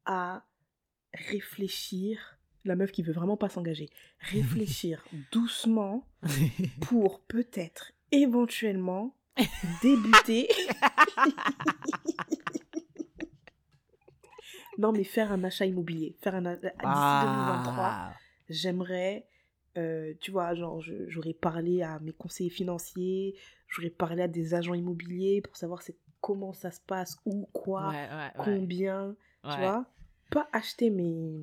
[0.05, 0.45] à
[1.13, 2.37] réfléchir.
[2.65, 3.89] La meuf qui veut vraiment pas s'engager.
[4.19, 6.07] Réfléchir doucement
[6.81, 9.15] pour peut-être, éventuellement,
[9.81, 10.49] débuter.
[14.79, 16.15] Non, mais faire un achat immobilier.
[16.21, 18.13] Faire un a- d'ici 2023 Ah.
[18.49, 19.27] j'aimerais,
[19.77, 23.35] euh, tu vois, genre, j'aurais parlé à mes conseillers financiers,
[23.67, 27.89] j'aurais parlé à des agents immobiliers pour savoir c'est comment ça se passe, où, quoi,
[27.89, 28.31] Ouais, ouais, ouais.
[28.37, 29.85] combien, tu vois.
[30.31, 31.41] Pas acheter, mais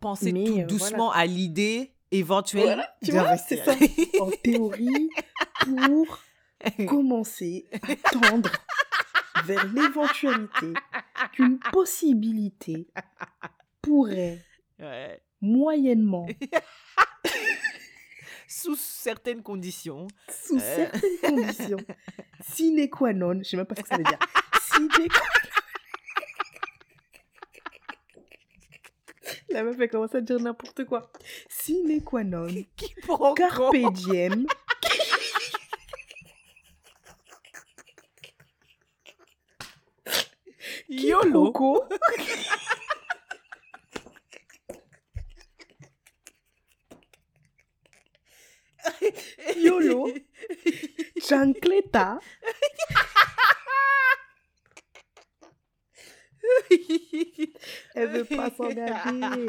[0.00, 0.66] penser Mais, tout euh, voilà.
[0.66, 3.72] doucement à l'idée éventuelle Voilà, tu vois, c'est ça.
[4.20, 5.08] En théorie,
[5.64, 6.18] pour
[6.88, 8.50] commencer à tendre
[9.44, 10.72] vers l'éventualité
[11.32, 12.86] qu'une possibilité
[13.82, 14.44] pourrait
[14.78, 15.20] Ouais.
[15.40, 16.26] moyennement,
[18.48, 20.06] Sous certaines conditions.
[20.30, 20.60] sous Euh.
[20.76, 21.76] certaines conditions,
[22.40, 24.18] sine qua non, je sais même pas ce que ça veut dire,
[24.62, 25.04] sine qua
[29.50, 31.10] La meuf, elle commence à dire n'importe quoi.
[31.48, 32.46] Sine qua non,
[32.76, 32.94] Qui
[33.36, 34.46] carpe diem,
[40.88, 41.52] YOLO.
[49.56, 50.12] YOLO.
[51.20, 52.18] chancleta,
[57.94, 59.46] elle veut pas s'engager.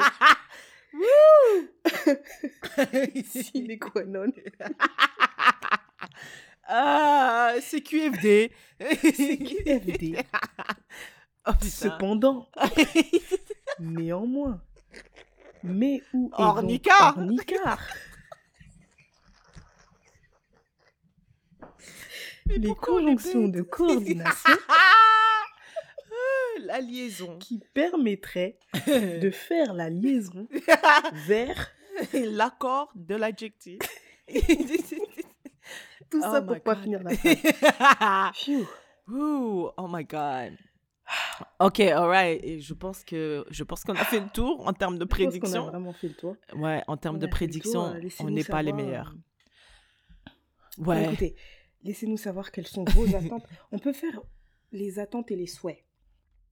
[3.26, 4.32] Sine qua non.
[6.68, 8.52] ah, c'est QFD.
[8.80, 10.18] C'est QFD.
[11.50, 11.70] Oh putain.
[11.70, 12.48] Cependant,
[13.80, 14.62] néanmoins,
[15.64, 17.18] mais où est donc Ornicard.
[22.46, 24.54] Mais Les conjonctions de coordination
[26.66, 27.38] La liaison.
[27.40, 30.48] qui permettraient de faire la liaison
[31.26, 31.72] vers
[32.14, 33.80] L'accord de l'adjectif.
[36.12, 38.68] tout ça Oh pour my pas finir la phrase.
[39.08, 40.56] Ouh, oh my god.
[41.60, 42.40] Ok, alright.
[42.44, 45.08] Et je pense que je pense qu'on a fait le tour en termes de Je
[45.08, 45.66] pense qu'on a prédiction.
[45.68, 46.36] vraiment fait le tour.
[46.56, 49.14] Ouais, en termes On de le tour, prédiction, euh, on n'est pas les meilleurs.
[50.80, 51.06] euh, Ouais.
[51.06, 51.36] Écoutez,
[51.84, 53.46] laissez-nous savoir quelles sont vos attentes.
[53.72, 54.22] On peut faire
[54.72, 55.84] les attentes et les souhaits.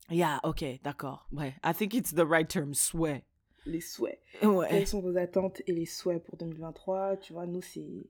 [0.09, 1.27] Yeah, ok, d'accord.
[1.31, 1.53] Ouais.
[1.65, 3.23] I think it's the right term, souhait.
[3.65, 4.19] Les souhaits.
[4.43, 4.67] Ouais.
[4.69, 8.09] Quelles sont vos attentes et les souhaits pour 2023 Tu vois, nous, c'est.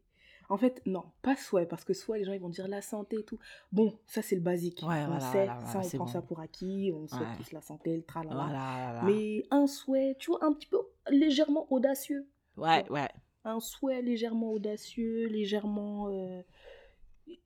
[0.50, 3.18] En fait, non, pas souhait, parce que souhait, les gens ils vont dire la santé
[3.20, 3.38] et tout.
[3.72, 4.80] Bon, ça c'est le basique.
[4.82, 6.08] Ouais, on voilà, sait, voilà, ça on prend bon.
[6.08, 7.36] ça pour acquis, on souhaite Ouais.
[7.38, 8.34] tous la santé, le tralala.
[8.36, 9.02] Voilà.
[9.06, 10.78] Mais un souhait, tu vois, un petit peu
[11.10, 12.26] légèrement audacieux.
[12.56, 13.10] Ouais, ouais.
[13.44, 16.42] Un souhait légèrement audacieux, légèrement, euh,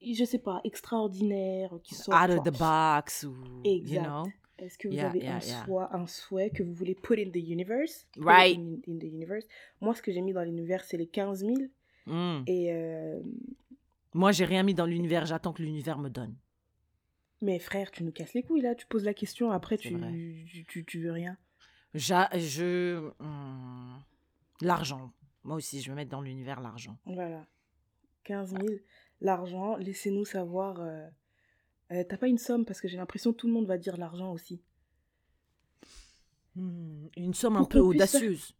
[0.02, 2.14] je sais pas, extraordinaire, qui sort.
[2.14, 3.96] Out of the box ou, Exact.
[3.96, 4.24] you know?
[4.60, 5.66] Est-ce que vous Yeah, avez yeah, un, yeah.
[5.66, 8.06] souhait, un souhait que vous voulez put in the universe?
[8.18, 8.56] Right.
[8.60, 9.46] In, in the universe.
[9.80, 11.56] Moi, ce que j'ai mis dans l'univers, c'est les 15 000.
[12.08, 12.44] Mm.
[12.48, 13.22] Et euh,
[14.14, 16.36] Moi, j'ai rien mis dans l'univers, j'attends que l'univers me donne.
[17.42, 19.90] Mais frère, tu nous casses les couilles là, tu poses la question, après tu,
[20.48, 21.38] tu, tu, tu veux rien.
[21.94, 23.10] J'a- je.
[23.20, 24.00] hmm,
[24.62, 25.12] L'argent.
[25.44, 26.98] Moi aussi, je vais mettre dans l'univers l'argent.
[27.06, 27.46] Voilà.
[28.26, 28.66] 15 000,
[29.22, 30.80] l'argent, laissez-nous savoir.
[30.82, 31.08] euh,
[31.92, 32.64] euh, T'as pas une somme?
[32.66, 34.62] Parce que j'ai l'impression que tout le monde va dire l'argent aussi.
[36.56, 38.54] Hmm, Une somme un peu faire- audacieuse.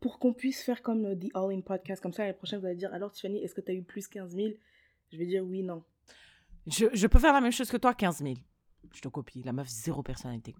[0.00, 2.66] Pour qu'on puisse faire comme euh, The All In Podcast, comme ça l'année prochaine vous
[2.66, 4.48] allez dire alors Tiffany, est-ce que t'as eu plus 15 000
[5.12, 5.82] Je vais dire oui, non.
[6.66, 8.34] Je, je peux faire la même chose que toi, 15 000.
[8.94, 9.42] Je te copie.
[9.42, 10.54] La meuf, zéro personnalité.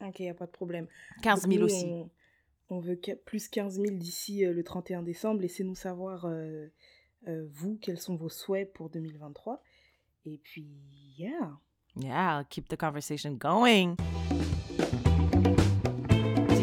[0.00, 0.88] Ok, y a pas de problème.
[1.22, 1.86] 15 Donc 000 nous, aussi.
[1.86, 2.10] On,
[2.68, 5.40] on veut plus 15 000 d'ici euh, le 31 décembre.
[5.40, 6.66] Laissez-nous savoir, euh,
[7.28, 9.62] euh, vous, quels sont vos souhaits pour 2023.
[10.26, 10.66] Et puis,
[11.16, 11.56] yeah.
[11.96, 13.96] Yeah, keep the conversation going.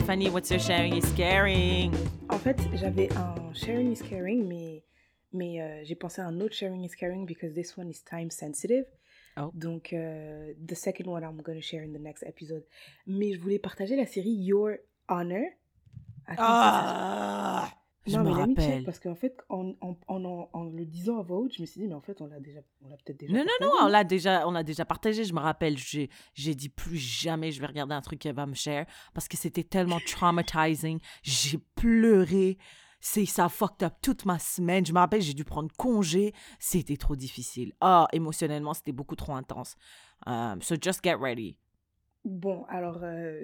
[0.06, 1.94] What's your sharing is caring?
[2.30, 4.84] En fait, j'avais un sharing is caring, mais,
[5.32, 8.30] mais euh, j'ai pensé à un autre sharing is caring because this one is time
[8.30, 8.84] sensitive.
[9.38, 9.50] Oh.
[9.54, 12.64] Donc, euh, the second one I'm going to share in the next episode.
[13.08, 14.76] Mais je voulais partager la série Your
[15.08, 15.46] Honor.
[16.28, 17.72] Attends, Ah,
[18.06, 18.84] je non, me rappelle.
[18.84, 21.88] parce qu'en fait, en, en, en, le disant à voix haute, je me suis dit,
[21.88, 23.34] mais en fait, on l'a déjà, on l'a peut-être déjà.
[23.34, 23.86] Non, non, non, partagé.
[23.86, 25.24] on l'a déjà, on a déjà partagé.
[25.24, 28.46] Je me rappelle, j'ai, j'ai dit plus jamais je vais regarder un truc qu'elle va
[28.46, 31.00] me share parce que c'était tellement traumatizing.
[31.22, 32.58] J'ai pleuré.
[33.00, 34.86] C'est, ça a fucked up toute ma semaine.
[34.86, 36.34] Je me rappelle, j'ai dû prendre congé.
[36.60, 37.74] C'était trop difficile.
[37.82, 39.76] Ah, émotionnellement, c'était beaucoup trop intense.
[40.26, 41.58] Um, so just get ready.
[42.24, 43.44] Bon, alors, euh.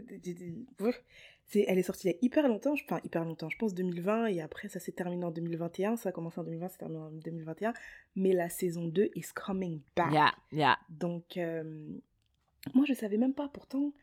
[1.52, 3.74] C'est, elle est sortie il y a hyper longtemps, je- enfin hyper longtemps, je pense
[3.74, 7.00] 2020, et après ça s'est terminé en 2021, ça a commencé en 2020, c'est terminé
[7.02, 7.74] en 2021,
[8.16, 10.14] mais la saison 2 is coming back.
[10.14, 10.78] Yeah, yeah.
[10.90, 11.64] Donc, euh,
[12.74, 13.94] moi je savais même pas, pourtant,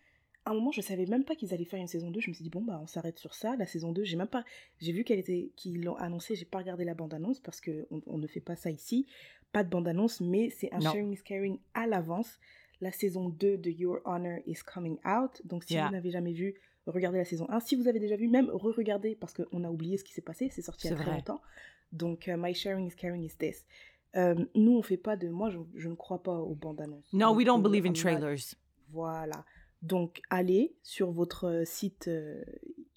[0.44, 2.34] à un moment je savais même pas qu'ils allaient faire une saison 2, je me
[2.34, 4.44] suis dit, bon bah on s'arrête sur ça, la saison 2, j'ai même pas,
[4.80, 8.02] j'ai vu qu'elle était, qu'ils l'ont annoncé, j'ai pas regardé la bande-annonce, parce que on,
[8.06, 9.06] on ne fait pas ça ici,
[9.52, 10.90] pas de bande-annonce, mais c'est un Non.
[10.92, 12.38] sharing is caring à l'avance,
[12.80, 15.40] la saison 2 de Your Honor is coming out.
[15.44, 15.86] Donc, si Yeah.
[15.86, 16.54] vous n'avez jamais vu,
[16.86, 17.60] regardez la saison 1.
[17.60, 20.48] Si vous avez déjà vu, même re-regardez parce qu'on a oublié ce qui s'est passé.
[20.50, 21.14] C'est sorti il y a très vrai.
[21.16, 21.40] longtemps.
[21.92, 23.64] Donc, euh, My Sharing is Caring is this.
[24.16, 25.28] Euh, nous, on fait pas de.
[25.28, 27.12] Moi, je, je ne crois pas aux bandes annonces.
[27.12, 28.54] No, we don't believe in trailers.
[28.90, 29.44] Voilà.
[29.82, 32.42] Donc, allez sur votre euh, site euh,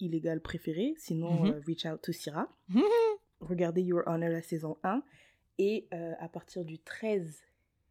[0.00, 0.94] illégale préférée.
[0.96, 1.50] Sinon, Mhm.
[1.52, 2.48] euh, reach out to Syrah.
[3.40, 5.02] Regardez Your Honor la saison 1.
[5.58, 5.88] Et
[6.18, 7.42] à partir du 13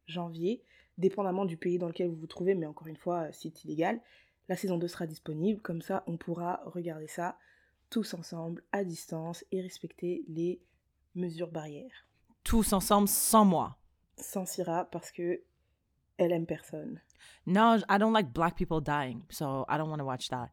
[0.07, 0.63] janvier,
[0.97, 4.01] dépendamment du pays dans lequel vous vous trouvez, mais encore une fois, c'est illégal,
[4.49, 5.61] la saison 2 sera disponible.
[5.61, 7.37] Comme ça, on pourra regarder ça
[7.89, 10.61] tous ensemble, à distance, et respecter les
[11.15, 12.07] mesures barrières.
[12.43, 13.77] Tous ensemble, sans moi.
[14.17, 15.41] Sans Syrah, parce que
[16.17, 16.99] elle aime personne.
[17.45, 20.49] No, I don't like black people dying, so I don't want to watch that.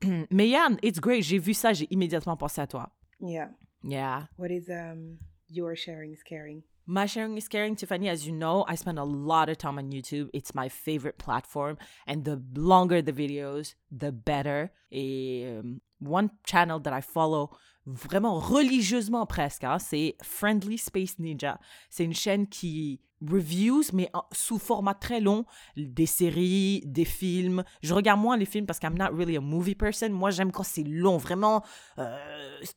[0.30, 1.22] Mais yeah, it's great.
[1.22, 2.90] J'ai vu ça, j'ai immédiatement pensé à toi.
[3.20, 3.50] Yeah.
[3.84, 4.28] Yeah.
[4.36, 5.18] What is um
[5.48, 6.62] your sharing is caring?
[6.86, 8.08] My sharing is caring, Tiffany.
[8.08, 10.30] As you know, I spend a lot of time on YouTube.
[10.32, 11.78] It's my favorite platform.
[12.06, 14.72] And the longer the videos, the better.
[14.90, 17.50] Et um, one channel that I follow
[17.86, 21.58] vraiment religieusement presque, hein, c'est Friendly Space Ninja.
[21.90, 23.00] C'est une chaîne qui
[23.30, 25.44] reviews, mais sous format très long,
[25.76, 27.64] des séries, des films.
[27.82, 30.10] Je regarde moins les films parce que I'm not really a movie person.
[30.10, 31.62] Moi, j'aime quand c'est long, vraiment,
[31.98, 32.18] euh,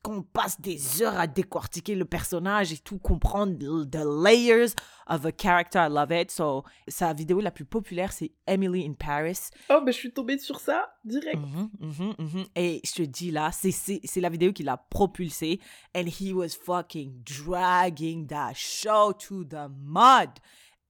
[0.03, 4.73] qu'on passe des heures à décortiquer le personnage et tout, comprendre the layers
[5.07, 5.79] of a character.
[5.79, 6.31] I love it.
[6.31, 9.49] So, sa vidéo la plus populaire, c'est Emily in Paris.
[9.69, 11.39] Oh, ben je suis tombée sur ça direct.
[11.39, 12.45] Mhm, mhm, mhm.
[12.55, 15.59] Et je te dis là, c'est la vidéo qui l'a propulsé.
[15.95, 20.34] And he was fucking dragging that show to the mud.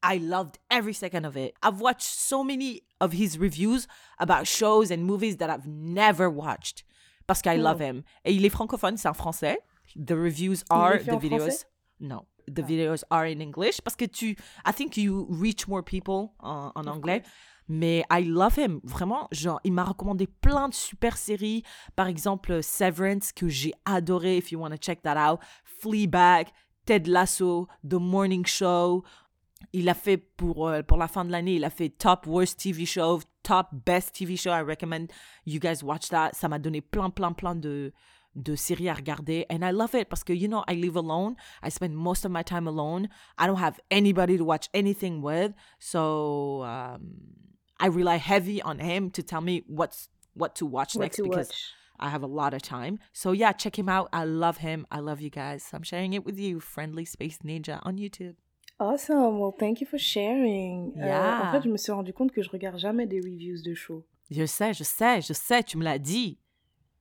[0.03, 1.55] I loved every second of it.
[1.63, 3.88] I've watched so many of his reviews
[4.19, 6.84] about shows and movies that I've never watched.
[7.27, 8.03] Parce que I love him.
[8.23, 9.57] Et il est francophone, c'est en français.
[9.95, 11.65] The reviews are the videos.
[11.99, 14.35] No, the videos are in English parce que tu,
[14.65, 17.23] I think you reach more people en, en anglais.
[17.67, 18.80] Mais I love him.
[18.84, 21.63] Vraiment, genre, il m'a recommandé plein de super séries.
[21.95, 25.39] Par exemple, Severance, que j'ai adoré, if you want to check that out.
[25.81, 26.49] Fleabag,
[26.85, 29.03] Ted Lasso, The Morning Show.
[29.74, 32.60] Il a fait pour, euh, pour la fin de l'année, il a fait Top Worst
[32.60, 34.52] TV Show, Top Best TV Show.
[34.52, 35.08] I recommend
[35.46, 36.32] you guys watch that.
[36.34, 37.92] Ça m'a donné plein, plein, plein de,
[38.36, 39.46] de séries à regarder.
[39.50, 41.36] And I love it parce que, you know, I live alone.
[41.64, 43.08] I spend most of my time alone.
[43.38, 45.54] I don't have anybody to watch anything with.
[45.80, 47.16] So um,
[47.80, 51.24] I rely heavy on him to tell me what's what to watch What next to
[51.24, 51.74] because watch.
[52.00, 53.00] I have a lot of time.
[53.14, 54.10] So yeah, check him out.
[54.12, 54.86] I love him.
[54.92, 55.70] I love you guys.
[55.74, 56.60] I'm sharing it with you.
[56.60, 58.36] Friendly Space Ninja on YouTube.
[58.80, 59.39] Awesome.
[59.39, 60.93] Well, thank you for sharing.
[60.97, 63.73] Euh, en fait, je me suis rendu compte que je regarde jamais des reviews de
[63.73, 64.06] shows.
[64.30, 66.39] Je sais, je sais, je sais, tu me l'as dit.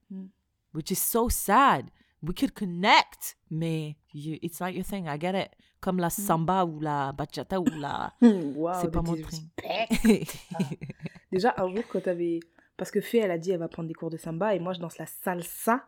[0.09, 0.25] Mm.
[0.73, 1.89] Which is so sad.
[2.23, 5.05] We could connect, mais you, it's not your thing.
[5.07, 5.49] I get it.
[5.81, 8.13] Comme la samba ou la bachata ou la.
[8.21, 9.89] wow, C'est pas mon disrespect.
[11.31, 12.39] Déjà, un jour, quand t'avais.
[12.77, 14.73] Parce que Fée, elle a dit elle va prendre des cours de samba et moi,
[14.73, 15.85] je danse la salsa.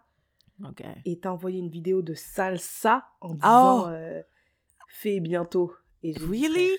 [0.63, 0.83] ok.
[1.05, 3.87] Et t'as envoyé une vidéo de salsa en disant Oh.
[3.89, 4.21] euh,
[4.87, 5.73] Fée bientôt.
[6.03, 6.71] Et Really?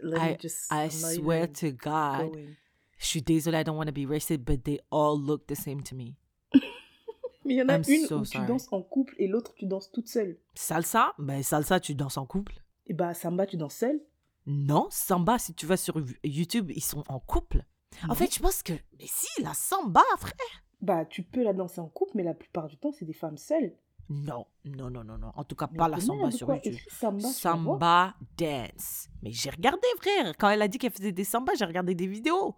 [0.00, 0.70] Let I, me just.
[0.70, 2.32] I swear to God.
[2.32, 2.54] going.
[2.98, 5.82] Je suis désolée, I don't want to be racist, but they all look the same
[5.82, 6.14] to me.
[7.44, 8.44] Mais il y en a I'm une so où sorry.
[8.44, 10.38] tu danses en couple et l'autre, tu danses toute seule.
[10.54, 11.12] Salsa?
[11.18, 12.54] Ben, salsa, tu danses en couple.
[12.86, 14.00] Et bah, samba, tu danses seule.
[14.46, 17.64] Non, samba, si tu vas sur YouTube, ils sont en couple.
[18.08, 18.72] En fait, je pense que.
[18.98, 20.62] Mais si, la samba, frère.
[20.80, 23.38] Bah, tu peux la danser en couple, mais la plupart du temps, c'est des femmes
[23.38, 23.74] seules.
[24.08, 25.32] Non, non, non, non, non.
[25.34, 26.74] En tout cas, Mais pas la samba sur YouTube.
[26.88, 27.28] Samba.
[27.28, 29.08] Samba dance.
[29.22, 30.34] Mais j'ai regardé, frère.
[30.38, 32.54] Quand elle a dit qu'elle faisait des samba, j'ai regardé des vidéos.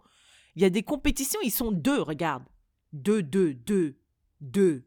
[0.55, 2.43] Il y a des compétitions, ils sont deux, regarde.
[2.91, 3.97] Deux, deux, deux,
[4.41, 4.83] deux.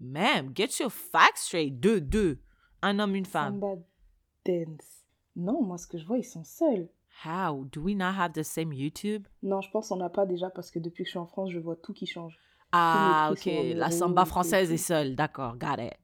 [0.00, 1.78] Même, get your facts straight.
[1.78, 2.42] Deux, deux.
[2.82, 3.60] Un homme, une femme.
[3.60, 3.76] Samba
[4.44, 5.06] dance.
[5.36, 6.88] Non, moi, ce que je vois, ils sont seuls.
[7.24, 7.64] How?
[7.66, 9.28] Do we not have the same YouTube?
[9.42, 11.50] Non, je pense qu'on n'a pas déjà parce que depuis que je suis en France,
[11.50, 12.38] je vois tout qui change.
[12.72, 13.50] Ah, ok.
[13.74, 15.14] La samba française est seule.
[15.14, 15.94] D'accord, got it.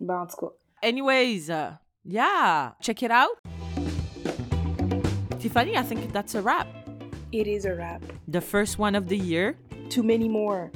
[0.00, 0.52] Bah, en tout cas.
[0.82, 3.38] Anyways, uh, yeah, check it out.
[5.38, 6.66] Tiffany, I think that's a wrap.
[7.32, 8.02] It is a wrap.
[8.28, 9.56] The first one of the year.
[9.90, 10.70] Too many more.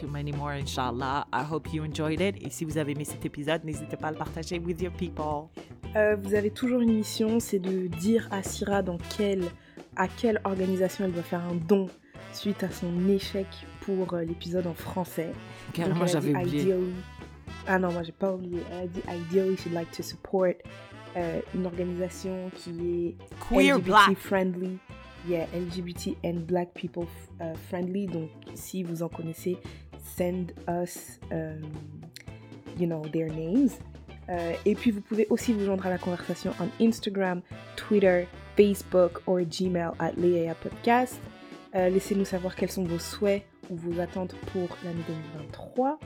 [0.00, 1.26] Too many more, inshallah.
[1.32, 2.36] I hope you enjoyed it.
[2.42, 5.48] Et si vous avez aimé cet épisode, n'hésitez pas à le partager with your people.
[5.96, 9.44] Euh, vous avez toujours une mission, c'est de dire à Syrah dans quelle,
[9.96, 11.88] à quelle organisation elle doit faire un don
[12.34, 13.46] suite à son échec
[13.82, 15.30] pour euh, l'épisode en français.
[15.72, 16.62] Carrément, j'avais oublié.
[16.62, 16.92] ideally-
[17.66, 18.60] Ah non, moi j'ai pas oublié.
[18.72, 19.00] Elle a dit
[19.30, 20.52] ideally she'd like to support
[21.16, 22.70] euh, une organisation qui
[23.20, 24.18] est Queer LGBT Black.
[24.18, 24.78] friendly.
[25.26, 27.04] Yeah, LGBT and black people
[27.40, 28.06] uh, friendly.
[28.06, 29.56] Donc, si vous en connaissez,
[30.02, 31.62] send us, um,
[32.78, 33.70] you know, their names.
[34.28, 37.40] Euh, et puis, vous pouvez aussi vous joindre à la conversation on Instagram,
[37.76, 41.18] Twitter, Facebook ou Gmail at Leia Podcast.
[41.74, 45.98] Euh, Laissez-nous savoir quels sont vos souhaits ou vos attentes pour l'année 2023.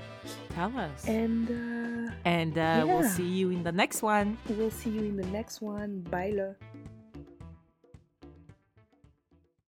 [0.54, 1.08] Tell us.
[1.08, 4.36] And uh, And uh, we'll see you in the next one.
[4.48, 6.02] we'll see you in the next one.
[6.10, 6.54] Bye, là.